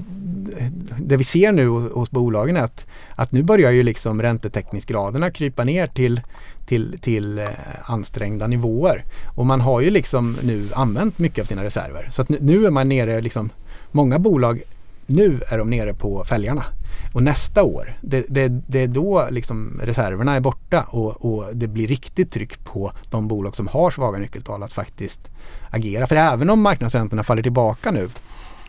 det 1.00 1.18
vi 1.18 1.24
ser 1.24 1.52
nu 1.52 1.68
hos, 1.68 1.92
hos 1.92 2.12
bolagen 2.12 2.58
är 2.58 2.62
att, 2.62 2.86
att 3.16 3.32
nu 3.32 3.44
börjar 3.44 3.72
ju 3.72 3.84
liksom 3.84 4.22
räntetäckningsgraderna 4.22 5.32
krypa 5.32 5.64
ner 5.64 5.86
till, 5.86 6.22
till, 6.68 6.98
till 7.02 7.40
eh, 7.40 7.48
ansträngda 7.86 8.48
nivåer. 8.48 9.04
Och 9.36 9.46
man 9.46 9.62
har 9.62 9.82
ju 9.82 9.90
liksom 9.90 10.38
nu 10.44 10.70
använt 10.74 11.20
mycket 11.20 11.42
av 11.42 11.46
sina 11.46 11.64
reserver. 11.64 12.10
Så 12.14 12.22
att 12.22 12.30
nu, 12.30 12.38
nu 12.42 12.66
är 12.66 12.72
man 12.72 12.90
nere, 12.90 13.22
liksom, 13.22 13.50
många 13.92 14.20
bolag, 14.20 14.62
nu 15.06 15.42
är 15.48 15.58
de 15.58 15.70
nere 15.70 15.94
på 15.94 16.26
fälgarna. 16.26 16.66
Och 17.14 17.24
nästa 17.24 17.64
år, 17.64 17.98
det, 18.02 18.26
det, 18.30 18.48
det 18.48 18.84
är 18.84 18.88
då 18.88 19.28
liksom 19.30 19.80
reserverna 19.84 20.36
är 20.36 20.40
borta 20.40 20.84
och, 20.84 21.26
och, 21.26 21.56
det 21.56 21.68
blir 21.68 21.88
riktigt 21.88 22.32
tryck 22.32 22.66
på 22.66 22.92
de 23.10 23.28
bolag 23.28 23.56
som 23.56 23.68
har 23.68 23.92
svaga 23.92 24.20
nyckeltal 24.20 24.64
att 24.64 24.74
faktiskt 24.74 25.30
agera. 25.70 26.08
För 26.08 26.16
även 26.16 26.50
om 26.50 26.62
marknadsräntorna 26.62 27.24
faller 27.24 27.44
tillbaka 27.44 27.92
nu 27.92 28.10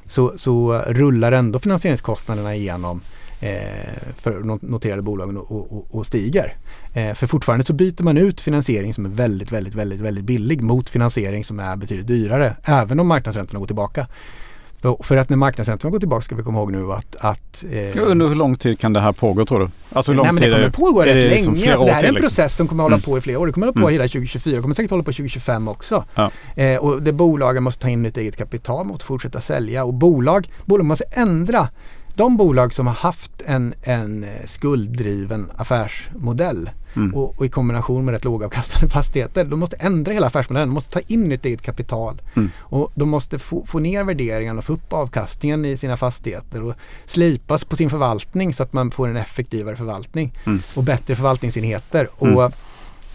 så, 0.06 0.38
så 0.38 0.82
rullar 0.86 1.32
ändå 1.32 1.58
finansieringskostnaderna 1.58 2.54
igenom 2.54 3.00
för 4.16 4.66
noterade 4.66 5.02
bolagen 5.02 5.36
och, 5.36 5.72
och, 5.72 5.86
och 5.90 6.06
stiger. 6.06 6.56
Eh, 6.92 7.14
för 7.14 7.26
fortfarande 7.26 7.64
så 7.64 7.72
byter 7.72 8.02
man 8.02 8.18
ut 8.18 8.40
finansiering 8.40 8.94
som 8.94 9.04
är 9.04 9.10
väldigt, 9.10 9.52
väldigt, 9.52 9.74
väldigt, 9.74 10.00
väldigt 10.00 10.24
billig 10.24 10.62
mot 10.62 10.90
finansiering 10.90 11.44
som 11.44 11.60
är 11.60 11.76
betydligt 11.76 12.06
dyrare. 12.06 12.56
Även 12.64 13.00
om 13.00 13.06
marknadsräntorna 13.06 13.58
går 13.58 13.66
tillbaka. 13.66 14.06
För 15.00 15.16
att 15.16 15.28
när 15.28 15.36
marknadsräntorna 15.36 15.90
går 15.90 15.98
tillbaka 15.98 16.22
ska 16.22 16.34
vi 16.34 16.42
komma 16.42 16.58
ihåg 16.58 16.72
nu 16.72 16.92
att... 16.92 17.16
att 17.16 17.64
eh, 17.70 18.10
Under 18.10 18.28
hur 18.28 18.34
lång 18.34 18.56
tid 18.56 18.78
kan 18.78 18.92
det 18.92 19.00
här 19.00 19.12
pågå 19.12 19.44
tror 19.44 19.60
du? 19.60 19.68
Alltså 19.92 20.12
hur 20.12 20.16
lång 20.16 20.24
nej, 20.26 20.32
men 20.32 20.42
det 20.42 20.56
kommer 20.56 20.70
pågå 20.70 21.02
rätt 21.02 21.14
länge. 21.14 21.34
Liksom 21.34 21.56
för 21.56 21.66
det 21.66 21.92
här 21.92 22.02
är 22.02 22.08
en 22.08 22.14
liksom? 22.14 22.28
process 22.28 22.56
som 22.56 22.68
kommer 22.68 22.82
hålla 22.82 22.96
mm. 22.96 23.02
på 23.02 23.18
i 23.18 23.20
flera 23.20 23.38
år. 23.38 23.46
Det 23.46 23.52
kommer 23.52 23.66
hålla 23.66 23.80
på 23.80 23.88
mm. 23.88 23.92
hela 23.92 24.04
2024. 24.04 24.56
Det 24.56 24.62
kommer 24.62 24.74
säkert 24.74 24.90
hålla 24.90 25.02
på 25.02 25.12
2025 25.12 25.68
också. 25.68 26.04
Ja. 26.14 26.30
Eh, 26.56 26.78
och 26.78 27.02
det 27.02 27.12
bolagen 27.12 27.62
måste 27.62 27.82
ta 27.82 27.88
in 27.88 28.06
ett 28.06 28.16
eget 28.16 28.36
kapital, 28.36 28.86
måste 28.86 29.04
fortsätta 29.04 29.40
sälja 29.40 29.84
och 29.84 29.94
bolag, 29.94 30.48
bolag 30.64 30.86
måste 30.86 31.04
ändra 31.04 31.68
de 32.18 32.36
bolag 32.36 32.74
som 32.74 32.86
har 32.86 32.94
haft 32.94 33.42
en, 33.46 33.74
en 33.82 34.26
skulddriven 34.46 35.50
affärsmodell 35.56 36.70
mm. 36.96 37.14
och, 37.14 37.38
och, 37.38 37.46
i 37.46 37.48
kombination 37.48 38.04
med 38.04 38.12
rätt 38.12 38.24
lågavkastande 38.24 38.88
fastigheter. 38.92 39.44
De 39.44 39.60
måste 39.60 39.76
ändra 39.76 40.12
hela 40.12 40.26
affärsmodellen. 40.26 40.68
De 40.68 40.74
måste 40.74 40.92
ta 40.92 41.00
in 41.06 41.32
ett 41.32 41.44
eget 41.44 41.62
kapital. 41.62 42.22
Mm. 42.34 42.50
Och 42.58 42.92
de 42.94 43.08
måste 43.08 43.38
få, 43.38 43.66
få 43.66 43.78
ner 43.78 44.04
värderingen 44.04 44.58
och 44.58 44.64
få 44.64 44.72
upp 44.72 44.92
avkastningen 44.92 45.64
i 45.64 45.76
sina 45.76 45.96
fastigheter 45.96 46.62
och 46.62 46.74
slipas 47.06 47.64
på 47.64 47.76
sin 47.76 47.90
förvaltning 47.90 48.54
så 48.54 48.62
att 48.62 48.72
man 48.72 48.90
får 48.90 49.08
en 49.08 49.16
effektivare 49.16 49.76
förvaltning 49.76 50.32
mm. 50.46 50.60
och 50.76 50.84
bättre 50.84 51.14
förvaltningsenheter. 51.14 52.08
Och 52.12 52.26
mm. 52.26 52.50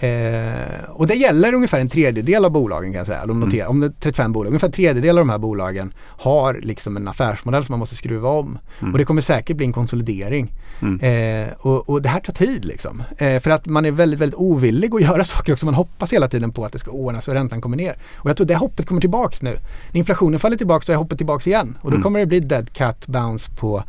Eh, 0.03 0.89
och 0.89 1.07
det 1.07 1.13
gäller 1.13 1.53
ungefär 1.53 1.79
en 1.79 1.89
tredjedel 1.89 2.45
av 2.45 2.51
bolagen 2.51 2.91
kan 2.91 2.97
jag 2.97 3.07
säga. 3.07 3.25
De 3.25 3.39
noterar, 3.39 3.65
mm. 3.65 3.71
Om 3.71 3.79
det 3.79 3.87
är 3.87 3.91
35 3.99 4.33
bolag, 4.33 4.47
ungefär 4.47 4.67
en 4.67 4.71
tredjedel 4.71 5.17
av 5.17 5.25
de 5.25 5.29
här 5.29 5.37
bolagen 5.37 5.93
har 5.99 6.53
liksom 6.53 6.97
en 6.97 7.07
affärsmodell 7.07 7.65
som 7.65 7.73
man 7.73 7.79
måste 7.79 7.95
skruva 7.95 8.29
om. 8.29 8.57
Mm. 8.79 8.91
Och 8.91 8.97
det 8.97 9.05
kommer 9.05 9.21
säkert 9.21 9.57
bli 9.57 9.65
en 9.65 9.73
konsolidering. 9.73 10.53
Mm. 10.81 10.99
Eh, 10.99 11.53
och, 11.57 11.89
och, 11.89 12.01
det 12.01 12.09
här 12.09 12.19
tar 12.19 12.33
tid 12.33 12.65
liksom. 12.65 13.03
Eh, 13.17 13.39
för 13.39 13.49
att 13.49 13.65
man 13.65 13.85
är 13.85 13.91
väldigt, 13.91 14.19
väldigt 14.19 14.39
ovillig 14.39 14.95
att 14.95 15.01
göra 15.09 15.23
saker 15.23 15.53
också. 15.53 15.65
Man 15.65 15.75
hoppas 15.75 16.13
hela 16.13 16.27
tiden 16.27 16.51
på 16.51 16.65
att 16.65 16.71
det 16.71 16.79
ska 16.79 16.91
ordnas 16.91 17.27
och 17.27 17.33
räntan 17.33 17.61
kommer 17.61 17.77
ner. 17.77 17.97
Och 18.15 18.29
jag 18.29 18.37
tror 18.37 18.47
det 18.47 18.55
hoppet 18.55 18.85
kommer 18.85 19.01
tillbaks 19.01 19.41
nu. 19.41 19.59
När 19.91 19.97
inflationen 19.99 20.39
faller 20.39 20.57
tillbaks 20.57 20.85
så 20.85 20.91
är 20.91 20.95
hoppet 20.95 21.17
tillbaks 21.17 21.47
igen. 21.47 21.77
Och 21.81 21.91
då 21.91 21.95
mm. 21.95 22.03
kommer 22.03 22.19
det 22.19 22.25
bli 22.25 22.39
dead 22.39 22.73
cat 22.73 23.07
bounce 23.07 23.51
på 23.55 23.83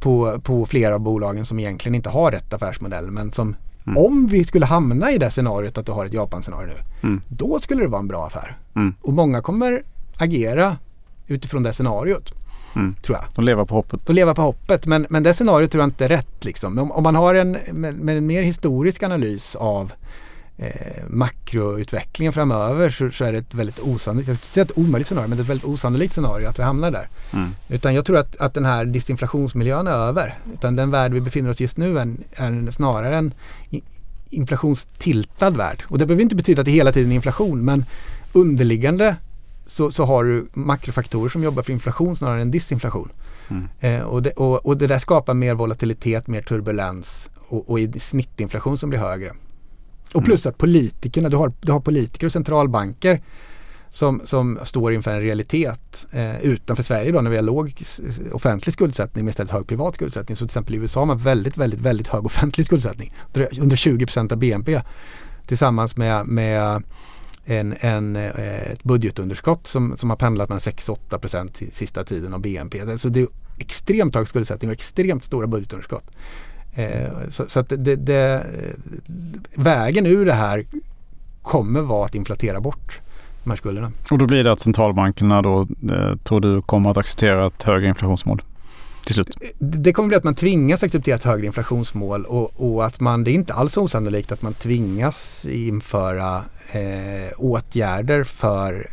på, 0.00 0.40
på 0.42 0.66
flera 0.66 0.94
av 0.94 1.00
bolagen 1.00 1.46
som 1.46 1.58
egentligen 1.58 1.94
inte 1.94 2.10
har 2.10 2.30
rätt 2.30 2.52
affärsmodell 2.52 3.10
men 3.10 3.32
som 3.32 3.56
Mm. 3.86 3.98
Om 3.98 4.26
vi 4.26 4.44
skulle 4.44 4.66
hamna 4.66 5.10
i 5.10 5.18
det 5.18 5.30
scenariot 5.30 5.78
att 5.78 5.86
du 5.86 5.92
har 5.92 6.06
ett 6.06 6.12
Japan-scenario 6.12 6.66
nu. 6.66 7.08
Mm. 7.08 7.20
Då 7.28 7.60
skulle 7.60 7.82
det 7.82 7.88
vara 7.88 8.00
en 8.00 8.08
bra 8.08 8.26
affär. 8.26 8.56
Mm. 8.76 8.94
Och 9.00 9.12
många 9.12 9.42
kommer 9.42 9.82
agera 10.16 10.76
utifrån 11.26 11.62
det 11.62 11.72
scenariot. 11.72 12.34
Mm. 12.76 12.94
Tror 13.02 13.18
jag. 13.18 13.24
De 13.34 13.44
lever 13.44 13.64
på 13.64 13.74
hoppet. 13.74 14.06
De 14.06 14.12
lever 14.12 14.34
på 14.34 14.42
hoppet. 14.42 14.86
Men, 14.86 15.06
men 15.10 15.22
det 15.22 15.34
scenariot 15.34 15.70
tror 15.70 15.82
jag 15.82 15.88
inte 15.88 16.04
är 16.04 16.08
rätt. 16.08 16.44
Liksom. 16.44 16.78
Om, 16.78 16.92
om 16.92 17.02
man 17.02 17.14
har 17.14 17.34
en, 17.34 17.58
med, 17.72 17.94
med 17.94 18.16
en 18.16 18.26
mer 18.26 18.42
historisk 18.42 19.02
analys 19.02 19.56
av 19.56 19.92
eh, 20.62 21.02
makroutvecklingen 21.08 22.32
framöver 22.32 22.90
så, 22.90 23.10
så, 23.10 23.24
är 23.24 23.32
det 23.32 23.38
ett 23.38 23.54
väldigt 23.54 23.78
osannolikt, 23.78 24.28
jag 24.28 24.36
ska 24.36 24.46
säga 24.46 24.64
ett 24.64 24.78
omöjligt 24.78 25.08
scenario, 25.08 25.28
men 25.28 25.38
det 25.38 25.40
är 25.40 25.44
ett 25.44 25.50
väldigt 25.50 25.66
osannolikt 25.66 26.14
scenario 26.14 26.48
att 26.48 26.58
vi 26.58 26.62
hamnar 26.62 26.90
där. 26.90 27.08
Mm. 27.32 27.50
Utan 27.68 27.94
jag 27.94 28.04
tror 28.04 28.16
att, 28.16 28.36
att 28.36 28.54
den 28.54 28.64
här 28.64 28.84
disinflationsmiljön 28.84 29.86
är 29.86 29.92
över. 29.92 30.38
Utan 30.54 30.76
den 30.76 30.90
värld 30.90 31.12
vi 31.12 31.20
befinner 31.20 31.50
oss 31.50 31.60
just 31.60 31.76
nu 31.76 31.98
är, 31.98 32.14
är 32.36 32.70
snarare 32.70 33.16
en 33.16 33.34
inflationstiltad 34.30 35.56
värld. 35.56 35.82
Och 35.88 35.98
det 35.98 36.06
behöver 36.06 36.22
inte 36.22 36.34
betyda 36.34 36.60
att 36.60 36.66
det 36.66 36.72
hela 36.72 36.92
tiden 36.92 37.10
är 37.10 37.16
inflation 37.16 37.64
men 37.64 37.84
underliggande 38.32 39.16
så, 39.66 39.90
så 39.90 40.04
har 40.04 40.24
du 40.24 40.46
makrofaktorer 40.52 41.28
som 41.28 41.42
jobbar 41.42 41.62
för 41.62 41.72
inflation 41.72 42.16
snarare 42.16 42.42
än 42.42 42.50
disinflation. 42.50 43.08
Mm. 43.48 43.68
Eh, 43.80 44.02
och, 44.02 44.22
det, 44.22 44.30
och, 44.30 44.66
och, 44.66 44.76
det 44.76 44.86
där 44.86 44.98
skapar 44.98 45.34
mer 45.34 45.54
volatilitet, 45.54 46.26
mer 46.26 46.42
turbulens 46.42 47.30
och, 47.48 47.70
och 47.70 47.78
snittinflation 48.00 48.78
som 48.78 48.90
blir 48.90 49.00
högre. 49.00 49.32
Och 50.12 50.20
mm. 50.20 50.24
plus 50.24 50.46
att 50.46 50.58
politikerna, 50.58 51.28
du 51.28 51.36
har, 51.36 51.52
du 51.60 51.72
har 51.72 51.80
politiker 51.80 52.26
och 52.26 52.32
centralbanker 52.32 53.22
som, 53.92 54.20
som 54.24 54.58
står 54.64 54.92
inför 54.92 55.10
en 55.10 55.20
realitet 55.20 56.06
eh, 56.10 56.40
utanför 56.40 56.82
Sverige 56.82 57.12
då 57.12 57.20
när 57.20 57.30
vi 57.30 57.36
har 57.36 57.42
låg 57.42 57.82
offentlig 58.32 58.72
skuldsättning 58.72 59.24
med 59.24 59.32
istället 59.32 59.52
hög 59.52 59.66
privat 59.66 59.94
skuldsättning. 59.94 60.36
Så 60.36 60.40
till 60.40 60.46
exempel 60.46 60.74
i 60.74 60.78
USA 60.78 61.00
har 61.00 61.06
man 61.06 61.18
väldigt, 61.18 61.56
väldigt, 61.56 61.80
väldigt 61.80 62.08
hög 62.08 62.26
offentlig 62.26 62.66
skuldsättning. 62.66 63.12
Under 63.34 63.76
20% 63.76 64.32
av 64.32 64.38
BNP 64.38 64.82
tillsammans 65.46 65.96
med, 65.96 66.26
med 66.26 66.82
en, 67.44 67.74
en, 67.80 68.16
eh, 68.16 68.72
ett 68.72 68.82
budgetunderskott 68.82 69.66
som, 69.66 69.96
som 69.96 70.10
har 70.10 70.16
pendlat 70.16 70.48
mellan 70.48 70.60
6-8 70.60 71.18
procent 71.18 71.60
sista 71.72 72.04
tiden 72.04 72.34
av 72.34 72.40
BNP. 72.40 72.98
Så 72.98 73.08
det 73.08 73.20
är 73.20 73.28
extremt 73.58 74.14
hög 74.14 74.28
skuldsättning 74.28 74.70
och 74.70 74.74
extremt 74.74 75.24
stora 75.24 75.46
budgetunderskott. 75.46 76.16
Eh, 76.74 77.10
så, 77.30 77.44
så, 77.48 77.60
att 77.60 77.68
det, 77.68 77.96
det, 77.96 78.46
vägen 79.54 80.06
ur 80.06 80.24
det 80.24 80.32
här 80.32 80.66
kommer 81.42 81.80
vara 81.80 82.06
att 82.06 82.14
inflatera 82.14 82.60
bort 82.60 83.00
de 83.44 83.50
här 83.50 83.56
skulderna. 83.56 83.92
Och 84.10 84.18
då 84.18 84.26
blir 84.26 84.44
det 84.44 84.52
att 84.52 84.60
centralbankerna 84.60 85.42
då 85.42 85.60
eh, 85.90 86.16
tror 86.16 86.40
du 86.40 86.62
kommer 86.62 86.90
att 86.90 86.96
acceptera 86.96 87.46
ett 87.46 87.62
högre 87.62 87.88
inflationsmål? 87.88 88.42
Till 89.04 89.14
slut. 89.14 89.36
Det 89.58 89.92
kommer 89.92 90.08
bli 90.08 90.16
att 90.16 90.24
man 90.24 90.34
tvingas 90.34 90.82
acceptera 90.82 91.14
ett 91.14 91.24
högre 91.24 91.46
inflationsmål 91.46 92.24
och, 92.24 92.74
och 92.74 92.86
att 92.86 93.00
man, 93.00 93.24
det 93.24 93.30
är 93.30 93.34
inte 93.34 93.54
alls 93.54 93.76
osannolikt 93.76 94.32
att 94.32 94.42
man 94.42 94.54
tvingas 94.54 95.46
införa 95.46 96.42
eh, 96.72 97.32
åtgärder 97.38 98.24
för 98.24 98.86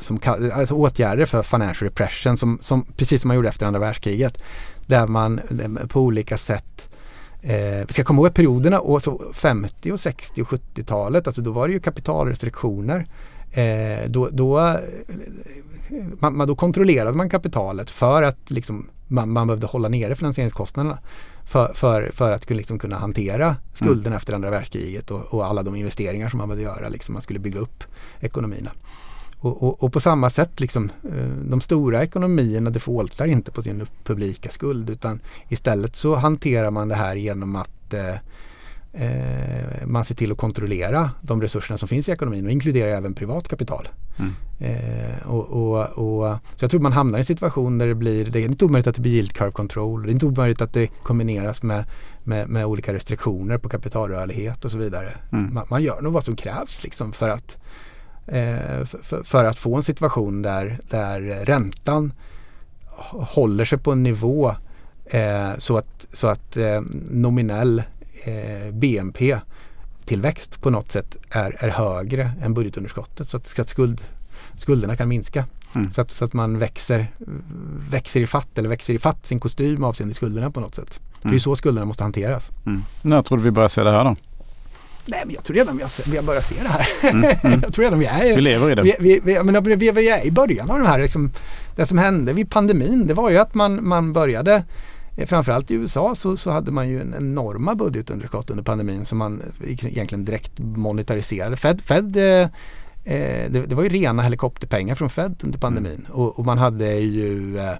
som, 0.00 0.18
alltså 0.54 0.74
åtgärder 0.74 1.26
för 1.26 1.42
financial 1.42 1.88
repression 1.88 2.36
som, 2.36 2.58
som, 2.60 2.86
precis 2.96 3.20
som 3.20 3.28
man 3.28 3.34
gjorde 3.34 3.48
efter 3.48 3.66
andra 3.66 3.80
världskriget. 3.80 4.38
Där 4.86 5.06
man 5.06 5.38
eh, 5.38 5.86
på 5.86 6.00
olika 6.00 6.38
sätt 6.38 6.88
Eh, 7.46 7.86
vi 7.86 7.92
ska 7.92 8.04
komma 8.04 8.22
ihåg 8.22 8.34
perioderna, 8.34 8.80
och 8.80 9.02
så 9.02 9.22
50 9.32 9.92
och 9.92 10.00
60 10.00 10.42
och 10.42 10.48
70-talet, 10.48 11.26
alltså 11.26 11.42
då 11.42 11.50
var 11.50 11.68
det 11.68 11.72
ju 11.74 11.80
kapitalrestriktioner. 11.80 13.06
Eh, 13.52 14.08
då, 14.08 14.28
då, 14.32 14.78
man, 16.18 16.36
man, 16.36 16.48
då 16.48 16.56
kontrollerade 16.56 17.16
man 17.16 17.30
kapitalet 17.30 17.90
för 17.90 18.22
att 18.22 18.50
liksom, 18.50 18.86
man, 19.08 19.30
man 19.30 19.46
behövde 19.46 19.66
hålla 19.66 19.88
nere 19.88 20.14
finansieringskostnaderna. 20.14 20.98
För, 21.46 21.72
för, 21.74 22.10
för 22.14 22.30
att 22.30 22.50
liksom 22.50 22.78
kunna 22.78 22.98
hantera 22.98 23.56
skulden 23.74 24.06
mm. 24.06 24.16
efter 24.16 24.32
andra 24.32 24.50
världskriget 24.50 25.10
och, 25.10 25.34
och, 25.34 25.46
alla 25.46 25.62
de 25.62 25.76
investeringar 25.76 26.28
som 26.28 26.38
man 26.38 26.48
behövde 26.48 26.64
göra. 26.64 26.88
Liksom, 26.88 27.12
man 27.12 27.22
skulle 27.22 27.38
bygga 27.38 27.60
upp 27.60 27.84
ekonomierna. 28.20 28.70
Och, 29.44 29.62
och, 29.62 29.82
och, 29.82 29.92
på 29.92 30.00
samma 30.00 30.30
sätt, 30.30 30.60
liksom, 30.60 30.90
eh, 31.04 31.26
de 31.26 31.60
stora 31.60 32.02
ekonomierna 32.02 32.70
defaultar 32.70 33.26
inte 33.26 33.50
på 33.50 33.62
sin 33.62 33.86
publika 34.04 34.50
skuld 34.50 34.90
utan 34.90 35.20
istället 35.48 35.96
så 35.96 36.14
hanterar 36.14 36.70
man 36.70 36.88
det 36.88 36.94
här 36.94 37.16
genom 37.16 37.56
att 37.56 37.94
eh, 37.94 38.16
eh, 38.92 39.86
man 39.86 40.04
ser 40.04 40.14
till 40.14 40.32
att 40.32 40.38
kontrollera 40.38 41.10
de 41.20 41.42
resurserna 41.42 41.78
som 41.78 41.88
finns 41.88 42.08
i 42.08 42.12
ekonomin 42.12 42.46
och 42.46 42.52
inkluderar 42.52 42.88
även 42.88 43.14
privat 43.14 43.48
kapital. 43.48 43.88
Mm. 44.18 44.32
Eh, 44.58 45.26
och, 45.26 45.88
och, 45.90 46.38
så 46.56 46.64
jag 46.64 46.70
tror 46.70 46.80
man 46.80 46.92
hamnar 46.92 47.18
i 47.18 47.20
en 47.20 47.24
situation 47.24 47.78
där 47.78 47.86
det 47.86 47.94
blir, 47.94 48.24
det 48.24 48.38
är 48.38 48.44
inte 48.44 48.64
omöjligt 48.64 48.86
att 48.86 48.94
det 48.94 49.00
blir 49.00 49.12
yield 49.12 49.32
curve 49.32 49.52
control, 49.52 50.02
det 50.02 50.10
är 50.10 50.12
inte 50.12 50.26
omöjligt 50.26 50.60
att 50.60 50.72
det 50.72 50.86
kombineras 50.86 51.62
med, 51.62 51.84
med, 52.22 52.48
med 52.48 52.66
olika 52.66 52.92
restriktioner 52.94 53.58
på 53.58 53.68
kapitalrörlighet 53.68 54.64
och 54.64 54.70
så 54.70 54.78
vidare. 54.78 55.12
Mm. 55.32 55.54
Man, 55.54 55.66
man, 55.70 55.82
gör 55.82 56.00
nog 56.00 56.12
vad 56.12 56.24
som 56.24 56.36
krävs 56.36 56.82
liksom 56.82 57.12
för 57.12 57.28
att 57.28 57.58
för, 58.26 59.22
för, 59.22 59.44
att 59.44 59.58
få 59.58 59.76
en 59.76 59.82
situation 59.82 60.42
där, 60.42 60.78
där 60.90 61.20
räntan 61.20 62.12
håller 63.10 63.64
sig 63.64 63.78
på 63.78 63.92
en 63.92 64.02
nivå 64.02 64.54
eh, 65.04 65.50
så 65.58 65.76
att, 65.76 66.06
så 66.12 66.26
att 66.26 66.56
eh, 66.56 66.82
nominell 67.10 67.82
eh, 68.24 68.72
BNP 68.72 69.38
tillväxt 70.04 70.60
på 70.60 70.70
något 70.70 70.92
sätt 70.92 71.16
är, 71.30 71.56
är 71.58 71.68
högre 71.68 72.32
än 72.42 72.54
budgetunderskottet 72.54 73.28
så 73.28 73.36
att, 73.36 73.46
så 73.46 73.62
att 73.62 73.68
skuld, 73.68 74.00
skulderna 74.56 74.96
kan 74.96 75.08
minska. 75.08 75.46
Mm. 75.74 75.92
Så, 75.92 76.00
att, 76.00 76.10
så 76.10 76.24
att 76.24 76.32
man 76.32 76.58
växer, 76.58 77.06
växer 77.90 78.20
i 78.20 78.26
fatt 78.26 78.58
eller 78.58 78.68
växer 78.68 78.94
i 78.94 78.98
fatt 78.98 79.26
sin 79.26 79.40
kostym 79.40 79.84
avseende 79.84 80.14
skulderna 80.14 80.50
på 80.50 80.60
något 80.60 80.74
sätt. 80.74 81.00
Mm. 81.22 81.30
Det 81.30 81.36
är 81.36 81.40
så 81.40 81.56
skulderna 81.56 81.86
måste 81.86 82.02
hanteras. 82.02 82.50
Mm. 82.66 82.82
När 83.02 83.20
tror 83.20 83.38
du 83.38 83.44
vi 83.44 83.50
börjar 83.50 83.68
se 83.68 83.82
det 83.82 83.90
här 83.90 84.04
då? 84.04 84.16
Nej 85.06 85.22
men 85.26 85.34
jag 85.34 85.44
tror 85.44 85.56
redan 85.56 85.76
vi 85.76 85.82
har, 85.82 86.10
vi 86.10 86.16
har 86.16 86.24
börjat 86.24 86.44
se 86.44 86.54
det 86.62 86.68
här. 86.68 86.88
Mm, 87.02 87.36
mm. 87.42 87.60
jag 87.62 87.74
tror 87.74 87.84
redan 87.84 87.98
vi 87.98 88.06
är 88.06 88.36
Vi 88.36 88.40
lever 88.40 88.70
i 88.70 88.74
det. 88.74 88.82
Vi, 88.82 88.96
vi, 88.98 89.20
vi, 89.24 89.42
men 89.42 89.64
vi, 89.64 89.90
vi 89.90 90.08
är 90.08 90.26
i 90.26 90.30
början 90.30 90.70
av 90.70 90.78
det 90.78 90.88
här. 90.88 90.98
Liksom, 90.98 91.32
det 91.76 91.86
som 91.86 91.98
hände 91.98 92.32
vid 92.32 92.50
pandemin 92.50 93.06
det 93.06 93.14
var 93.14 93.30
ju 93.30 93.38
att 93.38 93.54
man, 93.54 93.88
man 93.88 94.12
började 94.12 94.64
eh, 95.16 95.26
Framförallt 95.26 95.70
i 95.70 95.74
USA 95.74 96.14
så, 96.14 96.36
så 96.36 96.50
hade 96.50 96.70
man 96.70 96.88
ju 96.88 97.00
en 97.00 97.14
enorma 97.18 97.74
budgetunderskott 97.74 98.50
under 98.50 98.64
pandemin 98.64 99.04
som 99.04 99.18
man 99.18 99.42
egentligen 99.66 100.24
direkt 100.24 100.58
monetariserade. 100.58 101.56
Fed, 101.56 101.80
Fed 101.80 102.16
eh, 102.16 102.48
eh, 103.04 103.50
det, 103.50 103.66
det, 103.66 103.74
var 103.74 103.82
ju 103.82 103.88
rena 103.88 104.22
helikopterpengar 104.22 104.94
från 104.94 105.10
Fed 105.10 105.40
under 105.44 105.58
pandemin 105.58 105.92
mm. 105.92 106.10
och, 106.10 106.38
och, 106.38 106.44
man 106.44 106.58
hade 106.58 106.94
ju 106.94 107.58
eh, 107.58 107.72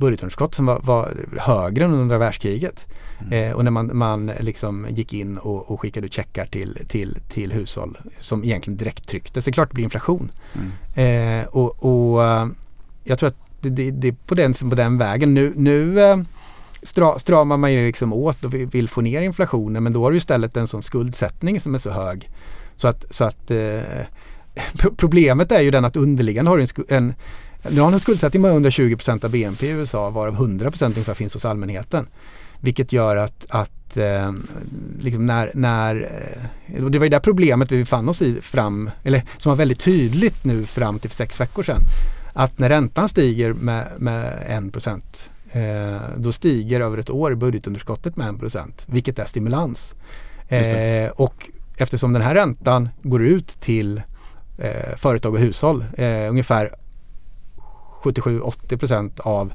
budgetunderskott 0.00 0.54
som 0.54 0.66
var, 0.66 0.80
var 0.82 1.14
högre 1.38 1.84
än 1.84 1.90
under 1.90 2.02
andra 2.02 2.18
världskriget. 2.18 2.86
Mm. 3.20 3.32
Eh, 3.32 3.56
och 3.56 3.64
när 3.64 3.70
man, 3.70 3.90
man 3.96 4.26
liksom 4.40 4.86
gick 4.90 5.12
in 5.12 5.38
och, 5.38 5.70
och 5.70 5.80
skickade 5.80 6.06
ut 6.06 6.12
checkar 6.12 6.46
till, 6.46 6.78
till, 6.88 7.18
till 7.28 7.52
hushåll 7.52 7.98
som 8.18 8.44
egentligen 8.44 8.76
direkt 8.76 9.08
trycktes. 9.08 9.44
Det 9.44 9.50
är 9.50 9.52
klart 9.52 9.68
det 9.70 9.74
blir 9.74 9.84
inflation. 9.84 10.32
Mm. 10.54 11.40
Eh, 11.40 11.46
och, 11.46 11.84
och 11.84 12.24
eh, 12.24 12.46
jag 13.04 13.18
tror 13.18 13.26
att 13.26 13.36
det, 13.60 13.70
det, 13.70 13.90
det, 13.90 14.08
är 14.08 14.12
på 14.12 14.34
den, 14.34 14.54
på 14.54 14.74
den 14.74 14.98
vägen. 14.98 15.34
Nu, 15.34 15.52
nu 15.56 16.00
eh, 16.00 16.18
stra, 16.82 17.18
stramar 17.18 17.56
man 17.56 17.72
ju 17.72 17.86
liksom 17.86 18.12
åt 18.12 18.44
och 18.44 18.54
vill 18.54 18.88
få 18.88 19.00
ner 19.00 19.22
inflationen 19.22 19.82
men 19.82 19.92
då 19.92 20.04
har 20.04 20.10
du 20.10 20.16
istället 20.16 20.56
en 20.56 20.66
sån 20.66 20.82
skuldsättning 20.82 21.60
som 21.60 21.74
är 21.74 21.78
så 21.78 21.90
hög. 21.90 22.30
Så 22.76 22.88
att, 22.88 23.14
så 23.14 23.24
att 23.24 23.50
eh, 23.50 23.82
problemet 24.96 25.52
är 25.52 25.60
ju 25.60 25.70
den 25.70 25.84
att 25.84 25.96
underliggande 25.96 26.50
har 26.50 26.58
en, 26.58 26.68
en 26.88 27.14
nu 27.68 27.80
har 27.80 27.92
en 27.92 28.00
skuldsättning 28.00 28.42
med 28.42 28.52
120% 28.52 29.24
av 29.24 29.30
BNP 29.30 29.66
i 29.66 29.70
USA 29.70 30.10
varav 30.10 30.34
100 30.34 30.72
ungefär 30.80 31.14
finns 31.14 31.34
hos 31.34 31.44
allmänheten. 31.44 32.06
Vilket 32.60 32.92
gör 32.92 33.16
att, 33.16 33.46
att 33.48 33.96
eh, 33.96 34.32
liksom 35.00 35.26
när, 35.26 35.50
när 35.54 36.08
eh, 36.66 36.84
det 36.84 36.98
var 36.98 37.06
ju 37.06 37.10
det 37.10 37.20
problemet 37.20 37.72
vi 37.72 37.84
fann 37.84 38.08
oss 38.08 38.22
i 38.22 38.40
fram, 38.40 38.90
eller 39.04 39.22
som 39.36 39.50
var 39.50 39.56
väldigt 39.56 39.80
tydligt 39.80 40.44
nu 40.44 40.64
fram 40.66 40.98
till 40.98 41.10
sex 41.10 41.40
veckor 41.40 41.62
sedan. 41.62 41.80
Att 42.32 42.58
när 42.58 42.68
räntan 42.68 43.08
stiger 43.08 43.52
med, 43.52 43.86
med 43.98 44.70
1 44.74 45.28
eh, 45.52 46.00
då 46.16 46.32
stiger 46.32 46.80
över 46.80 46.98
ett 46.98 47.10
år 47.10 47.34
budgetunderskottet 47.34 48.16
med 48.16 48.34
1% 48.34 48.72
vilket 48.86 49.18
är 49.18 49.24
stimulans. 49.24 49.94
Eh, 50.48 51.10
och 51.10 51.50
eftersom 51.76 52.12
den 52.12 52.22
här 52.22 52.34
räntan 52.34 52.88
går 53.02 53.22
ut 53.22 53.60
till 53.60 54.02
eh, 54.58 54.96
företag 54.96 55.34
och 55.34 55.40
hushåll, 55.40 55.84
eh, 55.96 56.30
ungefär 56.30 56.74
77-80 58.02 59.20
av 59.20 59.52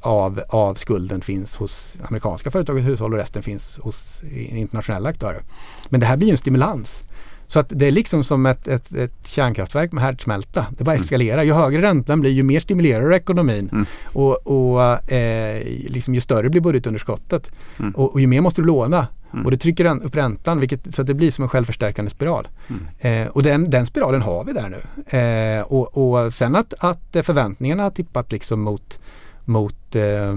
av, 0.00 0.42
av 0.48 0.74
skulden 0.74 1.20
finns 1.20 1.56
hos 1.56 1.96
amerikanska 2.02 2.50
företag 2.50 2.76
och 2.76 2.82
hushåll 2.82 3.12
och 3.12 3.18
resten 3.18 3.42
finns 3.42 3.78
hos 3.78 4.22
internationella 4.32 5.08
aktörer. 5.08 5.42
Men 5.88 6.00
det 6.00 6.06
här 6.06 6.16
blir 6.16 6.28
ju 6.28 6.32
en 6.32 6.38
stimulans. 6.38 7.02
Så 7.50 7.58
att 7.58 7.66
det 7.68 7.86
är 7.86 7.90
liksom 7.90 8.24
som 8.24 8.46
ett, 8.46 8.68
ett, 8.68 8.92
ett 8.92 9.26
kärnkraftverk 9.26 9.92
med 9.92 10.04
härdsmälta. 10.04 10.66
Det 10.78 10.84
bara 10.84 10.96
eskalerar. 10.96 11.42
Ju 11.42 11.52
högre 11.52 11.82
räntan 11.82 12.20
blir 12.20 12.30
ju 12.30 12.42
mer 12.42 12.60
stimulerar 12.60 13.12
ekonomin. 13.12 13.68
Mm. 13.72 13.86
Och, 14.04 14.46
och 14.46 15.12
eh, 15.12 15.62
liksom 15.88 16.14
ju 16.14 16.20
större 16.20 16.50
blir 16.50 16.60
budgetunderskottet. 16.60 17.50
Mm. 17.78 17.92
Och, 17.92 18.12
och, 18.12 18.20
ju 18.20 18.26
mer 18.26 18.40
måste 18.40 18.62
du 18.62 18.66
låna. 18.66 19.06
Mm. 19.32 19.44
Och 19.44 19.50
det 19.50 19.56
trycker 19.56 20.04
upp 20.04 20.16
räntan 20.16 20.60
vilket, 20.60 20.94
så 20.94 21.02
att 21.02 21.06
det 21.06 21.14
blir 21.14 21.30
som 21.30 21.42
en 21.42 21.48
självförstärkande 21.48 22.10
spiral. 22.10 22.48
Mm. 22.68 23.26
Eh, 23.26 23.32
och 23.32 23.42
den, 23.42 23.70
den 23.70 23.86
spiralen 23.86 24.22
har 24.22 24.44
vi 24.44 24.52
där 24.52 24.68
nu. 24.68 25.18
Eh, 25.18 25.62
och, 25.62 25.98
och 25.98 26.34
sen 26.34 26.56
att, 26.56 26.74
att 26.78 27.16
förväntningarna 27.26 27.82
har 27.82 27.90
tippat 27.90 28.32
liksom 28.32 28.62
mot 28.62 28.98
mot 29.44 29.96
eh, 29.96 30.30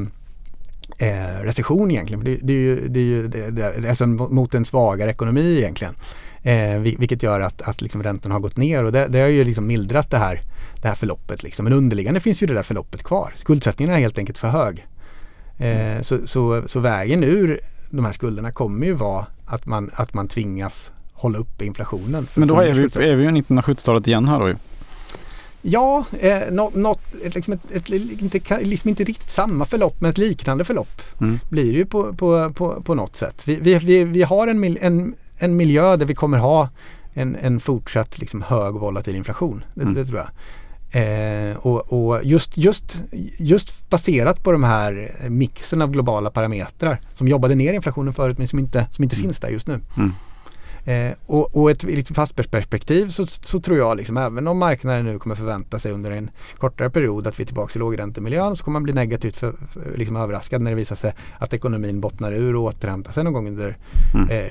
eh, 0.98 1.42
recession 1.44 1.92
egentligen. 1.92 2.24
Det, 2.24 2.38
det, 2.42 2.54
är 2.54 2.58
ju, 2.58 2.88
det 2.88 3.00
är 3.00 3.04
ju 3.04 3.28
det, 3.28 3.52
det, 3.52 3.90
alltså 3.90 4.08
mot 4.08 4.54
en 4.54 4.66
svagare 4.66 5.12
ekonomi 5.12 5.58
egentligen. 5.58 5.96
Eh, 6.44 6.80
vilket 6.80 7.24
gör 7.24 7.40
att, 7.40 7.62
att 7.62 7.82
liksom 7.82 8.04
räntorna 8.04 8.36
har 8.36 8.40
gått 8.40 8.58
ner 8.58 8.84
och 8.84 8.92
det, 8.92 9.08
det 9.08 9.20
har 9.20 9.28
ju 9.28 9.44
liksom 9.44 9.68
mildrat 9.68 10.10
det 10.12 10.18
här, 10.18 10.42
det 10.82 10.88
här 10.88 10.96
förloppet. 10.96 11.44
Liksom. 11.44 11.64
Men 11.64 11.74
underliggande 11.74 12.20
finns 12.20 12.44
ju 12.44 12.48
det 12.48 12.54
där 12.54 12.64
förloppet 12.64 13.04
kvar. 13.04 13.34
Skuldsättningen 13.36 13.96
är 13.96 14.00
helt 14.00 14.18
enkelt 14.18 14.38
för 14.38 14.48
hög. 14.48 14.88
Eh, 15.58 16.02
så, 16.02 16.28
så, 16.28 16.64
så 16.66 16.80
vägen 16.80 17.24
ur 17.24 17.60
de 17.90 18.06
här 18.06 18.12
skulderna 18.12 18.52
kommer 18.52 18.86
ju 18.86 18.94
vara 18.94 19.26
att 19.46 19.66
man, 19.66 19.92
att 19.94 20.14
man 20.14 20.28
tvingas 20.28 20.92
hålla 21.14 21.38
uppe 21.38 21.66
inflationen. 21.66 22.28
Men 22.34 22.48
då 22.48 22.60
är 22.60 22.74
vi, 22.74 22.84
är 22.84 23.16
vi 23.16 23.24
ju 23.24 23.30
1970-talet 23.30 24.08
igen 24.08 24.28
här 24.28 24.40
då 24.40 24.48
ju. 24.48 24.56
Ja, 25.66 26.06
eh, 26.20 26.52
något, 26.52 26.76
något 26.76 27.02
liksom, 27.36 27.54
ett, 27.54 27.72
ett, 27.72 27.90
inte, 27.90 28.60
liksom 28.62 28.90
inte 28.90 29.04
riktigt 29.04 29.30
samma 29.30 29.66
förlopp 29.66 30.02
men 30.02 30.10
ett 30.10 30.18
liknande 30.18 30.64
förlopp 30.64 31.02
mm. 31.22 31.40
blir 31.50 31.72
det 31.72 31.78
ju 31.78 31.86
på, 31.86 32.14
på, 32.14 32.54
på, 32.54 32.82
på 32.82 32.96
något 32.96 33.16
sätt. 33.16 33.48
Vi, 33.48 33.56
vi, 33.56 33.78
vi, 33.78 34.04
vi 34.04 34.24
har 34.24 34.48
en, 34.48 34.78
en, 34.78 35.16
en 35.44 35.56
miljö 35.56 35.98
där 35.98 36.06
vi 36.06 36.16
kommer 36.16 36.38
ha 36.38 36.70
en, 37.14 37.36
en 37.36 37.60
fortsatt 37.60 38.20
liksom 38.20 38.42
hög 38.42 38.74
volatil 38.74 39.16
inflation. 39.16 39.64
Det, 39.74 39.82
mm. 39.82 39.94
det 39.94 40.06
tror 40.06 40.20
jag. 40.20 40.30
Eh, 40.96 41.58
och, 41.58 41.94
och 41.94 42.24
just, 42.24 42.58
just, 42.58 43.04
just 43.38 43.90
baserat 43.90 44.44
på 44.44 44.52
de 44.52 44.64
här 44.64 45.12
mixen 45.30 45.82
av 45.82 45.92
globala 45.92 46.30
parametrar 46.32 47.02
som 47.14 47.28
jobbade 47.28 47.56
ner 47.56 47.74
inflationen 47.74 48.14
förut 48.14 48.38
men 48.38 48.48
som 48.48 48.60
inte, 48.60 48.88
som 48.92 49.04
inte 49.04 49.16
mm. 49.16 49.24
finns 49.24 49.40
där 49.40 49.50
just 49.50 49.68
nu. 49.68 49.80
Mm. 49.98 50.14
Eh, 50.86 51.12
och, 51.26 51.58
och 51.58 51.72
ett 51.72 51.84
lite 51.84 52.14
fast 52.14 52.36
perspektiv 52.36 53.10
så, 53.10 53.28
så, 53.28 53.60
tror 53.60 53.78
jag 53.78 53.98
liksom 53.98 54.18
även 54.18 54.48
om 54.48 54.58
marknaden 54.58 55.06
nu 55.06 55.20
kommer 55.20 55.36
förvänta 55.36 55.80
sig 55.80 55.92
under 55.92 56.12
en 56.12 56.30
kortare 56.58 56.90
period 56.90 57.28
att 57.28 57.40
vi 57.40 57.44
är 57.44 57.46
tillbaka 57.46 57.72
i 57.76 57.80
lågräntemiljön 57.80 58.56
så 58.56 58.64
kommer 58.64 58.74
man 58.74 58.84
bli 58.84 58.94
negativt 58.94 59.36
för, 59.36 59.54
för, 59.74 59.98
liksom 59.98 60.16
överraskad 60.16 60.62
när 60.62 60.72
det 60.72 60.78
visar 60.78 60.96
sig 60.96 61.14
att 61.40 61.54
ekonomin 61.54 62.02
bottnar 62.02 62.32
ur 62.32 62.56
och 62.56 62.64
återhämtar 62.64 63.12
sig 63.12 63.24
någon 63.24 63.34
gång 63.34 63.48
under 63.48 63.78
mm. 64.14 64.30
eh, 64.30 64.48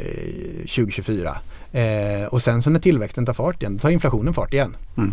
2024. 0.57 1.37
Eh, 1.73 2.25
och 2.25 2.43
sen 2.43 2.63
så 2.63 2.71
när 2.71 2.81
tillväxten 2.81 3.27
tar 3.27 3.33
fart 3.33 3.63
igen, 3.63 3.77
då 3.77 3.79
tar 3.79 3.91
inflationen 3.91 4.35
fart 4.35 4.53
igen. 4.53 4.77
Mm. 4.97 5.13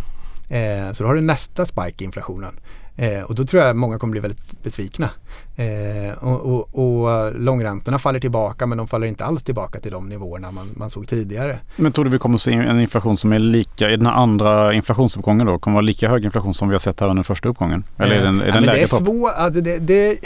Eh, 0.49 0.93
så 0.93 1.03
då 1.03 1.09
har 1.09 1.15
du 1.15 1.21
nästa 1.21 1.65
spike 1.65 2.03
i 2.03 2.05
inflationen. 2.05 2.53
Eh, 2.99 3.21
och 3.21 3.35
då 3.35 3.45
tror 3.45 3.63
jag 3.63 3.75
många 3.75 3.99
kommer 3.99 4.11
bli 4.11 4.19
väldigt 4.19 4.63
besvikna. 4.63 5.09
Eh, 5.55 6.23
och, 6.23 6.41
och, 6.41 7.05
och 7.05 7.33
långräntorna 7.35 7.99
faller 7.99 8.19
tillbaka 8.19 8.65
men 8.65 8.77
de 8.77 8.87
faller 8.87 9.07
inte 9.07 9.25
alls 9.25 9.43
tillbaka 9.43 9.79
till 9.79 9.91
de 9.91 10.05
nivåerna 10.05 10.51
man, 10.51 10.69
man 10.75 10.89
såg 10.89 11.07
tidigare. 11.07 11.59
Men 11.75 11.91
tror 11.91 12.05
du 12.05 12.11
vi 12.11 12.17
kommer 12.17 12.35
att 12.35 12.41
se 12.41 12.53
en 12.53 12.79
inflation 12.79 13.17
som 13.17 13.33
är 13.33 13.39
lika, 13.39 13.89
i 13.89 13.97
den 13.97 14.05
här 14.05 14.13
andra 14.13 14.73
inflationsuppgången 14.73 15.47
då, 15.47 15.59
kommer 15.59 15.75
vara 15.75 15.81
lika 15.81 16.09
hög 16.09 16.25
inflation 16.25 16.53
som 16.53 16.69
vi 16.69 16.73
har 16.73 16.79
sett 16.79 16.99
här 16.99 17.09
under 17.09 17.23
första 17.23 17.49
uppgången? 17.49 17.83
Eller 17.97 18.15
är 18.15 18.23
den, 18.23 18.41
är 18.41 18.45
den 18.45 18.53
ja, 18.55 18.59
lägre 18.59 18.75
det 18.75 18.81
är 18.81 18.97
svårt, 18.97 19.31
alltså 19.35 19.61
det, 19.61 19.77
det, 19.77 20.19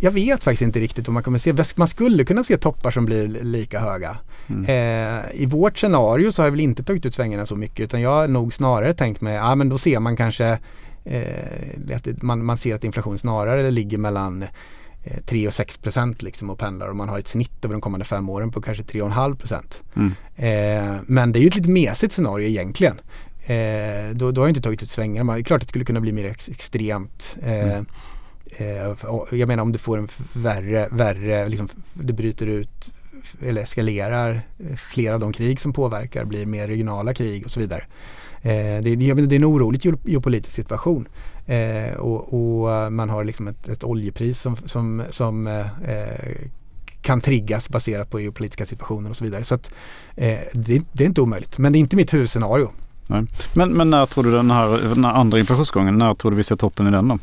jag 0.00 0.10
vet 0.10 0.44
faktiskt 0.44 0.62
inte 0.62 0.80
riktigt 0.80 1.08
om 1.08 1.14
man 1.14 1.22
kommer 1.22 1.38
se, 1.38 1.54
man 1.76 1.88
skulle 1.88 2.24
kunna 2.24 2.44
se 2.44 2.56
toppar 2.56 2.90
som 2.90 3.04
blir 3.04 3.28
lika 3.28 3.80
höga. 3.80 4.16
Mm. 4.48 4.64
Eh, 4.64 5.24
I 5.34 5.46
vårt 5.46 5.78
scenario 5.78 6.32
så 6.32 6.42
har 6.42 6.46
jag 6.46 6.50
väl 6.50 6.60
inte 6.60 6.82
tagit 6.82 7.06
ut 7.06 7.14
svängarna 7.14 7.46
så 7.46 7.56
mycket 7.56 7.80
utan 7.80 8.00
jag 8.00 8.10
har 8.10 8.28
nog 8.28 8.54
snarare 8.54 8.94
tänkt 8.94 9.20
mig, 9.20 9.34
ja 9.34 9.54
men 9.54 9.68
då 9.68 9.78
ser 9.78 10.00
man 10.00 10.16
kanske 10.16 10.58
eh, 11.04 12.14
man, 12.20 12.44
man 12.44 12.56
ser 12.56 12.74
att 12.74 12.84
inflationen 12.84 13.18
snarare 13.18 13.70
ligger 13.70 13.98
mellan 13.98 14.42
eh, 15.04 15.20
3 15.26 15.46
och 15.46 15.54
6 15.54 15.78
procent 15.78 16.22
liksom 16.22 16.50
och 16.50 16.58
pendlar 16.58 16.88
och 16.88 16.96
man 16.96 17.08
har 17.08 17.18
ett 17.18 17.28
snitt 17.28 17.64
över 17.64 17.74
de 17.74 17.80
kommande 17.80 18.04
fem 18.04 18.28
åren 18.28 18.50
på 18.50 18.60
kanske 18.60 18.82
3,5 18.82 19.36
procent. 19.36 19.82
Mm. 19.96 20.12
Eh, 20.36 21.00
men 21.06 21.32
det 21.32 21.38
är 21.38 21.40
ju 21.40 21.48
ett 21.48 21.56
lite 21.56 21.70
mesigt 21.70 22.12
scenario 22.12 22.48
egentligen. 22.48 23.00
Eh, 23.46 24.14
då, 24.14 24.30
då 24.30 24.40
har 24.40 24.46
jag 24.46 24.50
inte 24.50 24.60
tagit 24.60 24.82
ut 24.82 24.90
svängarna. 24.90 25.32
Det 25.34 25.40
är 25.40 25.42
klart 25.42 25.62
att 25.62 25.68
det 25.68 25.70
skulle 25.70 25.84
kunna 25.84 26.00
bli 26.00 26.12
mer 26.12 26.24
ex 26.24 26.48
extremt. 26.48 27.36
Eh, 27.42 27.72
mm. 27.72 27.86
Eh, 28.56 28.94
jag 29.30 29.48
menar 29.48 29.62
om 29.62 29.72
du 29.72 29.78
får 29.78 29.98
en 29.98 30.08
värre, 30.32 30.88
värre 30.90 31.48
liksom, 31.48 31.68
det 31.92 32.12
bryter 32.12 32.46
ut 32.46 32.90
eller 33.42 33.62
eskalerar 33.62 34.42
eh, 34.58 34.76
flera 34.76 35.14
av 35.14 35.20
de 35.20 35.32
krig 35.32 35.60
som 35.60 35.72
påverkar 35.72 36.24
blir 36.24 36.46
mer 36.46 36.68
regionala 36.68 37.14
krig 37.14 37.44
och 37.44 37.50
så 37.50 37.60
vidare. 37.60 37.84
Eh, 38.42 38.82
det, 38.82 38.96
det, 38.96 39.10
är 39.10 39.32
en 39.32 39.44
orolig 39.44 39.92
geopolitisk 40.04 40.56
situation. 40.56 41.08
Eh, 41.46 41.94
och, 41.96 42.34
och, 42.34 42.92
man 42.92 43.10
har 43.10 43.24
liksom 43.24 43.48
ett, 43.48 43.68
ett 43.68 43.84
oljepris 43.84 44.40
som, 44.40 44.56
som, 44.64 45.02
som 45.10 45.46
eh, 45.46 45.90
eh 45.90 46.48
kan 47.06 47.20
triggas 47.20 47.68
baserat 47.68 48.10
på 48.10 48.20
geopolitiska 48.20 48.66
situationer 48.66 49.10
och 49.10 49.16
så 49.16 49.24
vidare. 49.24 49.44
Så 49.44 49.54
att, 49.54 49.70
eh, 50.16 50.38
det, 50.52 50.82
det, 50.92 51.04
är 51.04 51.08
inte 51.08 51.20
omöjligt. 51.20 51.58
Men 51.58 51.72
det 51.72 51.78
är 51.78 51.80
inte 51.80 51.96
mitt 51.96 52.14
huvudscenario. 52.14 52.70
Nej. 53.06 53.24
Men, 53.54 53.72
men 53.72 53.90
när 53.90 54.06
tror 54.06 54.24
du 54.24 54.32
den 54.32 54.50
här, 54.50 54.68
den 54.94 55.04
här 55.04 55.12
andra 55.12 55.38
inflationsgången, 55.38 55.98
när 55.98 56.14
tror 56.14 56.30
du 56.30 56.36
vi 56.36 56.44
ser 56.44 56.56
toppen 56.56 56.86
i 56.86 56.90
den 56.90 57.08
då? 57.08 57.18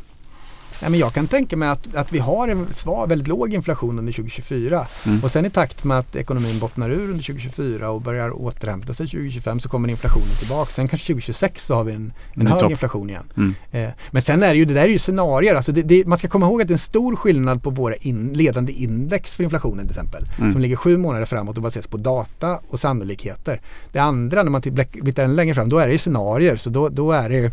Ja, 0.84 0.90
men 0.90 1.00
jag 1.00 1.12
kan 1.12 1.26
tänka 1.26 1.56
mig 1.56 1.68
att, 1.68 1.94
att 1.94 2.12
vi 2.12 2.18
har 2.18 2.48
en 2.48 2.66
svar, 2.74 3.06
väldigt 3.06 3.28
låg 3.28 3.54
inflation 3.54 3.98
under 3.98 4.12
2024 4.12 4.86
mm. 5.06 5.24
och 5.24 5.30
sen 5.30 5.44
i 5.44 5.50
takt 5.50 5.84
med 5.84 5.98
att 5.98 6.16
ekonomin 6.16 6.58
bottnar 6.58 6.90
ur 6.90 7.10
under 7.10 7.24
2024 7.24 7.90
och 7.90 8.00
börjar 8.00 8.30
återhämta 8.30 8.94
sig 8.94 9.06
2025 9.06 9.60
så 9.60 9.68
kommer 9.68 9.88
inflationen 9.88 10.36
tillbaka. 10.38 10.70
Sen 10.70 10.88
kanske 10.88 11.06
2026 11.06 11.66
så 11.66 11.74
har 11.74 11.84
vi 11.84 11.92
en, 11.92 12.12
en 12.34 12.46
hög 12.46 12.60
top. 12.60 12.70
inflation 12.70 13.10
igen. 13.10 13.24
Mm. 13.36 13.54
Eh, 13.70 13.90
men 14.10 14.22
sen 14.22 14.42
är 14.42 14.48
det 14.48 14.56
ju, 14.56 14.64
det 14.64 14.74
där 14.74 14.82
är 14.82 14.88
ju 14.88 14.98
scenarier. 14.98 15.54
Alltså 15.54 15.72
det, 15.72 15.82
det, 15.82 16.06
man 16.06 16.18
ska 16.18 16.28
komma 16.28 16.46
ihåg 16.46 16.62
att 16.62 16.68
det 16.68 16.72
är 16.72 16.76
en 16.76 16.78
stor 16.78 17.16
skillnad 17.16 17.62
på 17.62 17.70
våra 17.70 17.94
in, 17.94 18.32
ledande 18.32 18.72
index 18.72 19.36
för 19.36 19.44
inflationen 19.44 19.86
till 19.86 19.90
exempel. 19.90 20.24
Mm. 20.38 20.52
Som 20.52 20.60
ligger 20.60 20.76
sju 20.76 20.96
månader 20.96 21.26
framåt 21.26 21.56
och 21.56 21.62
baseras 21.62 21.86
på 21.86 21.96
data 21.96 22.60
och 22.68 22.80
sannolikheter. 22.80 23.60
Det 23.92 23.98
andra 23.98 24.42
när 24.42 24.50
man 24.50 24.62
tittar 24.62 25.28
längre 25.28 25.54
fram, 25.54 25.68
då 25.68 25.78
är 25.78 25.86
det 25.86 25.92
ju 25.92 25.98
scenarier. 25.98 26.56
Så 26.56 26.70
då, 26.70 26.88
då 26.88 27.12
är 27.12 27.28
det 27.28 27.52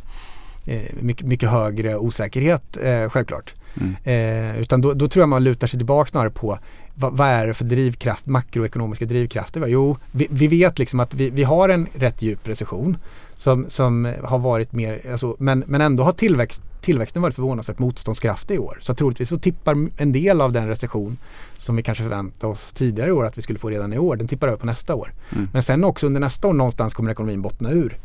mycket, 0.99 1.27
mycket, 1.27 1.49
högre 1.49 1.97
osäkerhet 1.97 2.77
eh, 2.81 3.09
självklart. 3.09 3.53
Mm. 3.79 3.95
Eh, 4.03 4.61
utan 4.61 4.81
då, 4.81 4.93
då, 4.93 5.07
tror 5.07 5.21
jag 5.21 5.29
man 5.29 5.43
lutar 5.43 5.67
sig 5.67 5.79
tillbaka 5.79 6.09
snarare 6.09 6.29
på 6.29 6.59
vad, 6.95 7.17
vad 7.17 7.27
är 7.27 7.47
det 7.47 7.53
för 7.53 7.65
drivkraft, 7.65 8.25
makroekonomiska 8.25 9.05
drivkrafter? 9.05 9.67
Jo, 9.67 9.97
vi, 10.11 10.27
vi 10.29 10.47
vet 10.47 10.79
liksom 10.79 10.99
att 10.99 11.13
vi, 11.13 11.29
vi, 11.29 11.43
har 11.43 11.69
en 11.69 11.87
rätt 11.93 12.21
djup 12.21 12.47
recession 12.47 12.97
som, 13.35 13.65
som 13.69 14.13
har 14.23 14.39
varit 14.39 14.73
mer, 14.73 15.01
alltså, 15.11 15.35
men, 15.39 15.63
men 15.67 15.81
ändå 15.81 16.03
har 16.03 16.11
tillväxt, 16.11 16.61
tillväxten 16.81 17.21
varit 17.21 17.35
förvånansvärt 17.35 17.79
motståndskraftig 17.79 18.55
i 18.55 18.57
år. 18.57 18.77
Så 18.81 18.95
troligtvis 18.95 19.29
så 19.29 19.39
tippar 19.39 19.87
en 19.97 20.11
del 20.11 20.41
av 20.41 20.51
den 20.51 20.67
recession 20.67 21.17
som 21.57 21.75
vi 21.75 21.83
kanske 21.83 22.03
förväntade 22.03 22.53
oss 22.53 22.71
tidigare 22.73 23.09
i 23.09 23.11
år 23.11 23.25
att 23.25 23.37
vi 23.37 23.41
skulle 23.41 23.59
få 23.59 23.69
redan 23.69 23.93
i 23.93 23.97
år, 23.97 24.15
den 24.15 24.27
tippar 24.27 24.47
över 24.47 24.57
på 24.57 24.65
nästa 24.65 24.95
år. 24.95 25.13
Mm. 25.31 25.49
Men 25.53 25.63
sen 25.63 25.83
också 25.83 26.05
under 26.05 26.19
nästa 26.19 26.47
år 26.47 26.53
någonstans 26.53 26.93
kommer 26.93 27.11
ekonomin 27.11 27.41
bottna 27.41 27.71
ur. 27.71 27.97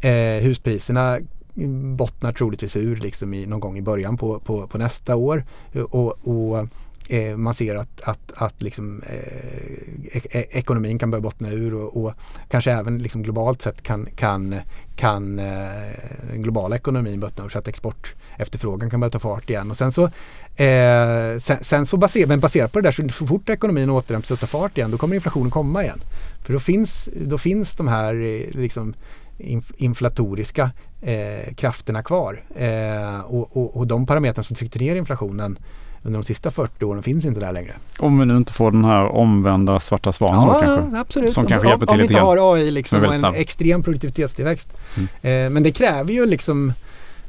Eh, 0.00 0.42
huspriserna 0.42 1.18
bottnar 1.96 2.32
troligtvis 2.32 2.76
ur 2.76 2.96
liksom 2.96 3.34
i, 3.34 3.46
någon 3.46 3.60
gång 3.60 3.78
i 3.78 3.82
början 3.82 4.16
på, 4.16 4.38
på, 4.38 4.66
på 4.66 4.78
nästa 4.78 5.16
år. 5.16 5.44
Och, 5.90 6.18
och 6.28 6.68
eh, 7.08 7.36
man 7.36 7.54
ser 7.54 7.74
att, 7.74 8.00
att, 8.00 8.32
att 8.34 8.62
liksom, 8.62 9.02
eh, 9.06 10.16
e, 10.16 10.44
ekonomin 10.50 10.98
kan 10.98 11.10
börja 11.10 11.22
bottna 11.22 11.50
ur 11.50 11.74
och, 11.74 12.04
och, 12.04 12.12
kanske 12.48 12.72
även 12.72 12.98
liksom 12.98 13.22
globalt 13.22 13.62
sett 13.62 13.82
kan, 13.82 14.08
kan, 14.16 14.54
kan 14.96 15.38
eh, 15.38 15.92
den 16.30 16.42
globala 16.42 16.76
ekonomin 16.76 17.20
bottna 17.20 17.44
ur 17.44 17.48
så 17.48 17.58
att 17.58 17.68
export 17.68 18.14
efterfrågan 18.36 18.90
kan 18.90 19.00
börja 19.00 19.10
ta 19.10 19.18
fart 19.18 19.50
igen. 19.50 19.70
Och 19.70 19.76
sen 19.76 19.92
så, 19.92 20.04
eh, 20.62 21.38
sen, 21.38 21.64
sen, 21.64 21.86
så 21.86 21.96
baser, 21.96 22.26
men 22.26 22.40
baserat 22.40 22.72
på 22.72 22.80
det 22.80 22.86
där 22.88 22.92
så, 22.92 23.08
så 23.08 23.26
fort 23.26 23.48
ekonomin 23.48 23.90
återhämtar 23.90 24.26
sig 24.26 24.34
och 24.34 24.40
tar 24.40 24.46
fart 24.46 24.78
igen 24.78 24.90
då 24.90 24.98
kommer 24.98 25.14
inflationen 25.14 25.50
komma 25.50 25.82
igen. 25.84 26.00
För 26.44 26.52
då 26.52 26.60
finns, 26.60 27.08
då 27.26 27.38
finns 27.38 27.74
de 27.74 27.88
här 27.88 28.14
eh, 28.14 28.60
liksom, 28.60 28.94
inflatoriska 29.76 30.70
eh, 31.02 31.54
krafterna 31.54 32.02
kvar. 32.02 32.42
Eh, 32.56 33.20
och, 33.20 33.56
och, 33.56 33.76
och, 33.76 33.86
de 33.86 34.06
parametrar 34.06 34.42
som 34.42 34.56
tryckte 34.56 34.78
ner 34.78 34.96
inflationen 34.96 35.58
under 36.02 36.18
de 36.18 36.24
sista 36.24 36.50
40 36.50 36.84
åren 36.84 37.02
finns 37.02 37.24
inte 37.24 37.40
där 37.40 37.52
längre. 37.52 37.74
Om 37.98 38.18
vi 38.18 38.26
nu 38.26 38.36
inte 38.36 38.52
får 38.52 38.70
den 38.70 38.84
här 38.84 39.04
omvända 39.04 39.80
svarta 39.80 40.12
svanen 40.12 40.40
ja, 40.40 40.52
då 40.54 40.60
kanske? 40.60 40.98
absolut. 40.98 41.32
Som 41.32 41.44
om, 41.44 41.48
kanske 41.48 41.66
om, 41.66 41.70
hjälper 41.70 41.86
till 41.86 41.94
om 41.94 42.00
lite 42.00 42.14
grann. 42.14 42.22
Om 42.22 42.28
vi 42.28 42.40
inte 42.40 42.42
har 42.42 42.56
AI 42.56 42.70
liksom 42.70 43.04
och 43.04 43.14
en 43.14 43.34
extrem 43.34 43.82
produktivitetstillväxt. 43.82 44.76
Mm. 44.96 45.08
Eh, 45.46 45.50
men 45.50 45.62
det 45.62 45.72
kräver 45.72 46.12
ju 46.12 46.26
liksom 46.26 46.72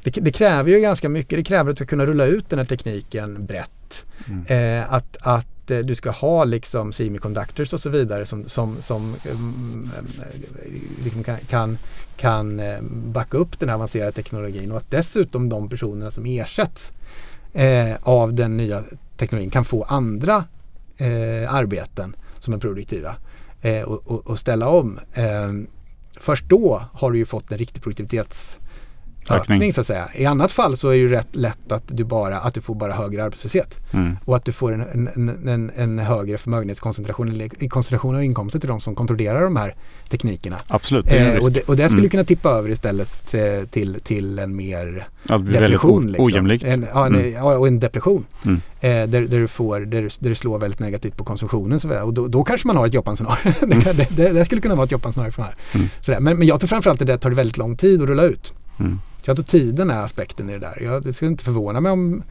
det, 0.03 0.12
det, 0.12 0.32
kräver 0.32 0.72
ju 0.72 0.80
ganska 0.80 1.10
mycket. 1.10 1.39
Det 1.39 1.43
kräver 1.43 1.70
att 1.70 1.78
du 1.78 1.86
ska 1.86 1.89
kunna 1.89 2.05
rulla 2.05 2.26
ut 2.26 2.49
den 2.49 2.60
här 2.60 2.66
tekniken 2.66 3.45
brett. 3.45 4.05
Mm. 4.28 4.45
Eh, 4.82 4.93
att, 4.93 5.18
att 5.22 5.47
Eh, 5.72 5.80
du 5.80 5.96
ska 5.96 6.12
ha 6.12 6.44
liksom 6.44 6.94
semiconductors 6.94 7.74
och 7.74 7.82
så 7.82 7.90
vidare 7.90 8.26
som, 8.26 8.50
som, 8.50 8.82
som 8.82 9.16
mm, 9.26 9.90
eh, 9.98 11.04
liksom 11.04 11.24
kan, 11.24 11.78
kan, 12.18 12.60
eh, 12.60 12.82
backa 12.92 13.38
upp 13.38 13.60
den 13.60 13.70
här 13.70 13.76
avancerade 13.76 14.12
teknologin 14.12 14.72
och 14.72 14.78
att 14.78 14.92
dessutom 14.92 15.50
de 15.50 15.70
personerna 15.70 16.12
som 16.12 16.26
ersätts 16.26 16.92
eh, 17.54 17.96
av 18.02 18.34
den 18.34 18.58
nya 18.58 18.84
teknologin 19.18 19.50
kan 19.50 19.66
få 19.66 19.84
andra 19.84 20.44
eh, 20.98 21.54
arbeten 21.54 22.16
som 22.40 22.54
är 22.54 22.58
produktiva 22.58 23.16
eh, 23.62 23.82
och, 23.82 24.12
och, 24.12 24.28
och, 24.28 24.40
ställa 24.40 24.68
om. 24.68 25.00
Eh, 25.14 25.54
först 26.16 26.46
då 26.46 26.84
har 26.94 27.12
du 27.12 27.18
ju 27.18 27.26
fått 27.26 27.52
en 27.52 27.58
riktig 27.58 27.84
produktivitets 27.84 28.58
ökning 29.32 29.74
så 29.74 29.82
att 29.82 29.88
säga. 29.88 30.10
I 30.16 30.26
annat 30.26 30.52
fall 30.52 30.78
så 30.78 30.88
är 30.88 30.92
det 30.92 30.98
ju 30.98 31.10
rätt 31.10 31.36
lätt 31.36 31.72
att 31.72 31.84
du, 31.88 32.04
bara, 32.04 32.40
att 32.40 32.54
du 32.54 32.62
får 32.62 32.76
bara 32.76 32.94
högre 32.94 33.24
arbetslöshet. 33.24 33.78
Mm. 33.92 34.18
Och 34.26 34.36
att 34.36 34.46
du 34.46 34.52
får 34.52 34.74
en, 34.74 35.08
en, 35.16 35.48
en, 35.48 35.72
en 35.76 36.00
högre 36.00 36.38
förmögenhetskoncentration 36.38 37.30
eller 37.30 37.68
koncentration 37.68 38.16
av 38.16 38.24
inkomster 38.24 38.60
till 38.60 38.70
de 38.70 38.82
som 38.82 38.96
kontrollerar 38.96 39.44
de 39.44 39.56
här 39.56 39.76
teknikerna. 40.10 40.58
Absolut, 40.68 41.06
det 41.10 41.18
är 41.18 41.26
en 41.26 41.36
risk. 41.36 41.42
Eh, 41.42 41.48
och, 41.48 41.52
det, 41.52 41.70
och 41.70 41.76
det 41.76 41.90
skulle 41.90 42.02
mm. 42.02 42.10
kunna 42.10 42.24
tippa 42.24 42.50
över 42.50 42.70
istället 42.70 43.34
eh, 43.34 43.68
till, 43.70 44.02
till 44.04 44.40
en 44.40 44.56
mer 44.56 45.08
ja, 45.28 45.38
depression. 45.38 46.08
Liksom. 46.08 46.26
Ojämlikt. 46.26 46.64
En, 46.64 46.86
ja, 46.94 47.08
mm. 47.08 47.34
ja, 47.34 47.58
och 47.58 47.68
en 47.68 47.80
depression. 47.80 48.26
Mm. 48.46 48.62
Eh, 48.80 48.90
där, 48.90 49.22
där, 49.22 49.40
du 49.40 49.48
får, 49.48 49.80
där, 49.80 50.02
där 50.20 50.30
det 50.30 50.36
slår 50.36 50.60
väldigt 50.60 50.80
negativt 50.80 51.18
på 51.18 51.24
konsumtionen. 51.24 51.80
Så, 51.80 52.04
och 52.04 52.14
då, 52.14 52.28
då 52.28 52.44
kanske 52.44 52.68
man 52.68 52.78
har 52.78 52.88
ett 52.88 52.94
jobbanscenario. 52.94 53.54
Mm. 53.70 53.80
det, 53.80 54.08
det, 54.16 54.30
det, 54.30 54.46
skulle 54.46 54.62
kunna 54.62 54.76
vara 54.76 54.84
ett 54.84 54.92
jobbanscenario 54.92 55.32
för 55.32 55.44
här. 55.44 55.54
Mm. 55.72 56.24
Men, 56.24 56.38
men 56.38 56.48
jag 56.48 56.60
tror 56.60 56.68
framförallt 56.68 57.02
att 57.02 57.08
det 57.08 57.18
tar 57.18 57.32
väldigt 57.32 57.58
lång 57.58 57.78
tid 57.78 58.02
att 58.02 58.08
rulla 58.08 58.24
ut. 58.24 58.54
Mm. 58.80 59.00
Jag 59.24 59.36
tror 59.36 59.46
tiden 59.46 59.90
är 59.90 60.04
aspekten 60.04 60.50
i 60.50 60.54
det 60.54 60.60
där. 60.60 60.82
Jag, 60.82 61.04
det 61.04 61.14
skulle 61.14 61.32
inte 61.32 61.44
förvåna 61.44 61.82
mig 61.82 61.92
om 61.92 62.24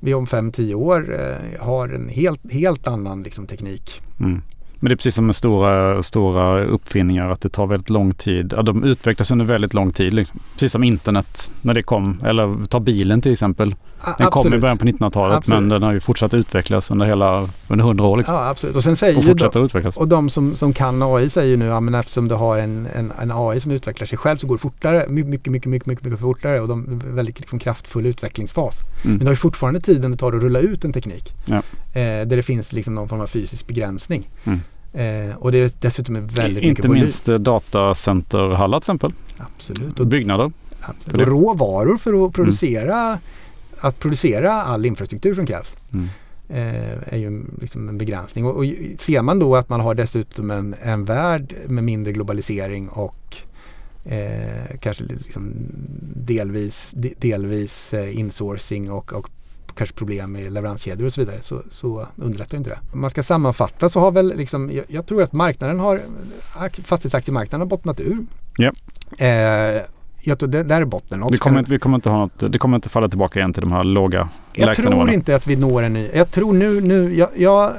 vi 0.00 0.14
om 0.14 0.26
5-10 0.26 0.74
år 0.74 1.20
eh, 1.20 1.66
har 1.66 1.88
en 1.88 2.08
helt, 2.08 2.52
helt 2.52 2.88
annan 2.88 3.22
liksom, 3.22 3.46
teknik. 3.46 4.02
Mm. 4.20 4.42
Men 4.80 4.88
det 4.88 4.94
är 4.94 4.96
precis 4.96 5.14
som 5.14 5.26
med 5.26 5.36
stora, 5.36 6.02
stora 6.02 6.64
uppfinningar 6.64 7.30
att 7.30 7.40
det 7.40 7.48
tar 7.48 7.66
väldigt 7.66 7.90
lång 7.90 8.14
tid. 8.14 8.52
Ja, 8.56 8.62
de 8.62 8.84
utvecklas 8.84 9.30
under 9.30 9.44
väldigt 9.44 9.74
lång 9.74 9.92
tid. 9.92 10.14
Liksom. 10.14 10.40
Precis 10.52 10.72
som 10.72 10.84
internet 10.84 11.50
när 11.62 11.74
det 11.74 11.82
kom. 11.82 12.22
Eller 12.24 12.66
ta 12.66 12.80
bilen 12.80 13.20
till 13.20 13.32
exempel. 13.32 13.74
Den 14.18 14.30
kom 14.30 14.54
i 14.54 14.58
början 14.58 14.78
på 14.78 14.84
1900-talet 14.84 15.48
men 15.48 15.68
den 15.68 15.82
har 15.82 15.92
ju 15.92 16.00
fortsatt 16.00 16.34
utvecklas 16.34 16.90
under 16.90 17.06
hela 17.06 17.48
under 17.68 17.84
hundra 17.84 18.04
år. 18.04 18.16
Liksom. 18.16 18.34
Ja, 18.34 18.48
absolut. 18.48 18.76
Och 18.76 18.84
sen 18.84 18.96
säger 18.96 19.18
och 19.18 19.24
fortsätter 19.24 19.60
de, 19.60 19.64
utvecklas. 19.64 19.96
och 19.96 20.08
de 20.08 20.30
som, 20.30 20.56
som 20.56 20.72
kan 20.72 21.02
AI 21.02 21.30
säger 21.30 21.50
ju 21.50 21.56
nu, 21.56 21.64
ja 21.64 21.80
men 21.80 21.94
eftersom 21.94 22.28
du 22.28 22.34
har 22.34 22.58
en, 22.58 22.88
en, 22.94 23.12
en 23.20 23.30
AI 23.34 23.60
som 23.60 23.70
utvecklar 23.70 24.06
sig 24.06 24.18
själv 24.18 24.36
så 24.36 24.46
går 24.46 24.54
det 24.54 24.60
fortare, 24.60 25.08
mycket, 25.08 25.30
mycket, 25.30 25.50
mycket, 25.50 25.86
mycket, 25.86 26.04
mycket, 26.04 26.20
fortare 26.20 26.60
och 26.60 26.68
de 26.68 27.00
är 27.02 27.14
väldigt 27.14 27.40
liksom, 27.40 27.58
kraftfull 27.58 28.06
utvecklingsfas. 28.06 28.80
Mm. 28.80 29.16
Men 29.16 29.18
det 29.18 29.24
har 29.24 29.32
ju 29.32 29.36
fortfarande 29.36 29.80
tiden 29.80 30.10
det 30.10 30.16
tar 30.16 30.32
att 30.32 30.42
rulla 30.42 30.58
ut 30.58 30.84
en 30.84 30.92
teknik. 30.92 31.32
Ja. 31.44 31.56
Eh, 31.56 32.26
där 32.26 32.36
det 32.36 32.42
finns 32.42 32.72
liksom 32.72 32.94
någon 32.94 33.08
form 33.08 33.20
av 33.20 33.26
fysisk 33.26 33.66
begränsning. 33.66 34.28
Mm. 34.44 34.60
Eh, 34.96 35.36
och 35.36 35.52
det 35.52 35.58
är 35.58 35.70
dessutom 35.80 36.16
är 36.16 36.20
väldigt 36.20 36.64
mycket 36.64 36.84
Inte 36.84 36.88
minst 36.88 37.28
eh, 37.28 37.34
datacenterhallar 37.34 38.80
till 38.80 38.82
exempel. 38.82 39.12
Absolut. 39.38 40.00
Och, 40.00 40.06
Byggnader. 40.06 40.52
absolut. 40.80 41.20
och 41.20 41.28
råvaror 41.28 41.96
för 41.96 42.26
att 42.26 42.32
producera, 42.32 43.18
att 43.80 43.98
producera 43.98 44.52
all 44.52 44.86
infrastruktur 44.86 45.34
som 45.34 45.46
krävs. 45.46 45.76
Mm. 45.92 46.08
Eh, 46.48 47.12
är 47.12 47.16
ju 47.16 47.44
liksom 47.60 47.88
en 47.88 47.98
begränsning. 47.98 48.44
Och, 48.44 48.56
och 48.56 48.64
ser 48.98 49.22
man 49.22 49.38
då 49.38 49.56
att 49.56 49.68
man 49.68 49.80
har 49.80 49.94
dessutom 49.94 50.50
en, 50.50 50.74
en 50.82 51.04
värld 51.04 51.54
med 51.68 51.84
mindre 51.84 52.12
globalisering 52.12 52.88
och 52.88 53.36
eh, 54.04 54.78
kanske 54.80 55.04
liksom 55.04 55.52
delvis, 56.14 56.90
de, 56.94 57.14
delvis 57.18 57.94
eh, 57.94 58.18
insourcing 58.18 58.90
och, 58.90 59.12
och 59.12 59.30
kanske 59.74 59.94
problem 59.96 60.32
med 60.32 60.52
leveranskedjor 60.52 61.06
och 61.06 61.12
så 61.12 61.20
vidare 61.20 61.40
så, 61.42 61.62
så 61.70 62.06
underlättar 62.16 62.58
inte 62.58 62.70
det. 62.70 62.78
Om 62.92 63.00
man 63.00 63.10
ska 63.10 63.22
sammanfatta 63.22 63.88
så 63.88 64.00
har 64.00 64.10
väl 64.10 64.36
liksom, 64.36 64.70
jag, 64.70 64.84
jag 64.88 65.06
tror 65.06 65.22
att 65.22 65.32
marknaden 65.32 65.78
har, 65.80 66.00
fastighetsaktiemarknaden 66.84 67.60
har 67.60 67.66
bottnat 67.66 68.00
ur. 68.00 68.26
Ja. 68.56 68.72
Eh, 69.26 69.82
jag 70.20 70.38
tror 70.38 70.48
det, 70.48 70.62
där 70.62 70.80
är 70.80 70.84
botten. 70.84 71.24
Det 71.30 71.38
kommer, 71.38 71.58
inte, 71.58 71.70
vi 71.70 71.78
kommer 71.78 71.94
inte 71.96 72.10
ha 72.10 72.18
något, 72.18 72.52
det 72.52 72.58
kommer 72.58 72.76
inte 72.76 72.88
falla 72.88 73.08
tillbaka 73.08 73.38
igen 73.38 73.52
till 73.52 73.62
de 73.62 73.72
här 73.72 73.84
låga 73.84 74.28
Jag 74.52 74.76
tror 74.76 75.10
inte 75.10 75.36
att 75.36 75.46
vi 75.46 75.56
når 75.56 75.82
en 75.82 75.92
ny, 75.92 76.08
jag 76.14 76.30
tror 76.30 76.52
nu, 76.52 76.80
nu 76.80 77.14
jag, 77.14 77.28
jag 77.36 77.72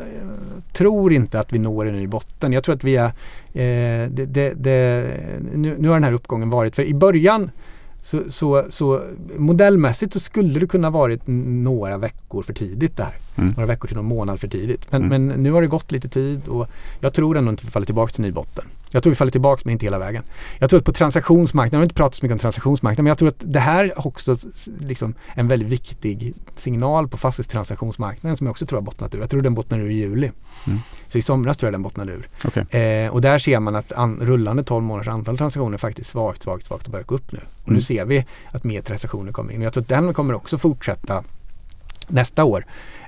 tror 0.73 1.13
inte 1.13 1.39
att 1.39 1.53
vi 1.53 1.59
når 1.59 1.85
en 1.85 1.95
ny 1.95 2.07
botten. 2.07 2.53
Jag 2.53 2.63
tror 2.63 2.75
att 2.75 2.83
vi 2.83 2.95
är, 2.95 3.05
eh, 3.05 4.09
det, 4.09 4.25
det, 4.25 4.53
det, 4.63 5.07
nu, 5.53 5.75
nu 5.79 5.87
har 5.87 5.95
den 5.95 6.03
här 6.03 6.11
uppgången 6.11 6.49
varit, 6.49 6.75
för 6.75 6.83
i 6.83 6.93
början 6.93 7.51
så, 8.03 8.21
så, 8.29 8.65
så 8.69 9.01
modellmässigt 9.37 10.13
så 10.13 10.19
skulle 10.19 10.59
det 10.59 10.67
kunna 10.67 10.89
varit 10.89 11.21
några 11.27 11.97
veckor 11.97 12.43
för 12.43 12.53
tidigt 12.53 12.97
där. 12.97 13.17
Mm. 13.35 13.49
Några 13.49 13.65
veckor 13.65 13.87
till 13.87 13.97
någon 13.97 14.05
månad 14.05 14.39
för 14.39 14.47
tidigt. 14.47 14.91
Men, 14.91 15.03
Mm. 15.03 15.25
men 15.25 15.43
nu 15.43 15.51
har 15.51 15.61
det 15.61 15.67
gått 15.67 15.91
lite 15.91 16.09
tid 16.09 16.47
och 16.47 16.67
jag 16.99 17.13
tror 17.13 17.37
ändå 17.37 17.51
inte 17.51 17.65
vi 17.65 17.71
faller 17.71 17.85
tillbaka 17.85 18.11
till 18.11 18.21
ny 18.21 18.31
botten. 18.31 18.65
Jag 18.91 19.03
tror 19.03 19.11
vi 19.11 19.15
faller 19.15 19.31
tillbaka 19.31 19.61
men 19.65 19.71
inte 19.71 19.85
hela 19.85 19.99
vägen. 19.99 20.23
Jag 20.59 20.69
tror 20.69 20.79
att 20.79 20.85
på 20.85 20.91
transaktionsmarknaden, 20.91 21.73
jag 21.77 21.79
har 21.79 21.83
inte 21.83 21.95
pratat 21.95 22.15
så 22.15 22.25
mycket 22.25 22.33
om 22.33 22.39
transaktionsmarknaden, 22.39 23.03
men 23.03 23.09
jag 23.09 23.17
tror 23.17 23.29
att 23.29 23.43
det 23.53 23.59
här 23.59 23.83
är 23.85 24.07
också 24.07 24.37
liksom 24.79 25.13
en 25.35 25.47
väldigt 25.47 25.69
viktig 25.69 26.33
signal 26.55 27.07
på 27.07 27.17
fastighetstransaktionsmarknaden 27.17 28.37
som 28.37 28.47
jag 28.47 28.51
också 28.51 28.65
tror 28.65 28.77
har 28.79 28.83
bottnat 28.85 29.15
ur. 29.15 29.19
Jag 29.19 29.29
tror 29.29 29.41
den 29.41 29.53
bottnar 29.53 29.79
ur 29.79 29.89
i 29.89 29.93
juli. 29.93 30.31
Mm. 30.67 30.79
Så 31.09 31.17
i 31.17 31.21
somras 31.21 31.57
tror 31.57 31.67
jag 31.67 31.73
den 31.73 31.83
bottnade 31.83 32.11
ur. 32.11 32.27
Okej. 32.45 32.81
Eh, 32.81 33.09
och 33.13 33.21
där 33.21 33.39
ser 33.39 33.59
man 33.59 33.75
att 33.75 33.91
an, 33.91 34.17
rullande 34.21 34.63
12 34.63 34.83
månaders 34.83 35.07
antal 35.07 35.37
transaktioner 35.37 35.77
faktiskt 35.77 36.09
svagt, 36.09 36.41
svagt, 36.43 36.65
svagt 36.65 36.85
och 36.85 36.91
börjar 36.91 37.05
gå 37.05 37.15
upp 37.15 37.31
nu. 37.31 37.39
Och 37.63 37.67
nu 37.69 37.73
Mm. 37.73 37.81
ser 37.81 38.05
vi 38.05 38.25
att 38.51 38.63
mer 38.63 38.81
transaktioner 38.81 39.31
kommer 39.31 39.53
in. 39.53 39.59
Och 39.59 39.65
jag 39.65 39.73
tror 39.73 39.81
att 39.81 39.89
den 39.89 40.13
kommer 40.13 40.33
också 40.33 40.57
fortsätta 40.57 41.23
nästa 42.07 42.43
år 42.43 42.65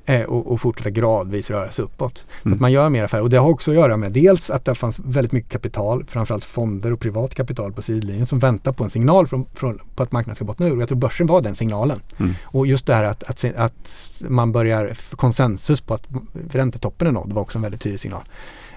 eh, 0.10 0.24
och, 0.24 0.52
och 0.52 0.62
fortsätta 0.62 0.90
gradvis 0.90 1.50
röra 1.50 1.72
sig 1.72 1.86
uppåt. 1.86 2.18
Så 2.18 2.48
Mm. 2.48 2.56
att 2.56 2.62
man 2.62 2.72
gör 2.72 2.90
mer 2.90 3.04
affärer. 3.04 3.22
Och 3.22 3.30
det 3.30 3.38
har 3.38 3.50
också 3.50 3.72
att 3.72 3.78
göra 3.78 3.98
med 3.98 4.12
dels 4.12 4.50
att 4.50 4.66
det 4.66 4.76
fanns 4.76 5.00
väldigt 5.00 5.32
mycket 5.32 5.52
kapital, 5.52 6.06
framförallt 6.08 6.44
fonder 6.46 6.94
och 6.94 7.00
privat 7.00 7.36
kapital 7.36 7.74
på 7.74 7.82
sidlinjen 7.82 8.26
som 8.26 8.40
väntar 8.40 8.72
på 8.72 8.84
en 8.84 8.90
signal 8.90 9.28
från, 9.28 9.46
från, 9.54 9.80
på 9.96 10.04
att 10.04 10.12
marknaden 10.12 10.36
ska 10.36 10.46
bottna 10.46 10.68
ur. 10.68 10.76
Och 10.76 10.82
jag 10.82 10.88
tror 10.88 10.98
börsen 10.98 11.28
var 11.28 11.42
den 11.42 11.56
signalen. 11.56 12.00
Mm. 12.20 12.34
Och 12.44 12.68
just 12.68 12.86
det 12.86 12.96
här 12.96 13.04
att, 13.04 13.24
att, 13.24 13.46
att 13.56 14.22
man 14.28 14.52
börjar 14.52 14.94
konsensus 15.16 15.82
på 15.82 15.94
att 15.94 16.04
räntetoppen 16.52 17.08
är 17.08 17.12
nådd 17.12 17.34
var 17.34 17.42
också 17.42 17.58
en 17.58 17.62
väldigt 17.62 17.82
tydlig 17.82 18.00
signal. 18.00 18.24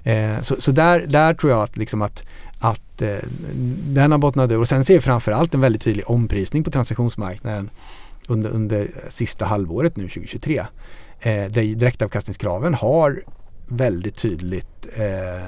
Eh, 0.03 0.43
så 0.43 0.61
så 0.61 0.73
där, 0.73 1.07
där 1.07 1.35
tror 1.35 1.53
jag 1.53 1.63
att, 1.63 1.77
liksom 1.77 2.03
att, 2.03 2.23
att 2.59 3.03
eh, 3.03 3.17
den 3.87 4.13
har 4.13 4.19
bottnat 4.19 4.51
ur. 4.51 4.59
Och 4.59 4.69
sen 4.69 4.85
ser 4.85 4.95
vi 4.95 5.01
framförallt 5.01 5.55
en 5.55 5.61
väldigt 5.61 5.83
tydlig 5.83 6.11
omprisning 6.11 6.65
på 6.65 6.71
transaktionsmarknaden 6.71 7.71
under, 8.27 8.51
under 8.51 8.91
sista 9.09 9.45
halvåret 9.45 9.97
nu 9.97 10.03
2023. 10.03 10.63
Eh, 11.23 11.51
direktavkastningskraven 11.51 12.75
har 12.75 13.23
väldigt 13.67 14.17
tydligt 14.17 14.89
eh, 14.97 15.43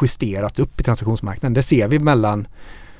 justerats 0.00 0.60
upp 0.60 0.80
i 0.80 0.82
transaktionsmarknaden. 0.82 1.54
Det 1.54 1.62
ser 1.62 1.88
vi 1.88 1.98
mellan 1.98 2.46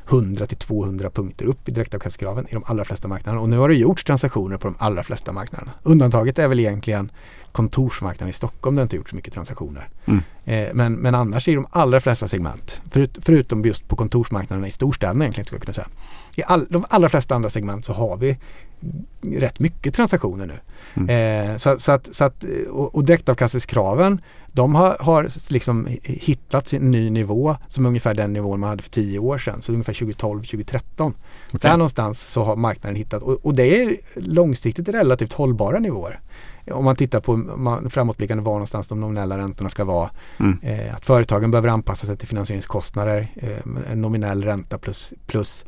100 0.09 0.47
till 0.47 0.57
200 0.57 1.11
punkter 1.11 1.45
upp 1.45 1.68
i 1.68 1.72
direktavkastningskraven 1.72 2.47
i 2.49 2.55
de 2.55 2.64
allra 2.66 2.84
flesta 2.84 3.09
marknaderna. 3.09 3.43
Och 3.43 3.49
nu 3.49 3.59
har 3.59 3.68
det 3.68 3.74
gjorts 3.74 4.05
transaktioner 4.05 4.57
på 4.57 4.68
de 4.68 4.76
allra 4.78 5.03
flesta 5.03 5.32
marknaderna. 5.32 5.72
Undantaget 5.82 6.38
är 6.38 6.49
väl 6.49 6.61
egentligen 6.61 7.11
kontorsmarknaden 7.53 8.28
i 8.28 8.32
Stockholm 8.32 8.76
där 8.76 8.82
det 8.82 8.84
inte 8.84 8.97
gjorts 8.97 9.11
så 9.11 9.16
mycket 9.16 9.34
transaktioner. 9.34 9.88
Mm. 10.05 10.22
Eh, 10.45 10.74
men, 10.74 10.95
men 10.95 11.14
annars 11.14 11.49
i 11.49 11.55
de 11.55 11.66
allra 11.70 12.01
flesta 12.01 12.28
segment, 12.28 12.80
förut, 12.90 13.18
förutom 13.22 13.64
just 13.64 13.88
på 13.88 13.97
kontorsmarknaderna 13.97 14.68
i 14.68 14.70
storstäderna 14.70 15.24
egentligen 15.24 15.47
skulle 15.47 15.59
jag 15.59 15.62
kunna 15.62 15.74
säga. 15.74 15.88
I 16.34 16.43
all, 16.47 16.66
de 16.70 16.84
allra 16.88 17.09
flesta 17.09 17.34
andra 17.34 17.51
segment 17.51 17.84
så 17.84 17.93
har 17.93 18.16
vi 18.16 18.38
rätt 19.20 19.61
mycket 19.61 19.95
transaktioner 19.95 20.47
nu. 20.47 20.59
Mm. 20.95 21.51
Eh, 21.51 21.57
så, 21.57 21.78
så 21.78 21.93
att, 21.93 22.09
så 22.12 22.24
att, 22.24 22.45
och, 22.70 22.95
och 22.95 23.05
direktavkastningskraven 23.05 24.20
de 24.53 24.74
har, 24.74 24.97
har 25.01 25.28
liksom 25.53 25.89
hittat 26.03 26.68
sin 26.68 26.91
ny 26.91 27.11
nivå 27.11 27.57
som 27.68 27.85
är 27.85 27.89
ungefär 27.89 28.14
den 28.14 28.33
nivån 28.33 28.61
man 28.61 28.68
hade 28.68 28.83
för 28.83 28.91
tio 28.91 29.18
år 29.18 29.39
sedan. 29.39 29.62
Så 29.62 29.72
ungefär 29.72 29.93
2012-2013. 29.93 30.83
Okej. 30.99 31.14
Där 31.51 31.76
någonstans 31.76 32.20
så 32.20 32.45
har 32.45 32.57
marknaden 32.57 32.97
hittat 32.97 33.22
och, 33.22 33.47
och 33.47 33.55
det 33.55 33.83
är 33.83 33.97
långsiktigt 34.14 34.89
relativt 34.89 35.33
hållbara 35.33 35.78
nivåer. 35.78 36.20
Om 36.70 36.85
man 36.85 36.97
tittar 36.97 37.20
på 37.20 37.37
man, 37.37 37.91
framåtblickande 37.91 38.43
var 38.43 38.53
någonstans 38.53 38.89
de 38.89 39.01
nominella 39.01 39.39
räntorna 39.39 39.70
ska 39.70 39.85
vara. 39.85 40.11
Mm. 40.41 40.59
Eh, 40.62 40.95
att 40.95 41.07
företagen 41.07 41.51
behöver 41.51 41.68
anpassa 41.68 42.07
sig 42.07 42.16
till 42.16 42.28
finansieringskostnader. 42.28 43.33
Eh, 43.37 43.93
en 43.93 44.03
nominell 44.03 44.45
ränta 44.45 44.78
plus, 44.78 45.12
plus 45.26 45.64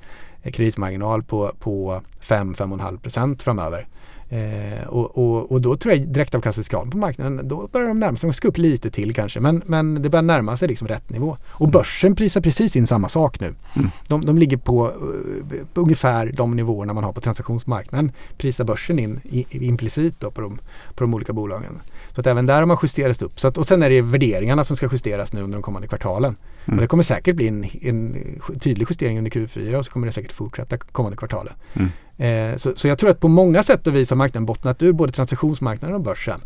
kreditmarginal 0.53 1.23
på, 1.23 1.53
på 1.59 2.01
5-5,5 2.21 2.99
procent 2.99 3.43
framöver. 3.43 3.87
Eh, 4.35 4.87
och, 4.87 5.19
och, 5.19 5.53
och 5.53 5.61
då 5.61 5.77
tror 5.77 5.95
jag 5.95 6.09
direktavkastningskraven 6.09 6.91
på 6.91 6.97
marknaden, 6.97 7.49
då 7.49 7.69
börjar 7.73 7.89
de 7.89 8.01
närma 8.01 8.17
sig, 8.17 8.29
de 8.29 8.35
ska 8.35 8.49
upp 8.49 8.59
lite 8.59 8.91
till 8.91 9.15
kanske, 9.15 9.41
men, 9.41 9.63
men 9.67 10.03
det 10.03 10.09
börjar 10.09 10.23
närma 10.23 10.57
sig 10.57 10.69
liksom 10.69 10.89
rätt 10.89 11.11
nivå. 11.11 11.37
Och 11.47 11.69
börsen 11.69 12.15
prisar 12.15 12.41
precis 12.41 12.77
in 12.77 12.87
samma 12.87 13.09
sak 13.09 13.41
nu. 13.41 13.55
Mm. 13.77 13.89
De, 14.07 14.21
de 14.21 14.39
ligger 14.39 14.57
på, 14.57 14.87
uh, 14.87 15.65
på 15.75 15.81
ungefär 15.81 16.33
de 16.37 16.57
nivåerna 16.57 16.93
man 16.93 17.05
har 17.05 17.13
på 17.13 17.21
transaktionsmarknaden. 17.21 18.13
Prisar 18.37 18.65
börsen 18.65 18.99
in 18.99 19.21
i, 19.25 19.47
implicit 19.51 20.21
då 20.21 20.31
på, 20.31 20.41
de, 20.41 20.59
på 20.95 21.05
de 21.05 21.15
olika 21.15 21.33
bolagen. 21.33 21.81
Så 22.15 22.21
att 22.21 22.27
även 22.27 22.47
där 22.47 22.59
har 22.59 22.67
man 22.67 22.79
justerats 22.83 23.23
upp. 23.23 23.41
Så 23.41 23.49
att, 23.49 23.59
och 23.59 23.67
sen 23.67 23.83
är 23.83 23.91
det 23.91 24.01
värderingarna 24.01 24.65
som 24.65 24.77
ska 24.77 24.89
justeras 24.93 25.33
nu 25.33 25.43
under 25.43 25.59
de 25.59 25.63
kommande 25.63 25.89
kvartalen. 25.89 26.37
Mm. 26.65 26.79
Och 26.79 26.83
det 26.83 26.89
kommer 26.89 27.03
säkert 27.03 27.37
bli 27.37 27.49
en, 27.49 27.65
en 27.83 28.17
tydlig 28.61 28.87
justering 28.91 29.19
under 29.19 29.31
Q4 29.31 29.75
och 29.75 29.85
så 29.85 29.93
kommer 29.93 30.07
det 30.07 30.13
säkert 30.13 30.33
fortsätta 30.33 30.79
kommande 30.79 31.17
kvartalen. 31.17 31.53
Mm. 31.75 31.91
Eh, 32.19 32.57
så, 32.57 32.73
så 32.77 32.89
jag 32.89 32.99
tror 32.99 33.11
att 33.11 33.21
på 33.21 33.29
många 33.29 33.63
sätt 33.63 33.87
och 33.87 33.95
vis 33.95 34.11
har 34.11 34.17
marknaden 34.17 34.47
bottnat 34.47 34.83
ur 34.83 34.93
både 34.93 35.13
transaktionsmarknaden 35.13 35.95
och 35.95 36.03
börsen. 36.03 36.41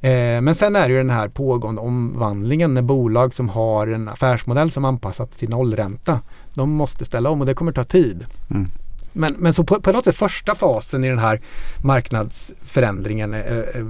Eh, 0.00 0.40
men 0.40 0.54
sen 0.54 0.76
är 0.76 0.88
det 0.88 0.92
ju 0.92 0.98
den 0.98 1.10
här 1.10 1.28
pågående 1.28 1.80
omvandlingen 1.80 2.74
när 2.74 2.82
bolag 2.82 3.34
som 3.34 3.48
har 3.48 3.86
en 3.86 4.08
affärsmodell 4.08 4.70
som 4.70 4.84
anpassat 4.84 5.38
till 5.38 5.48
nollränta. 5.48 6.20
De 6.54 6.70
måste 6.70 7.04
ställa 7.04 7.30
om 7.30 7.40
och 7.40 7.46
det 7.46 7.54
kommer 7.54 7.72
ta 7.72 7.84
tid. 7.84 8.26
Mm. 8.50 8.68
Men, 9.12 9.34
men 9.38 9.52
så 9.52 9.64
på, 9.64 9.80
på 9.80 9.92
något 9.92 10.04
sätt 10.04 10.16
första 10.16 10.54
fasen 10.54 11.04
i 11.04 11.08
den 11.08 11.18
här 11.18 11.40
marknadsförändringen 11.84 13.34
eh, 13.34 13.58
eh, 13.58 13.86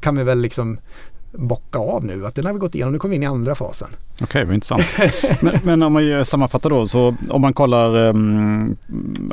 kan 0.00 0.16
vi 0.16 0.24
väl 0.24 0.40
liksom 0.40 0.78
bocka 1.38 1.78
av 1.78 2.04
nu. 2.04 2.26
Att 2.26 2.34
den 2.34 2.46
har 2.46 2.52
vi 2.52 2.58
gått 2.58 2.74
igenom. 2.74 2.92
Nu 2.92 2.98
kommer 2.98 3.10
vi 3.10 3.16
in 3.16 3.22
i 3.22 3.26
andra 3.26 3.54
fasen. 3.54 3.88
Okej, 4.20 4.44
vad 4.44 4.54
intressant. 4.54 4.82
men, 5.40 5.58
men 5.62 5.82
om 5.82 5.92
man 5.92 6.24
sammanfattar 6.24 6.70
då, 6.70 6.86
så 6.86 7.16
om 7.30 7.40
man 7.40 7.52
kollar 7.54 7.94
um, 8.08 8.76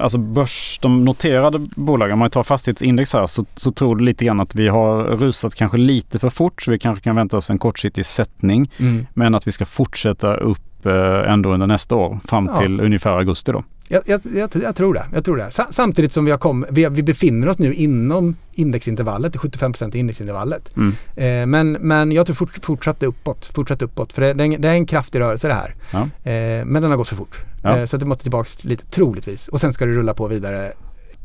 alltså 0.01 0.17
börs, 0.17 0.79
de 0.81 1.05
noterade 1.05 1.59
bolagen, 1.75 2.13
om 2.13 2.19
man 2.19 2.29
tar 2.29 2.43
fastighetsindex 2.43 3.13
här, 3.13 3.27
så, 3.27 3.45
så 3.55 3.71
tror 3.71 3.95
du 3.95 4.03
lite 4.03 4.25
grann 4.25 4.39
att 4.39 4.55
vi 4.55 4.67
har 4.67 5.03
rusat 5.03 5.55
kanske 5.55 5.77
lite 5.77 6.19
för 6.19 6.29
fort, 6.29 6.61
så 6.61 6.71
vi 6.71 6.79
kanske 6.79 7.03
kan 7.03 7.15
vänta 7.15 7.37
oss 7.37 7.49
en 7.49 7.59
kortsiktig 7.59 8.05
sättning, 8.05 8.71
men 9.13 9.35
att 9.35 9.47
vi 9.47 9.51
ska 9.51 9.65
fortsätta 9.65 10.35
upp 10.35 10.85
eh, 10.85 11.31
ändå 11.31 11.49
under 11.49 11.67
nästa 11.67 11.95
år, 11.95 12.19
fram 12.25 12.45
Ja. 12.45 12.61
till 12.61 12.79
ungefär 12.81 13.11
augusti 13.11 13.51
då. 13.51 13.63
Jag, 13.87 14.01
jag, 14.05 14.21
jag, 14.35 14.49
jag 14.63 14.75
tror 14.75 14.93
det. 14.93 15.05
Jag 15.13 15.25
tror 15.25 15.37
det. 15.37 15.51
Sa, 15.51 15.67
samtidigt 15.69 16.13
som 16.13 16.25
vi, 16.25 16.31
har 16.31 16.37
kom, 16.37 16.65
vi, 16.69 16.85
vi 16.89 17.03
befinner 17.03 17.49
oss 17.49 17.59
nu 17.59 17.73
inom 17.73 18.35
indexintervallet, 18.53 19.33
det 19.33 19.39
75 19.39 19.73
i 19.93 19.97
indexintervallet. 19.97 20.77
Mm. 20.77 20.93
Eh, 21.15 21.45
men, 21.45 21.71
men 21.71 22.11
jag 22.11 22.25
tror 22.25 22.35
fort, 22.35 22.65
fortsatt 22.65 23.03
uppåt. 23.03 23.45
Fortsatt 23.45 23.81
uppåt. 23.81 24.13
För 24.13 24.21
det, 24.21 24.33
det, 24.33 24.43
är 24.43 24.45
en, 24.45 24.61
det 24.61 24.67
är 24.67 24.73
en 24.73 24.85
kraftig 24.85 25.19
rörelse 25.19 25.47
det 25.47 25.53
här. 25.53 25.75
Ja. 25.91 25.99
Eh, 26.31 26.65
men 26.65 26.81
den 26.81 26.91
har 26.91 26.97
gått 26.97 27.07
för 27.07 27.15
fort. 27.15 27.37
Ja. 27.63 27.77
Eh, 27.77 27.85
så 27.85 27.97
det 27.97 28.05
måste 28.05 28.21
tillbaka 28.23 28.49
lite 28.61 28.85
troligtvis. 28.85 29.47
Och 29.47 29.59
sen 29.61 29.73
ska 29.73 29.85
det 29.85 29.93
rulla 29.93 30.13
på 30.13 30.27
vidare 30.27 30.71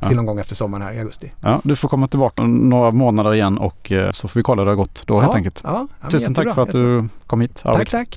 till 0.00 0.08
Ja. 0.10 0.16
någon 0.16 0.26
gång 0.26 0.38
efter 0.40 0.54
sommaren 0.54 0.82
här 0.86 0.92
i 0.92 0.98
augusti. 0.98 1.32
Ja, 1.40 1.60
du 1.64 1.76
får 1.76 1.88
komma 1.88 2.08
tillbaka 2.08 2.42
några 2.42 2.90
månader 2.90 3.34
igen 3.34 3.58
och 3.58 3.92
eh, 3.92 4.12
så 4.12 4.28
får 4.28 4.40
vi 4.40 4.44
kolla 4.44 4.62
hur 4.62 4.66
det 4.66 4.70
har 4.70 4.76
gått 4.76 5.02
då 5.06 5.20
helt 5.20 5.32
ja, 5.32 5.36
enkelt. 5.36 5.60
Ja, 5.64 5.88
Tusen 6.10 6.34
tack 6.34 6.54
för 6.54 6.62
att 6.62 6.68
jättebra. 6.68 7.02
du 7.02 7.08
kom 7.26 7.40
hit 7.40 7.62
Arvid. 7.64 7.78
Tack, 7.78 7.90
tack. 7.90 8.08